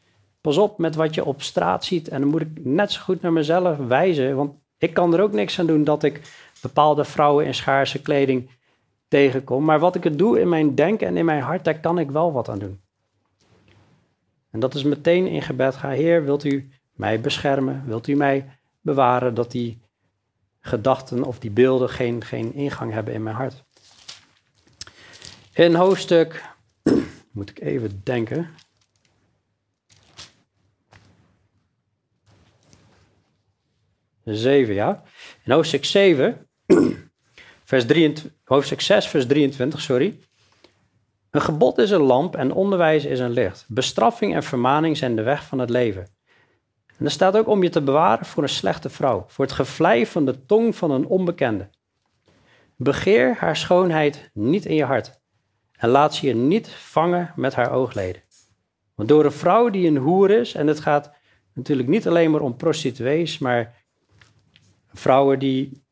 Pas 0.45 0.59
op 0.59 0.79
met 0.79 0.95
wat 0.95 1.15
je 1.15 1.25
op 1.25 1.43
straat 1.43 1.85
ziet. 1.85 2.09
En 2.09 2.21
dan 2.21 2.31
moet 2.31 2.41
ik 2.41 2.65
net 2.65 2.93
zo 2.93 3.01
goed 3.01 3.21
naar 3.21 3.33
mezelf 3.33 3.77
wijzen. 3.77 4.37
Want 4.37 4.53
ik 4.79 4.95
kan 4.95 5.15
er 5.15 5.21
ook 5.21 5.33
niks 5.33 5.59
aan 5.59 5.67
doen 5.67 5.85
dat 5.85 6.03
ik 6.03 6.21
bepaalde 6.63 7.05
vrouwen 7.05 7.47
in 7.47 7.55
schaarse 7.55 8.03
kleding 8.03 8.51
tegenkom. 9.09 9.65
Maar 9.65 9.79
wat 9.79 9.95
ik 9.95 10.05
het 10.05 10.19
doe 10.19 10.41
in 10.41 10.49
mijn 10.49 10.75
denken 10.75 11.07
en 11.07 11.17
in 11.17 11.25
mijn 11.25 11.43
hart, 11.43 11.65
daar 11.65 11.81
kan 11.81 11.99
ik 11.99 12.11
wel 12.11 12.33
wat 12.33 12.49
aan 12.49 12.59
doen. 12.59 12.81
En 14.51 14.61
dat 14.61 14.75
is 14.75 14.83
meteen 14.83 15.27
in 15.27 15.43
gebed. 15.43 15.77
Ga, 15.77 15.89
Heer, 15.89 16.25
wilt 16.25 16.45
u 16.45 16.71
mij 16.93 17.21
beschermen? 17.21 17.83
Wilt 17.87 18.07
u 18.07 18.15
mij 18.15 18.59
bewaren 18.81 19.35
dat 19.35 19.51
die 19.51 19.81
gedachten 20.61 21.23
of 21.23 21.39
die 21.39 21.51
beelden 21.51 21.89
geen, 21.89 22.25
geen 22.25 22.55
ingang 22.55 22.93
hebben 22.93 23.15
in 23.15 23.23
mijn 23.23 23.37
hart? 23.37 23.65
In 25.53 25.75
hoofdstuk, 25.75 26.45
moet 27.33 27.51
ik 27.51 27.61
even 27.61 28.01
denken. 28.03 28.49
Zeven, 34.25 34.75
ja. 34.75 35.03
In 35.45 35.53
hoofdstuk 35.53 35.85
7, 35.85 36.49
vers 37.65 37.87
23, 37.87 38.41
hoofdstuk 38.45 38.81
6, 38.81 39.09
vers 39.09 39.27
23, 39.27 39.81
sorry. 39.81 40.19
Een 41.31 41.43
gebod 41.43 41.79
is 41.79 41.91
een 41.91 42.01
lamp 42.01 42.37
en 42.37 42.53
onderwijs 42.53 43.05
is 43.05 43.19
een 43.19 43.31
licht. 43.31 43.65
Bestraffing 43.69 44.35
en 44.35 44.43
vermaning 44.43 44.97
zijn 44.97 45.17
de 45.17 45.23
weg 45.23 45.45
van 45.45 45.59
het 45.59 45.71
leven. 45.71 46.07
En 46.99 47.05
er 47.05 47.11
staat 47.11 47.37
ook 47.37 47.49
om 47.49 47.63
je 47.63 47.69
te 47.69 47.83
bewaren 47.83 48.27
voor 48.27 48.43
een 48.43 48.49
slechte 48.49 48.91
vrouw, 48.91 49.25
voor 49.29 49.45
het 49.45 49.55
gevlei 49.55 50.07
van 50.07 50.25
de 50.25 50.47
tong 50.47 50.77
van 50.77 50.91
een 50.91 51.07
onbekende. 51.07 51.71
Begeer 52.77 53.37
haar 53.39 53.57
schoonheid 53.57 54.31
niet 54.33 54.65
in 54.65 54.75
je 54.75 54.85
hart 54.85 55.21
en 55.77 55.89
laat 55.89 56.15
ze 56.15 56.27
je 56.27 56.35
niet 56.35 56.69
vangen 56.69 57.33
met 57.37 57.55
haar 57.55 57.73
oogleden. 57.73 58.23
Want 58.95 59.09
door 59.09 59.25
een 59.25 59.33
vrouw 59.33 59.71
die 59.71 59.87
een 59.87 59.97
hoer 59.97 60.31
is, 60.31 60.55
en 60.55 60.67
het 60.67 60.81
gaat 60.81 61.13
natuurlijk 61.55 61.89
niet 61.89 62.07
alleen 62.07 62.31
maar 62.31 62.41
om 62.41 62.57
prostituees, 62.57 63.39
maar 63.39 63.84
vrouwen 64.95 65.39
die 65.39 65.83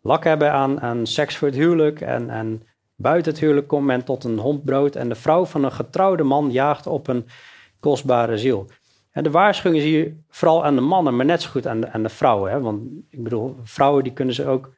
lak 0.00 0.24
hebben 0.24 0.52
aan, 0.52 0.80
aan 0.80 1.06
seks 1.06 1.36
voor 1.36 1.48
het 1.48 1.56
huwelijk 1.56 2.00
en, 2.00 2.30
en 2.30 2.62
buiten 2.96 3.32
het 3.32 3.40
huwelijk 3.40 3.68
komt 3.68 3.86
men 3.86 4.04
tot 4.04 4.24
een 4.24 4.38
hondbrood 4.38 4.96
en 4.96 5.08
de 5.08 5.14
vrouw 5.14 5.44
van 5.44 5.64
een 5.64 5.72
getrouwde 5.72 6.22
man 6.22 6.50
jaagt 6.50 6.86
op 6.86 7.08
een 7.08 7.26
kostbare 7.80 8.38
ziel. 8.38 8.66
En 9.10 9.22
de 9.22 9.30
waarschuwing 9.30 9.82
is 9.82 9.88
hier 9.88 10.16
vooral 10.28 10.64
aan 10.64 10.74
de 10.74 10.80
mannen, 10.80 11.16
maar 11.16 11.24
net 11.24 11.42
zo 11.42 11.50
goed 11.50 11.66
aan 11.66 11.80
de, 11.80 12.02
de 12.02 12.08
vrouwen. 12.08 12.50
Hè? 12.50 12.60
Want 12.60 12.82
ik 13.10 13.22
bedoel, 13.22 13.56
vrouwen 13.62 14.04
die 14.04 14.12
kunnen 14.12 14.34
ze 14.34 14.46
ook 14.46 14.74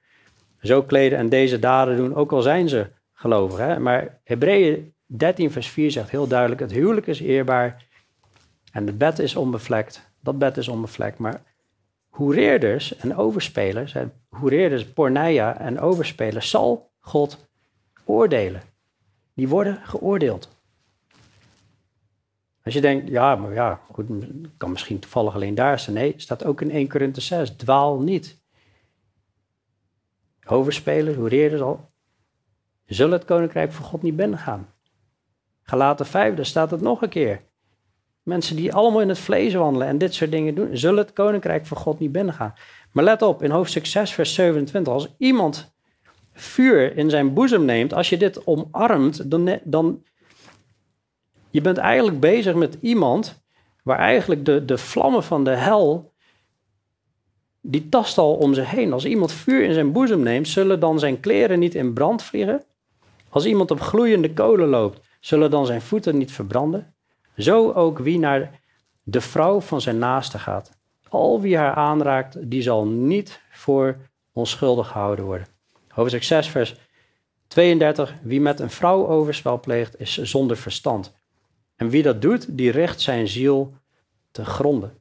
zo 0.60 0.82
kleden 0.82 1.18
en 1.18 1.28
deze 1.28 1.58
daden 1.58 1.96
doen, 1.96 2.14
ook 2.14 2.32
al 2.32 2.42
zijn 2.42 2.68
ze 2.68 2.90
gelovig. 3.12 3.58
Hè? 3.58 3.78
Maar 3.78 4.20
Hebreeën 4.24 4.94
13 5.06 5.50
vers 5.50 5.68
4 5.68 5.90
zegt 5.90 6.10
heel 6.10 6.26
duidelijk, 6.26 6.60
het 6.60 6.72
huwelijk 6.72 7.06
is 7.06 7.20
eerbaar 7.20 7.86
en 8.72 8.86
het 8.86 8.98
bed 8.98 9.18
is 9.18 9.36
onbevlekt. 9.36 10.12
Dat 10.20 10.38
bed 10.38 10.56
is 10.56 10.68
onbevlekt, 10.68 11.18
maar 11.18 11.42
hoereerders 12.14 12.96
en 12.96 13.16
overspelers, 13.16 13.94
hoereerders, 14.28 14.92
porneia 14.92 15.58
en 15.58 15.80
overspelers, 15.80 16.50
zal 16.50 16.92
God 16.98 17.48
oordelen. 18.04 18.62
Die 19.34 19.48
worden 19.48 19.80
geoordeeld. 19.84 20.48
Als 22.62 22.74
je 22.74 22.80
denkt, 22.80 23.08
ja, 23.08 23.36
maar 23.36 23.52
ja, 23.52 23.80
goed, 23.92 24.06
kan 24.56 24.70
misschien 24.70 24.98
toevallig 24.98 25.34
alleen 25.34 25.54
daar 25.54 25.78
staan. 25.78 25.94
Nee, 25.94 26.14
staat 26.16 26.44
ook 26.44 26.60
in 26.60 26.70
1 26.70 26.88
Korinthe 26.88 27.20
6, 27.20 27.50
dwaal 27.50 28.00
niet. 28.00 28.42
Overspelers, 30.46 31.16
hoereerders 31.16 31.62
al, 31.62 31.90
zullen 32.84 33.18
het 33.18 33.24
koninkrijk 33.24 33.72
van 33.72 33.84
God 33.84 34.02
niet 34.02 34.16
binnengaan. 34.16 34.68
Galaten 35.62 36.06
5, 36.06 36.34
daar 36.34 36.46
staat 36.46 36.70
het 36.70 36.80
nog 36.80 37.02
een 37.02 37.08
keer. 37.08 37.42
Mensen 38.24 38.56
die 38.56 38.72
allemaal 38.72 39.00
in 39.00 39.08
het 39.08 39.18
vlees 39.18 39.54
wandelen 39.54 39.88
en 39.88 39.98
dit 39.98 40.14
soort 40.14 40.30
dingen 40.30 40.54
doen, 40.54 40.76
zullen 40.76 41.04
het 41.04 41.12
koninkrijk 41.12 41.66
van 41.66 41.76
God 41.76 41.98
niet 41.98 42.12
binnengaan. 42.12 42.54
Maar 42.92 43.04
let 43.04 43.22
op, 43.22 43.42
in 43.42 43.50
hoofdstuk 43.50 43.86
6, 43.86 44.12
vers 44.12 44.34
27, 44.34 44.92
als 44.92 45.14
iemand 45.18 45.74
vuur 46.32 46.96
in 46.96 47.10
zijn 47.10 47.34
boezem 47.34 47.64
neemt, 47.64 47.94
als 47.94 48.08
je 48.08 48.16
dit 48.16 48.46
omarmt, 48.46 49.30
dan, 49.30 49.58
dan 49.64 50.04
je 51.50 51.60
bent 51.60 51.78
eigenlijk 51.78 52.20
bezig 52.20 52.54
met 52.54 52.76
iemand 52.80 53.42
waar 53.82 53.98
eigenlijk 53.98 54.44
de, 54.44 54.64
de 54.64 54.78
vlammen 54.78 55.22
van 55.22 55.44
de 55.44 55.50
hel, 55.50 56.12
die 57.60 57.88
tast 57.88 58.18
al 58.18 58.34
om 58.34 58.54
zich 58.54 58.70
heen. 58.70 58.92
Als 58.92 59.04
iemand 59.04 59.32
vuur 59.32 59.62
in 59.62 59.74
zijn 59.74 59.92
boezem 59.92 60.22
neemt, 60.22 60.48
zullen 60.48 60.80
dan 60.80 60.98
zijn 60.98 61.20
kleren 61.20 61.58
niet 61.58 61.74
in 61.74 61.92
brand 61.92 62.22
vliegen? 62.22 62.64
Als 63.28 63.44
iemand 63.44 63.70
op 63.70 63.80
gloeiende 63.80 64.32
kolen 64.32 64.68
loopt, 64.68 65.00
zullen 65.20 65.50
dan 65.50 65.66
zijn 65.66 65.82
voeten 65.82 66.18
niet 66.18 66.32
verbranden? 66.32 66.93
Zo 67.36 67.72
ook 67.72 67.98
wie 67.98 68.18
naar 68.18 68.60
de 69.02 69.20
vrouw 69.20 69.60
van 69.60 69.80
zijn 69.80 69.98
naaste 69.98 70.38
gaat. 70.38 70.70
Al 71.08 71.40
wie 71.40 71.56
haar 71.56 71.74
aanraakt, 71.74 72.50
die 72.50 72.62
zal 72.62 72.86
niet 72.86 73.40
voor 73.50 73.96
onschuldig 74.32 74.88
gehouden 74.88 75.24
worden. 75.24 75.46
Hoofdstuk 75.88 76.22
6, 76.22 76.48
vers 76.48 76.76
32. 77.46 78.14
Wie 78.22 78.40
met 78.40 78.60
een 78.60 78.70
vrouw 78.70 79.06
overspel 79.06 79.60
pleegt, 79.60 80.00
is 80.00 80.22
zonder 80.22 80.56
verstand. 80.56 81.14
En 81.76 81.88
wie 81.88 82.02
dat 82.02 82.22
doet, 82.22 82.58
die 82.58 82.70
richt 82.70 83.00
zijn 83.00 83.28
ziel 83.28 83.74
te 84.30 84.44
gronden. 84.44 84.98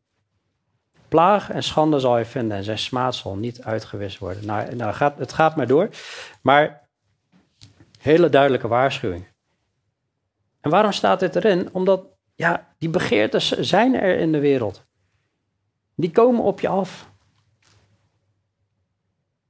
Plaag 1.07 1.49
en 1.49 1.63
schande 1.63 1.99
zal 1.99 2.13
hij 2.13 2.25
vinden 2.25 2.57
en 2.57 2.63
zijn 2.63 2.77
smaad 2.77 3.15
zal 3.15 3.35
niet 3.35 3.63
uitgewist 3.63 4.17
worden. 4.17 4.45
Nou, 4.45 4.75
nou 4.75 4.93
gaat, 4.93 5.17
het 5.17 5.33
gaat 5.33 5.55
maar 5.55 5.67
door. 5.67 5.89
Maar 6.41 6.87
hele 7.99 8.29
duidelijke 8.29 8.67
waarschuwing. 8.67 9.27
En 10.61 10.69
waarom 10.69 10.91
staat 10.91 11.19
dit 11.19 11.35
erin? 11.35 11.69
Omdat 11.71 12.12
ja, 12.43 12.67
die 12.77 12.89
begeertes 12.89 13.51
zijn 13.51 13.95
er 13.95 14.17
in 14.17 14.31
de 14.31 14.39
wereld. 14.39 14.85
Die 15.95 16.11
komen 16.11 16.43
op 16.43 16.59
je 16.59 16.67
af. 16.67 17.11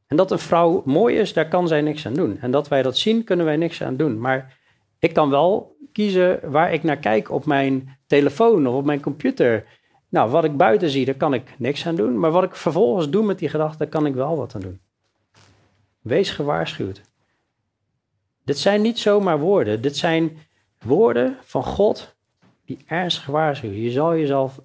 En 0.07 0.15
dat 0.17 0.31
een 0.31 0.39
vrouw 0.39 0.81
mooi 0.85 1.17
is, 1.17 1.33
daar 1.33 1.47
kan 1.47 1.67
zij 1.67 1.81
niks 1.81 2.05
aan 2.05 2.13
doen. 2.13 2.39
En 2.39 2.51
dat 2.51 2.67
wij 2.67 2.81
dat 2.81 2.97
zien, 2.97 3.23
kunnen 3.23 3.45
wij 3.45 3.57
niks 3.57 3.83
aan 3.83 3.95
doen. 3.95 4.19
Maar 4.19 4.57
ik 4.99 5.13
kan 5.13 5.29
wel 5.29 5.77
kiezen 5.91 6.51
waar 6.51 6.73
ik 6.73 6.83
naar 6.83 6.97
kijk 6.97 7.31
op 7.31 7.45
mijn 7.45 7.97
telefoon 8.07 8.67
of 8.67 8.75
op 8.75 8.85
mijn 8.85 9.01
computer. 9.01 9.65
Nou, 10.09 10.29
wat 10.29 10.43
ik 10.43 10.57
buiten 10.57 10.89
zie, 10.89 11.05
daar 11.05 11.15
kan 11.15 11.33
ik 11.33 11.55
niks 11.57 11.87
aan 11.87 11.95
doen. 11.95 12.19
Maar 12.19 12.31
wat 12.31 12.43
ik 12.43 12.55
vervolgens 12.55 13.09
doe 13.09 13.23
met 13.23 13.39
die 13.39 13.49
gedachten, 13.49 13.79
daar 13.79 13.87
kan 13.87 14.05
ik 14.05 14.13
wel 14.13 14.37
wat 14.37 14.55
aan 14.55 14.61
doen. 14.61 14.79
Wees 16.01 16.31
gewaarschuwd. 16.31 17.01
Dit 18.43 18.57
zijn 18.57 18.81
niet 18.81 18.99
zomaar 18.99 19.39
woorden. 19.39 19.81
Dit 19.81 19.97
zijn 19.97 20.37
woorden 20.83 21.37
van 21.41 21.63
God 21.63 22.12
die 22.65 22.83
ernstig 22.87 23.25
waarschuwen. 23.25 23.81
Je 23.81 23.91
zal 23.91 24.15
jezelf 24.15 24.59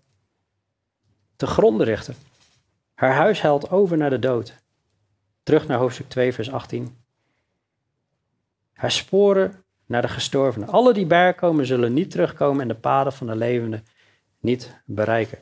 te 1.36 1.46
gronden 1.46 1.86
richten. 1.86 2.14
Haar 2.94 3.14
huis 3.14 3.44
over 3.70 3.96
naar 3.96 4.10
de 4.10 4.18
dood. 4.18 4.54
Terug 5.42 5.66
naar 5.66 5.78
hoofdstuk 5.78 6.08
2, 6.08 6.32
vers 6.32 6.50
18. 6.50 6.96
Haar 8.72 8.90
sporen 8.90 9.64
naar 9.86 10.02
de 10.02 10.08
gestorvenen. 10.08 10.68
Alle 10.68 10.92
die 10.92 11.06
bij 11.06 11.34
komen 11.34 11.66
zullen 11.66 11.92
niet 11.92 12.10
terugkomen 12.10 12.62
en 12.62 12.68
de 12.68 12.74
paden 12.74 13.12
van 13.12 13.26
de 13.26 13.36
levenden 13.36 13.84
niet 14.40 14.80
bereiken. 14.84 15.38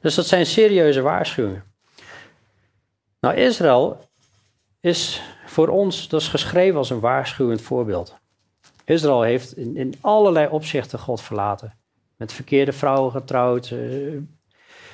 Dus 0.00 0.14
dat 0.14 0.26
zijn 0.26 0.46
serieuze 0.46 1.00
waarschuwingen. 1.00 1.64
Nou, 3.20 3.36
Israël 3.36 4.08
is 4.80 5.22
voor 5.46 5.68
ons, 5.68 6.08
dat 6.08 6.20
is 6.20 6.28
geschreven 6.28 6.78
als 6.78 6.90
een 6.90 7.00
waarschuwend 7.00 7.62
voorbeeld. 7.62 8.16
Israël 8.84 9.22
heeft 9.22 9.56
in, 9.56 9.76
in 9.76 9.94
allerlei 10.00 10.48
opzichten 10.48 10.98
God 10.98 11.20
verlaten. 11.20 11.78
Met 12.16 12.32
verkeerde 12.32 12.72
vrouwen 12.72 13.12
getrouwd. 13.12 13.66
Ze, 13.66 14.22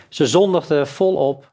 ze 0.08 0.26
zondigden 0.26 0.86
volop. 0.86 1.52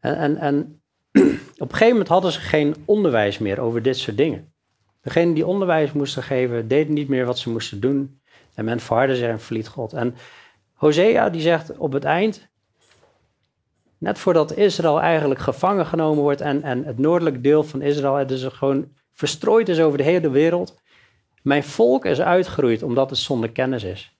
En, 0.00 0.16
en, 0.16 0.36
en 0.36 0.80
op 1.58 1.70
een 1.70 1.70
gegeven 1.70 1.88
moment 1.88 2.08
hadden 2.08 2.32
ze 2.32 2.40
geen 2.40 2.74
onderwijs 2.84 3.38
meer 3.38 3.60
over 3.60 3.82
dit 3.82 3.98
soort 3.98 4.16
dingen. 4.16 4.52
Degenen 5.00 5.34
die 5.34 5.46
onderwijs 5.46 5.92
moesten 5.92 6.22
geven, 6.22 6.68
deden 6.68 6.94
niet 6.94 7.08
meer 7.08 7.26
wat 7.26 7.38
ze 7.38 7.50
moesten 7.50 7.80
doen. 7.80 8.20
En 8.54 8.64
men 8.64 8.80
verhardde 8.80 9.16
zich 9.16 9.28
en 9.28 9.40
verliet 9.40 9.68
God. 9.68 9.92
En 9.92 10.14
Hosea 10.72 11.30
die 11.30 11.40
zegt 11.40 11.76
op 11.76 11.92
het 11.92 12.04
eind, 12.04 12.48
net 13.98 14.18
voordat 14.18 14.56
Israël 14.56 15.00
eigenlijk 15.00 15.40
gevangen 15.40 15.86
genomen 15.86 16.22
wordt 16.22 16.40
en, 16.40 16.62
en 16.62 16.84
het 16.84 16.98
noordelijk 16.98 17.42
deel 17.42 17.64
van 17.64 17.82
Israël 17.82 18.26
dus 18.26 18.44
gewoon 18.44 18.88
verstrooid 19.18 19.68
is 19.68 19.80
over 19.80 19.98
de 19.98 20.04
hele 20.04 20.30
wereld. 20.30 20.80
Mijn 21.42 21.64
volk 21.64 22.04
is 22.04 22.20
uitgeroeid 22.20 22.82
omdat 22.82 23.10
het 23.10 23.18
zonder 23.18 23.52
kennis 23.52 23.82
is. 23.82 24.18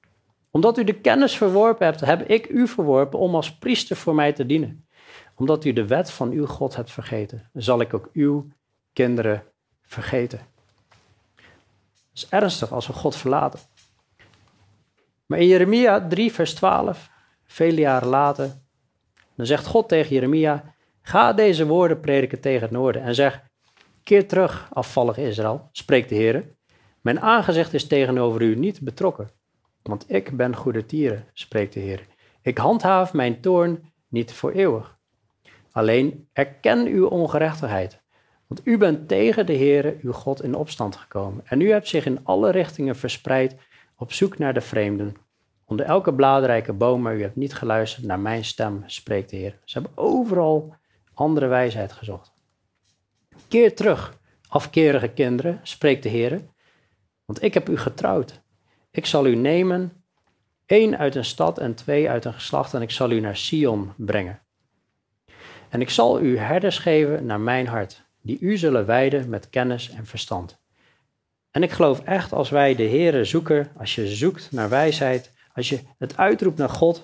Omdat 0.51 0.79
u 0.79 0.85
de 0.85 1.01
kennis 1.01 1.37
verworpen 1.37 1.87
hebt, 1.87 2.01
heb 2.01 2.29
ik 2.29 2.49
u 2.49 2.69
verworpen 2.69 3.19
om 3.19 3.35
als 3.35 3.59
priester 3.59 3.97
voor 3.97 4.15
mij 4.15 4.33
te 4.33 4.47
dienen. 4.47 4.87
Omdat 5.35 5.65
u 5.65 5.73
de 5.73 5.87
wet 5.87 6.11
van 6.11 6.31
uw 6.31 6.47
God 6.47 6.77
hebt 6.77 6.91
vergeten, 6.91 7.51
zal 7.53 7.81
ik 7.81 7.95
ook 7.95 8.11
uw 8.13 8.49
kinderen 8.93 9.45
vergeten. 9.83 10.39
Het 11.39 12.15
is 12.15 12.29
ernstig 12.29 12.73
als 12.73 12.87
we 12.87 12.93
God 12.93 13.17
verlaten. 13.17 13.61
Maar 15.27 15.39
in 15.39 15.47
Jeremia 15.47 16.07
3, 16.09 16.33
vers 16.33 16.55
12, 16.55 17.11
vele 17.47 17.81
jaren 17.81 18.09
later, 18.09 18.57
dan 19.35 19.47
zegt 19.47 19.67
God 19.67 19.89
tegen 19.89 20.15
Jeremia: 20.15 20.75
Ga 21.03 21.33
deze 21.33 21.67
woorden 21.67 22.01
prediken 22.01 22.41
tegen 22.41 22.63
het 22.63 22.71
noorden 22.71 23.03
en 23.03 23.15
zeg: 23.15 23.47
Keer 24.09 24.29
terug, 24.29 24.69
afvallig 24.73 25.17
Israël, 25.17 25.69
spreekt 25.73 26.09
de 26.09 26.15
Heer. 26.15 26.55
Mijn 27.01 27.21
aangezicht 27.21 27.75
is 27.75 27.87
tegenover 27.87 28.43
u 28.43 28.55
niet 28.55 28.81
betrokken, 28.81 29.31
want 29.83 30.05
ik 30.13 30.37
ben 30.37 30.57
goede 30.57 30.87
tieren, 30.87 31.25
spreekt 31.33 31.73
de 31.73 31.81
Heer. 31.81 32.07
Ik 32.43 32.59
handhaaf 32.59 33.13
mijn 33.13 33.41
toorn 33.41 33.93
niet 34.09 34.33
voor 34.33 34.51
eeuwig. 34.51 34.99
Alleen 35.73 36.29
erken 36.33 36.87
uw 36.87 37.07
ongerechtigheid, 37.07 38.01
want 38.47 38.61
u 38.65 38.79
bent 38.79 39.09
tegen 39.09 39.47
de 39.47 39.57
Heere, 39.57 39.97
uw 40.03 40.13
God, 40.13 40.43
in 40.43 40.55
opstand 40.55 40.97
gekomen. 40.97 41.41
En 41.45 41.61
u 41.61 41.71
hebt 41.71 41.89
zich 41.89 42.07
in 42.07 42.25
alle 42.25 42.51
richtingen 42.51 42.97
verspreid 42.97 43.57
op 43.97 44.13
zoek 44.13 44.39
naar 44.39 44.55
de 44.55 44.61
vreemden. 44.61 45.17
Onder 45.65 45.87
elke 45.87 46.15
bladrijke 46.15 46.73
boom, 46.73 47.03
maar 47.03 47.17
u 47.17 47.23
hebt 47.23 47.37
niet 47.37 47.55
geluisterd 47.55 48.07
naar 48.07 48.21
mijn 48.21 48.45
stem, 48.45 48.83
spreekt 48.87 49.31
de 49.31 49.37
Heer. 49.37 49.59
Ze 49.65 49.79
hebben 49.79 50.05
overal 50.05 50.75
andere 51.15 51.47
wijsheid 51.47 51.93
gezocht. 51.93 52.38
Keer 53.49 53.75
terug, 53.75 54.19
afkerige 54.49 55.09
kinderen, 55.09 55.61
spreekt 55.63 56.03
de 56.03 56.09
Heer, 56.09 56.41
want 57.25 57.43
ik 57.43 57.55
heb 57.55 57.69
u 57.69 57.79
getrouwd. 57.79 58.43
Ik 58.91 59.07
zal 59.07 59.27
u 59.27 59.35
nemen, 59.35 60.05
één 60.67 60.99
uit 60.99 61.15
een 61.15 61.25
stad 61.25 61.59
en 61.59 61.75
twee 61.75 62.11
uit 62.11 62.25
een 62.25 62.33
geslacht, 62.33 62.75
en 62.75 62.83
ik 62.83 62.91
zal 62.91 63.11
u 63.11 63.21
naar 63.21 63.37
Sion 63.37 63.93
brengen. 63.97 64.43
En 65.69 65.81
ik 65.81 65.91
zal 65.91 66.21
u 66.21 66.39
herders 66.39 66.79
geven 66.79 67.27
naar 67.27 67.41
mijn 67.41 67.67
hart, 67.67 68.07
die 68.23 68.39
u 68.41 68.57
zullen 68.57 68.87
wijden 68.87 69.29
met 69.29 69.51
kennis 69.51 69.91
en 69.91 70.07
verstand. 70.07 70.61
En 71.51 71.63
ik 71.63 71.71
geloof 71.71 72.01
echt 72.01 72.33
als 72.33 72.51
wij 72.51 72.75
de 72.75 72.89
Heere 72.89 73.25
zoeken, 73.25 73.71
als 73.77 73.95
je 73.95 74.07
zoekt 74.07 74.53
naar 74.53 74.69
wijsheid, 74.69 75.33
als 75.55 75.69
je 75.69 75.81
het 75.99 76.17
uitroept 76.17 76.59
naar 76.59 76.69
God, 76.69 76.97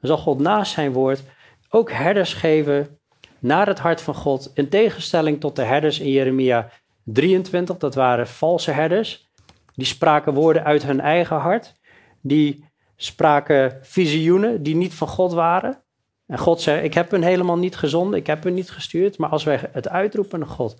dan 0.00 0.08
zal 0.08 0.18
God 0.18 0.38
naast 0.38 0.72
zijn 0.72 0.92
woord 0.92 1.22
ook 1.68 1.90
herders 1.90 2.34
geven 2.34 2.99
naar 3.40 3.66
het 3.66 3.78
hart 3.78 4.00
van 4.00 4.14
God. 4.14 4.50
In 4.54 4.68
tegenstelling 4.68 5.40
tot 5.40 5.56
de 5.56 5.62
herders 5.62 5.98
in 6.00 6.10
Jeremia 6.10 6.70
23, 7.04 7.76
dat 7.76 7.94
waren 7.94 8.26
valse 8.26 8.70
herders. 8.70 9.28
Die 9.74 9.86
spraken 9.86 10.34
woorden 10.34 10.64
uit 10.64 10.82
hun 10.82 11.00
eigen 11.00 11.36
hart. 11.36 11.74
Die 12.20 12.64
spraken 12.96 13.78
visioenen 13.82 14.62
die 14.62 14.76
niet 14.76 14.94
van 14.94 15.08
God 15.08 15.32
waren. 15.32 15.82
En 16.26 16.38
God 16.38 16.60
zei: 16.60 16.82
Ik 16.82 16.94
heb 16.94 17.10
hun 17.10 17.22
helemaal 17.22 17.58
niet 17.58 17.76
gezonden, 17.76 18.18
ik 18.18 18.26
heb 18.26 18.44
hun 18.44 18.54
niet 18.54 18.70
gestuurd. 18.70 19.18
Maar 19.18 19.30
als 19.30 19.44
wij 19.44 19.68
het 19.72 19.88
uitroepen 19.88 20.38
naar 20.38 20.48
God, 20.48 20.76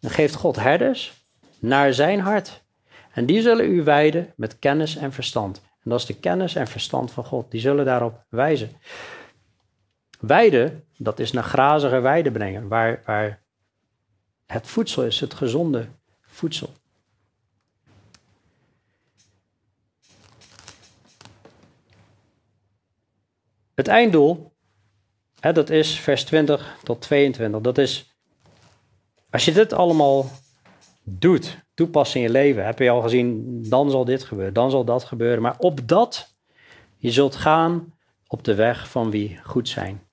dan 0.00 0.10
geeft 0.10 0.34
God 0.34 0.56
herders 0.56 1.24
naar 1.58 1.94
zijn 1.94 2.20
hart. 2.20 2.64
En 3.12 3.26
die 3.26 3.42
zullen 3.42 3.70
u 3.70 3.82
wijden 3.82 4.32
met 4.36 4.58
kennis 4.58 4.96
en 4.96 5.12
verstand. 5.12 5.62
En 5.82 5.90
dat 5.90 6.00
is 6.00 6.06
de 6.06 6.18
kennis 6.18 6.54
en 6.54 6.66
verstand 6.66 7.12
van 7.12 7.24
God. 7.24 7.50
Die 7.50 7.60
zullen 7.60 7.84
daarop 7.84 8.24
wijzen. 8.28 8.70
Weiden, 10.20 10.85
dat 10.98 11.18
is 11.18 11.32
naar 11.32 11.44
grazige 11.44 12.00
weiden 12.00 12.32
brengen, 12.32 12.68
waar, 12.68 13.02
waar 13.04 13.42
het 14.46 14.66
voedsel 14.66 15.02
is, 15.02 15.20
het 15.20 15.34
gezonde 15.34 15.88
voedsel. 16.20 16.72
Het 23.74 23.88
einddoel, 23.88 24.52
hè, 25.40 25.52
dat 25.52 25.70
is 25.70 26.00
vers 26.00 26.24
20 26.24 26.76
tot 26.82 27.00
22. 27.00 27.60
Dat 27.60 27.78
is, 27.78 28.16
als 29.30 29.44
je 29.44 29.52
dit 29.52 29.72
allemaal 29.72 30.30
doet, 31.02 31.58
toepassen 31.74 32.20
in 32.20 32.26
je 32.26 32.32
leven, 32.32 32.64
heb 32.64 32.78
je 32.78 32.90
al 32.90 33.02
gezien, 33.02 33.62
dan 33.68 33.90
zal 33.90 34.04
dit 34.04 34.24
gebeuren, 34.24 34.54
dan 34.54 34.70
zal 34.70 34.84
dat 34.84 35.04
gebeuren. 35.04 35.42
Maar 35.42 35.58
op 35.58 35.88
dat, 35.88 36.34
je 36.96 37.10
zult 37.10 37.36
gaan 37.36 37.94
op 38.26 38.44
de 38.44 38.54
weg 38.54 38.88
van 38.88 39.10
wie 39.10 39.40
goed 39.42 39.68
zijn. 39.68 40.05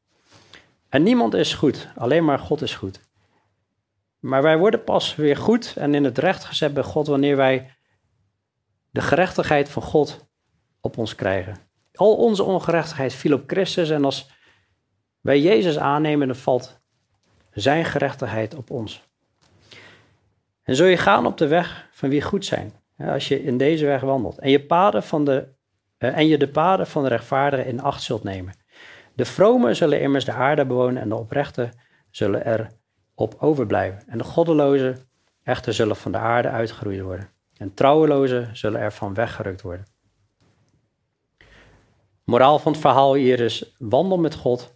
En 0.93 1.03
niemand 1.03 1.33
is 1.33 1.53
goed, 1.53 1.87
alleen 1.95 2.25
maar 2.25 2.39
God 2.39 2.61
is 2.61 2.75
goed. 2.75 2.99
Maar 4.19 4.41
wij 4.41 4.57
worden 4.57 4.83
pas 4.83 5.15
weer 5.15 5.37
goed 5.37 5.73
en 5.77 5.93
in 5.93 6.03
het 6.03 6.17
recht 6.17 6.43
gezet 6.43 6.73
bij 6.73 6.83
God 6.83 7.07
wanneer 7.07 7.35
wij 7.35 7.75
de 8.89 9.01
gerechtigheid 9.01 9.69
van 9.69 9.81
God 9.81 10.27
op 10.81 10.97
ons 10.97 11.15
krijgen. 11.15 11.57
Al 11.93 12.15
onze 12.15 12.43
ongerechtigheid 12.43 13.13
viel 13.13 13.33
op 13.33 13.43
Christus 13.47 13.89
en 13.89 14.05
als 14.05 14.29
wij 15.21 15.39
Jezus 15.39 15.77
aannemen, 15.77 16.27
dan 16.27 16.35
valt 16.35 16.81
zijn 17.51 17.85
gerechtigheid 17.85 18.55
op 18.55 18.69
ons. 18.69 19.03
En 20.63 20.75
zul 20.75 20.87
je 20.87 20.97
gaan 20.97 21.25
op 21.25 21.37
de 21.37 21.47
weg 21.47 21.87
van 21.91 22.09
wie 22.09 22.21
goed 22.21 22.45
zijn, 22.45 22.73
als 22.97 23.27
je 23.27 23.43
in 23.43 23.57
deze 23.57 23.85
weg 23.85 24.01
wandelt. 24.01 24.39
En 24.39 24.49
je, 24.49 24.65
paden 24.65 25.03
van 25.03 25.25
de, 25.25 25.47
eh, 25.97 26.17
en 26.17 26.27
je 26.27 26.37
de 26.37 26.49
paden 26.49 26.87
van 26.87 27.03
de 27.03 27.09
rechtvaardigen 27.09 27.65
in 27.65 27.81
acht 27.81 28.01
zult 28.01 28.23
nemen. 28.23 28.61
De 29.15 29.25
vromen 29.25 29.75
zullen 29.75 30.01
immers 30.01 30.25
de 30.25 30.31
aarde 30.31 30.65
bewonen 30.65 31.01
en 31.01 31.09
de 31.09 31.15
oprechten 31.15 31.71
zullen 32.09 32.45
er 32.45 32.67
op 33.15 33.35
overblijven. 33.39 34.03
En 34.07 34.17
de 34.17 34.23
goddelozen 34.23 34.97
echter 35.43 35.73
zullen 35.73 35.95
van 35.95 36.11
de 36.11 36.17
aarde 36.17 36.49
uitgeroeid 36.49 37.01
worden. 37.01 37.29
En 37.57 37.73
trouwelozen 37.73 38.57
zullen 38.57 38.79
ervan 38.79 39.13
weggerukt 39.13 39.61
worden. 39.61 39.85
Moraal 42.23 42.59
van 42.59 42.71
het 42.71 42.81
verhaal 42.81 43.13
hier 43.13 43.39
is: 43.39 43.75
wandel 43.77 44.17
met 44.17 44.35
God. 44.35 44.75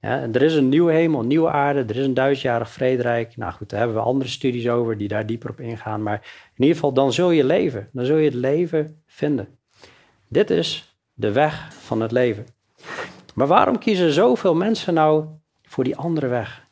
Er 0.00 0.42
is 0.42 0.54
een 0.54 0.68
nieuwe 0.68 0.92
hemel, 0.92 1.22
nieuwe 1.22 1.50
aarde, 1.50 1.80
er 1.80 1.96
is 1.96 2.04
een 2.04 2.14
duizendjarig 2.14 2.70
vrederijk. 2.70 3.36
Nou 3.36 3.52
goed, 3.52 3.70
daar 3.70 3.78
hebben 3.78 3.96
we 3.96 4.02
andere 4.02 4.30
studies 4.30 4.68
over 4.68 4.98
die 4.98 5.08
daar 5.08 5.26
dieper 5.26 5.50
op 5.50 5.60
ingaan. 5.60 6.02
Maar 6.02 6.50
in 6.54 6.62
ieder 6.62 6.74
geval, 6.74 6.92
dan 6.92 7.12
zul 7.12 7.30
je 7.30 7.44
leven. 7.44 7.88
Dan 7.92 8.04
zul 8.04 8.16
je 8.16 8.24
het 8.24 8.34
leven 8.34 9.02
vinden. 9.06 9.58
Dit 10.28 10.50
is 10.50 10.96
de 11.14 11.32
weg 11.32 11.74
van 11.74 12.00
het 12.00 12.12
leven. 12.12 12.46
Maar 13.38 13.46
waarom 13.46 13.78
kiezen 13.78 14.12
zoveel 14.12 14.54
mensen 14.54 14.94
nou 14.94 15.26
voor 15.62 15.84
die 15.84 15.96
andere 15.96 16.26
weg? 16.26 16.66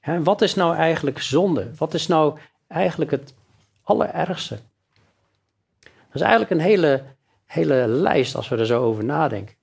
Hè, 0.00 0.22
wat 0.22 0.42
is 0.42 0.54
nou 0.54 0.76
eigenlijk 0.76 1.18
zonde? 1.18 1.70
Wat 1.76 1.94
is 1.94 2.06
nou 2.06 2.38
eigenlijk 2.66 3.10
het 3.10 3.34
allerergste? 3.82 4.58
Dat 5.80 6.14
is 6.14 6.20
eigenlijk 6.20 6.50
een 6.50 6.60
hele, 6.60 7.02
hele 7.44 7.86
lijst 7.86 8.34
als 8.34 8.48
we 8.48 8.56
er 8.56 8.66
zo 8.66 8.82
over 8.82 9.04
nadenken. 9.04 9.54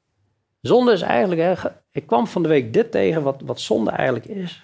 Zonde 0.62 0.92
is 0.92 1.02
eigenlijk, 1.02 1.74
ik 1.92 2.08
kwam 2.08 2.28
van 2.28 2.42
de 2.42 2.50
week 2.50 2.74
dit 2.74 2.92
tegen 2.92 3.24
wat, 3.24 3.42
wat 3.46 3.60
zonde 3.60 3.92
eigenlijk 3.92 4.26
is. 4.26 4.62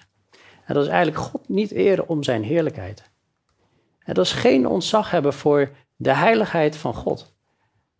En 0.64 0.74
dat 0.74 0.84
is 0.84 0.90
eigenlijk 0.90 1.18
God 1.22 1.48
niet 1.48 1.70
eren 1.70 2.08
om 2.08 2.22
zijn 2.22 2.42
heerlijkheid. 2.42 3.10
En 3.98 4.14
dat 4.14 4.24
is 4.24 4.32
geen 4.32 4.66
ontzag 4.66 5.10
hebben 5.10 5.32
voor 5.32 5.70
de 5.96 6.14
heiligheid 6.14 6.76
van 6.76 6.94
God. 6.94 7.34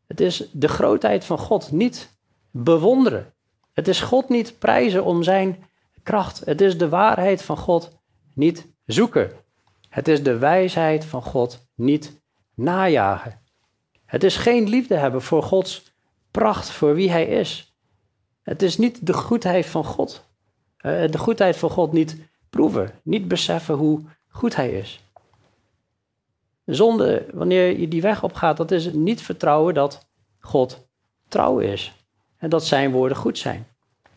Het 0.06 0.20
is 0.20 0.48
de 0.52 0.68
grootheid 0.68 1.24
van 1.24 1.38
God 1.38 1.72
niet 1.72 2.18
bewonderen. 2.50 3.32
Het 3.78 3.88
is 3.88 4.00
God 4.00 4.28
niet 4.28 4.58
prijzen 4.58 5.04
om 5.04 5.22
zijn 5.22 5.64
kracht. 6.02 6.42
Het 6.44 6.60
is 6.60 6.78
de 6.78 6.88
waarheid 6.88 7.42
van 7.42 7.56
God 7.56 7.98
niet 8.34 8.66
zoeken. 8.86 9.30
Het 9.88 10.08
is 10.08 10.22
de 10.22 10.38
wijsheid 10.38 11.04
van 11.04 11.22
God 11.22 11.66
niet 11.74 12.20
najagen. 12.54 13.40
Het 14.04 14.24
is 14.24 14.36
geen 14.36 14.68
liefde 14.68 14.94
hebben 14.94 15.22
voor 15.22 15.42
Gods 15.42 15.92
pracht, 16.30 16.70
voor 16.70 16.94
wie 16.94 17.10
Hij 17.10 17.26
is. 17.26 17.76
Het 18.42 18.62
is 18.62 18.78
niet 18.78 19.06
de 19.06 19.12
goedheid 19.12 19.66
van 19.66 19.84
God. 19.84 20.24
Eh, 20.76 21.10
de 21.10 21.18
goedheid 21.18 21.56
van 21.56 21.70
God 21.70 21.92
niet 21.92 22.16
proeven, 22.50 22.90
niet 23.02 23.28
beseffen 23.28 23.74
hoe 23.74 24.00
goed 24.28 24.56
Hij 24.56 24.70
is. 24.70 25.00
Zonde, 26.64 27.26
wanneer 27.32 27.78
je 27.80 27.88
die 27.88 28.02
weg 28.02 28.22
opgaat, 28.22 28.56
dat 28.56 28.70
is 28.70 28.92
niet 28.92 29.22
vertrouwen 29.22 29.74
dat 29.74 30.08
God 30.38 30.88
trouw 31.28 31.58
is 31.58 31.97
en 32.38 32.50
dat 32.50 32.64
Zijn 32.64 32.90
woorden 32.90 33.16
goed 33.16 33.38
zijn. 33.38 33.66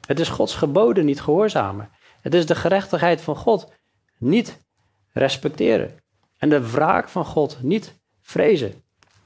Het 0.05 0.19
is 0.19 0.29
Gods 0.29 0.55
geboden 0.55 1.05
niet 1.05 1.21
gehoorzamen. 1.21 1.89
Het 2.21 2.33
is 2.33 2.45
de 2.45 2.55
gerechtigheid 2.55 3.21
van 3.21 3.35
God 3.35 3.73
niet 4.17 4.61
respecteren. 5.11 5.99
En 6.37 6.49
de 6.49 6.71
wraak 6.71 7.09
van 7.09 7.25
God 7.25 7.63
niet 7.63 7.99
vrezen. 8.21 8.83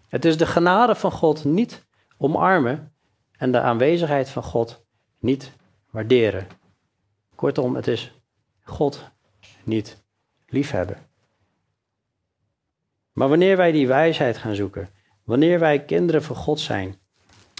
Het 0.08 0.26
is 0.26 0.38
de 0.38 0.46
genade 0.46 0.96
van 0.96 1.12
God 1.12 1.44
niet 1.44 1.86
omarmen 2.18 2.94
en 3.38 3.52
de 3.52 3.60
aanwezigheid 3.60 4.30
van 4.30 4.44
God 4.44 4.86
niet 5.20 5.52
waarderen. 5.90 6.48
Kortom, 7.36 7.76
het 7.76 7.88
is 7.88 8.20
God 8.64 9.10
niet 9.64 10.04
liefhebben. 10.48 10.98
Maar 13.12 13.30
wanneer 13.30 13.58
wij 13.58 13.72
die 13.72 13.88
wijsheid 13.88 14.38
gaan 14.38 14.56
zoeken, 14.56 14.90
wanneer 15.24 15.60
wij 15.60 15.86
kinderen 15.86 16.24
van 16.24 16.36
God 16.36 16.60
zijn, 16.60 17.00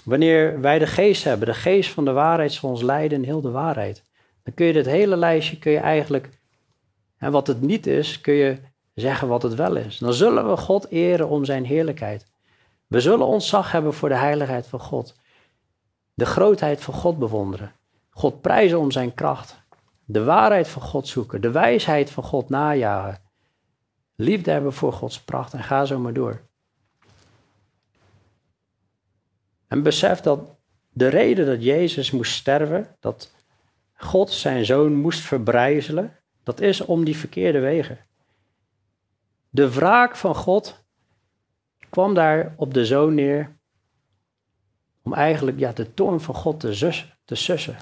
wanneer 0.06 0.60
wij 0.60 0.78
de 0.78 0.86
geest 0.86 1.24
hebben, 1.24 1.48
de 1.48 1.54
geest 1.54 1.90
van 1.90 2.04
de 2.04 2.12
waarheid 2.12 2.52
zal 2.52 2.70
ons 2.70 2.82
leiden 2.82 3.18
in 3.18 3.24
heel 3.24 3.40
de 3.40 3.50
waarheid, 3.50 4.02
dan 4.42 4.54
kun 4.54 4.66
je 4.66 4.72
dit 4.72 4.86
hele 4.86 5.16
lijstje 5.16 5.58
kun 5.58 5.72
je 5.72 5.78
eigenlijk, 5.78 6.28
en 7.18 7.32
wat 7.32 7.46
het 7.46 7.60
niet 7.60 7.86
is, 7.86 8.20
kun 8.20 8.34
je 8.34 8.56
zeggen 8.94 9.28
wat 9.28 9.42
het 9.42 9.54
wel 9.54 9.76
is. 9.76 9.98
Dan 9.98 10.12
zullen 10.12 10.48
we 10.48 10.56
God 10.56 10.90
eren 10.90 11.28
om 11.28 11.44
zijn 11.44 11.64
heerlijkheid. 11.64 12.26
We 12.86 13.00
zullen 13.00 13.26
ontzag 13.26 13.72
hebben 13.72 13.94
voor 13.94 14.08
de 14.08 14.16
heiligheid 14.16 14.66
van 14.66 14.80
God. 14.80 15.14
De 16.14 16.26
grootheid 16.26 16.80
van 16.80 16.94
God 16.94 17.18
bewonderen. 17.18 17.72
God 18.10 18.40
prijzen 18.40 18.78
om 18.78 18.90
zijn 18.90 19.14
kracht. 19.14 19.64
De 20.04 20.24
waarheid 20.24 20.68
van 20.68 20.82
God 20.82 21.08
zoeken. 21.08 21.40
De 21.40 21.50
wijsheid 21.50 22.10
van 22.10 22.22
God 22.24 22.48
najagen. 22.48 23.20
Liefde 24.16 24.50
hebben 24.50 24.72
voor 24.72 24.92
Gods 24.92 25.20
pracht 25.20 25.52
en 25.52 25.62
ga 25.62 25.84
zo 25.84 25.98
maar 25.98 26.12
door. 26.12 26.45
En 29.68 29.82
besef 29.82 30.20
dat 30.20 30.40
de 30.92 31.08
reden 31.08 31.46
dat 31.46 31.62
Jezus 31.62 32.10
moest 32.10 32.32
sterven, 32.32 32.96
dat 33.00 33.34
God 33.94 34.30
zijn 34.30 34.64
zoon 34.64 34.94
moest 34.94 35.20
verbrijzelen, 35.20 36.16
dat 36.42 36.60
is 36.60 36.80
om 36.80 37.04
die 37.04 37.16
verkeerde 37.16 37.58
wegen. 37.58 37.98
De 39.50 39.72
wraak 39.72 40.16
van 40.16 40.34
God 40.34 40.84
kwam 41.90 42.14
daar 42.14 42.54
op 42.56 42.74
de 42.74 42.86
zoon 42.86 43.14
neer 43.14 43.56
om 45.02 45.14
eigenlijk 45.14 45.58
ja, 45.58 45.72
de 45.72 45.94
toorn 45.94 46.20
van 46.20 46.34
God 46.34 46.60
te, 46.60 46.74
zus, 46.74 47.16
te 47.24 47.34
sussen. 47.34 47.76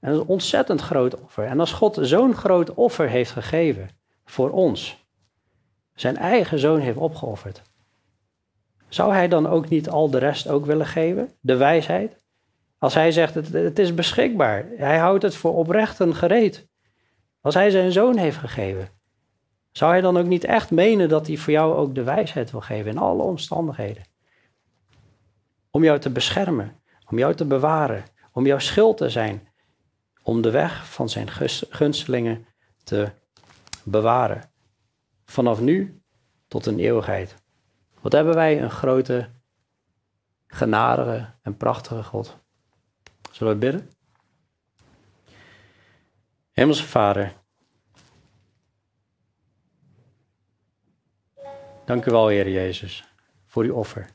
En 0.00 0.10
dat 0.10 0.12
is 0.12 0.18
een 0.20 0.32
ontzettend 0.32 0.80
groot 0.80 1.20
offer. 1.20 1.44
En 1.44 1.60
als 1.60 1.72
God 1.72 1.98
zo'n 2.00 2.34
groot 2.34 2.74
offer 2.74 3.08
heeft 3.08 3.30
gegeven 3.30 3.88
voor 4.24 4.50
ons, 4.50 5.04
zijn 5.94 6.16
eigen 6.16 6.58
zoon 6.58 6.80
heeft 6.80 6.96
opgeofferd, 6.96 7.62
zou 8.88 9.12
hij 9.12 9.28
dan 9.28 9.46
ook 9.48 9.68
niet 9.68 9.88
al 9.88 10.10
de 10.10 10.18
rest 10.18 10.48
ook 10.48 10.66
willen 10.66 10.86
geven? 10.86 11.32
De 11.40 11.56
wijsheid? 11.56 12.24
Als 12.78 12.94
hij 12.94 13.12
zegt, 13.12 13.34
het, 13.34 13.52
het 13.52 13.78
is 13.78 13.94
beschikbaar, 13.94 14.66
hij 14.76 14.98
houdt 14.98 15.22
het 15.22 15.36
voor 15.36 15.56
oprechten 15.56 16.14
gereed. 16.14 16.68
Als 17.40 17.54
hij 17.54 17.70
zijn 17.70 17.92
zoon 17.92 18.16
heeft 18.16 18.36
gegeven, 18.36 18.88
zou 19.72 19.90
hij 19.90 20.00
dan 20.00 20.16
ook 20.16 20.26
niet 20.26 20.44
echt 20.44 20.70
menen 20.70 21.08
dat 21.08 21.26
hij 21.26 21.36
voor 21.36 21.52
jou 21.52 21.74
ook 21.74 21.94
de 21.94 22.02
wijsheid 22.02 22.50
wil 22.50 22.60
geven 22.60 22.90
in 22.90 22.98
alle 22.98 23.22
omstandigheden? 23.22 24.02
Om 25.70 25.84
jou 25.84 25.98
te 25.98 26.10
beschermen, 26.10 26.80
om 27.10 27.18
jou 27.18 27.34
te 27.34 27.44
bewaren, 27.44 28.04
om 28.32 28.46
jouw 28.46 28.58
schild 28.58 28.96
te 28.96 29.10
zijn, 29.10 29.48
om 30.22 30.42
de 30.42 30.50
weg 30.50 30.90
van 30.90 31.08
zijn 31.08 31.28
gunstelingen 31.70 32.46
te 32.84 33.10
bewaren. 33.82 34.50
Vanaf 35.24 35.60
nu 35.60 36.02
tot 36.48 36.66
een 36.66 36.78
eeuwigheid. 36.78 37.34
Wat 38.06 38.14
hebben 38.14 38.34
wij 38.34 38.62
een 38.62 38.70
grote, 38.70 39.28
genadige 40.46 41.34
en 41.42 41.56
prachtige 41.56 42.02
God. 42.02 42.36
Zullen 43.32 43.52
we 43.52 43.58
bidden? 43.58 43.90
Hemelse 46.50 46.84
Vader, 46.84 47.32
dank 51.84 52.06
u 52.06 52.10
wel, 52.10 52.28
Heer 52.28 52.50
Jezus, 52.50 53.08
voor 53.46 53.64
uw 53.64 53.74
offer. 53.74 54.08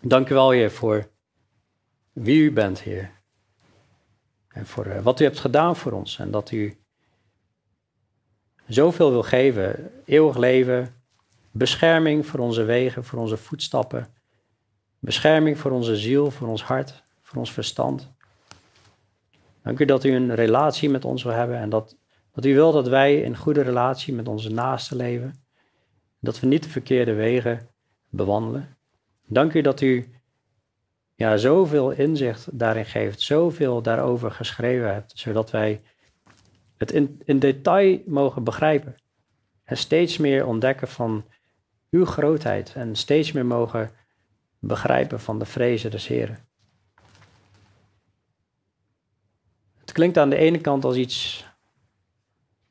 Dank 0.00 0.28
u 0.30 0.34
wel, 0.34 0.50
Heer, 0.50 0.70
voor 0.70 1.10
wie 2.12 2.42
u 2.42 2.52
bent, 2.52 2.80
Heer. 2.80 3.10
En 4.48 4.66
voor 4.66 4.86
eh, 4.86 5.02
wat 5.02 5.20
u 5.20 5.24
hebt 5.24 5.38
gedaan 5.38 5.76
voor 5.76 5.92
ons. 5.92 6.18
En 6.18 6.30
dat 6.30 6.50
u 6.50 6.78
zoveel 8.66 9.10
wil 9.10 9.22
geven. 9.22 9.92
Eeuwig 10.04 10.36
leven, 10.36 10.95
bescherming 11.56 12.26
voor 12.26 12.40
onze 12.40 12.64
wegen, 12.64 13.04
voor 13.04 13.18
onze 13.18 13.36
voetstappen. 13.36 14.06
Bescherming 14.98 15.58
voor 15.58 15.70
onze 15.70 15.96
ziel, 15.96 16.30
voor 16.30 16.48
ons 16.48 16.62
hart, 16.62 17.02
voor 17.22 17.38
ons 17.38 17.52
verstand. 17.52 18.14
Dank 19.62 19.78
u 19.78 19.84
dat 19.84 20.04
u 20.04 20.10
een 20.10 20.34
relatie 20.34 20.90
met 20.90 21.04
ons 21.04 21.22
wil 21.22 21.32
hebben 21.32 21.58
en 21.58 21.68
dat, 21.68 21.96
dat 22.32 22.44
u 22.44 22.54
wil 22.54 22.72
dat 22.72 22.88
wij 22.88 23.20
in 23.20 23.36
goede 23.36 23.62
relatie 23.62 24.14
met 24.14 24.28
onze 24.28 24.50
naasten 24.50 24.96
leven. 24.96 25.44
Dat 26.20 26.40
we 26.40 26.46
niet 26.46 26.62
de 26.62 26.68
verkeerde 26.68 27.14
wegen 27.14 27.68
bewandelen. 28.08 28.76
Dank 29.26 29.52
u 29.52 29.60
dat 29.60 29.80
u 29.80 30.10
ja, 31.14 31.36
zoveel 31.36 31.90
inzicht 31.90 32.58
daarin 32.58 32.86
geeft, 32.86 33.20
zoveel 33.20 33.82
daarover 33.82 34.30
geschreven 34.30 34.92
hebt, 34.92 35.12
zodat 35.18 35.50
wij 35.50 35.82
het 36.76 36.92
in, 36.92 37.20
in 37.24 37.38
detail 37.38 38.02
mogen 38.06 38.44
begrijpen. 38.44 38.94
En 39.64 39.76
steeds 39.76 40.18
meer 40.18 40.46
ontdekken 40.46 40.88
van 40.88 41.24
uw 41.96 42.04
grootheid 42.04 42.72
en 42.74 42.96
steeds 42.96 43.32
meer 43.32 43.46
mogen 43.46 43.90
begrijpen 44.58 45.20
van 45.20 45.38
de 45.38 45.44
vrezen 45.44 45.90
des 45.90 46.06
Heren. 46.06 46.38
Het 49.80 49.92
klinkt 49.92 50.18
aan 50.18 50.30
de 50.30 50.36
ene 50.36 50.60
kant 50.60 50.84
als 50.84 50.96
iets 50.96 51.44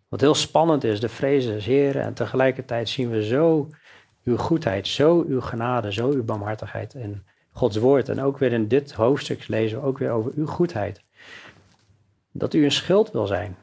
wat 0.07 0.21
heel 0.21 0.35
spannend 0.35 0.83
is, 0.83 0.99
de 0.99 1.09
vrezen 1.09 1.53
des 1.53 1.65
Heren, 1.65 2.01
en 2.01 2.13
tegelijkertijd 2.13 2.89
zien 2.89 3.09
we 3.09 3.25
zo 3.25 3.69
uw 4.23 4.37
goedheid, 4.37 4.87
zo 4.87 5.23
uw 5.27 5.41
genade, 5.41 5.93
zo 5.93 6.09
uw 6.09 6.23
barmhartigheid 6.23 6.93
in 6.93 7.25
Gods 7.51 7.77
woord. 7.77 8.09
En 8.09 8.21
ook 8.21 8.37
weer 8.37 8.53
in 8.53 8.67
dit 8.67 8.91
hoofdstuk 8.91 9.47
lezen 9.47 9.81
we 9.81 9.85
ook 9.85 9.97
weer 9.97 10.11
over 10.11 10.31
uw 10.35 10.45
goedheid. 10.45 11.03
Dat 12.31 12.53
u 12.53 12.63
een 12.63 12.71
schild 12.71 13.11
wil 13.11 13.27
zijn. 13.27 13.57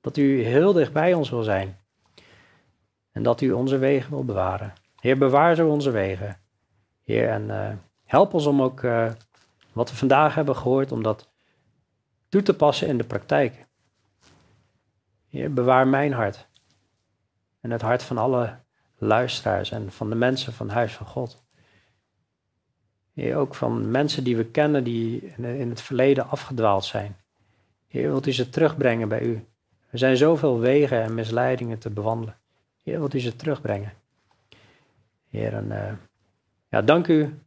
Dat 0.00 0.16
u 0.16 0.42
heel 0.42 0.72
dicht 0.72 0.92
bij 0.92 1.14
ons 1.14 1.30
wil 1.30 1.42
zijn. 1.42 1.76
En 3.12 3.22
dat 3.22 3.40
u 3.40 3.52
onze 3.52 3.78
wegen 3.78 4.10
wil 4.10 4.24
bewaren. 4.24 4.72
Heer, 5.02 5.18
bewaar 5.18 5.54
zo 5.54 5.68
onze 5.68 5.90
wegen. 5.90 6.38
Heer, 7.04 7.28
en 7.28 7.42
uh, 7.42 7.68
help 8.04 8.34
ons 8.34 8.46
om 8.46 8.62
ook 8.62 8.82
uh, 8.82 9.12
wat 9.72 9.90
we 9.90 9.96
vandaag 9.96 10.34
hebben 10.34 10.56
gehoord, 10.56 10.92
om 10.92 11.02
dat 11.02 11.30
toe 12.28 12.42
te 12.42 12.56
passen 12.56 12.88
in 12.88 12.98
de 12.98 13.04
praktijk. 13.04 13.66
Heer, 15.28 15.52
bewaar 15.52 15.88
mijn 15.88 16.12
hart. 16.12 16.48
En 17.60 17.70
het 17.70 17.80
hart 17.80 18.02
van 18.02 18.18
alle 18.18 18.58
luisteraars 18.98 19.70
en 19.70 19.92
van 19.92 20.10
de 20.10 20.16
mensen 20.16 20.52
van 20.52 20.68
Huis 20.68 20.92
van 20.94 21.06
God. 21.06 21.44
Heer, 23.14 23.36
ook 23.36 23.54
van 23.54 23.90
mensen 23.90 24.24
die 24.24 24.36
we 24.36 24.44
kennen 24.44 24.84
die 24.84 25.20
in 25.36 25.68
het 25.68 25.80
verleden 25.80 26.28
afgedwaald 26.28 26.84
zijn. 26.84 27.16
Heer, 27.88 28.08
wilt 28.08 28.26
u 28.26 28.32
ze 28.32 28.48
terugbrengen 28.48 29.08
bij 29.08 29.20
u? 29.20 29.46
Er 29.90 29.98
zijn 29.98 30.16
zoveel 30.16 30.58
wegen 30.58 31.02
en 31.02 31.14
misleidingen 31.14 31.78
te 31.78 31.90
bewandelen. 31.90 32.36
Heer, 32.82 32.98
wilt 32.98 33.14
u 33.14 33.20
ze 33.20 33.36
terugbrengen? 33.36 34.00
Heer, 35.32 35.54
en, 35.54 35.66
uh, 35.70 35.92
ja, 36.68 36.82
dank 36.82 37.06
u 37.08 37.42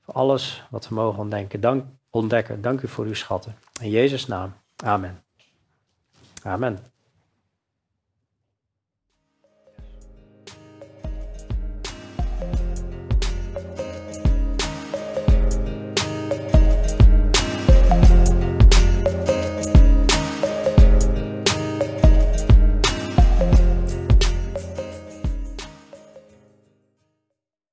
voor 0.00 0.14
alles 0.14 0.66
wat 0.70 0.88
we 0.88 0.94
mogen 0.94 1.18
ontdekken. 1.18 1.60
Dank, 1.60 1.84
ontdekken. 2.10 2.62
Dank 2.62 2.80
u 2.80 2.88
voor 2.88 3.04
uw 3.04 3.14
schatten. 3.14 3.54
In 3.80 3.90
Jezus' 3.90 4.26
naam. 4.26 4.52
Amen. 4.76 5.22
Amen. 6.42 6.89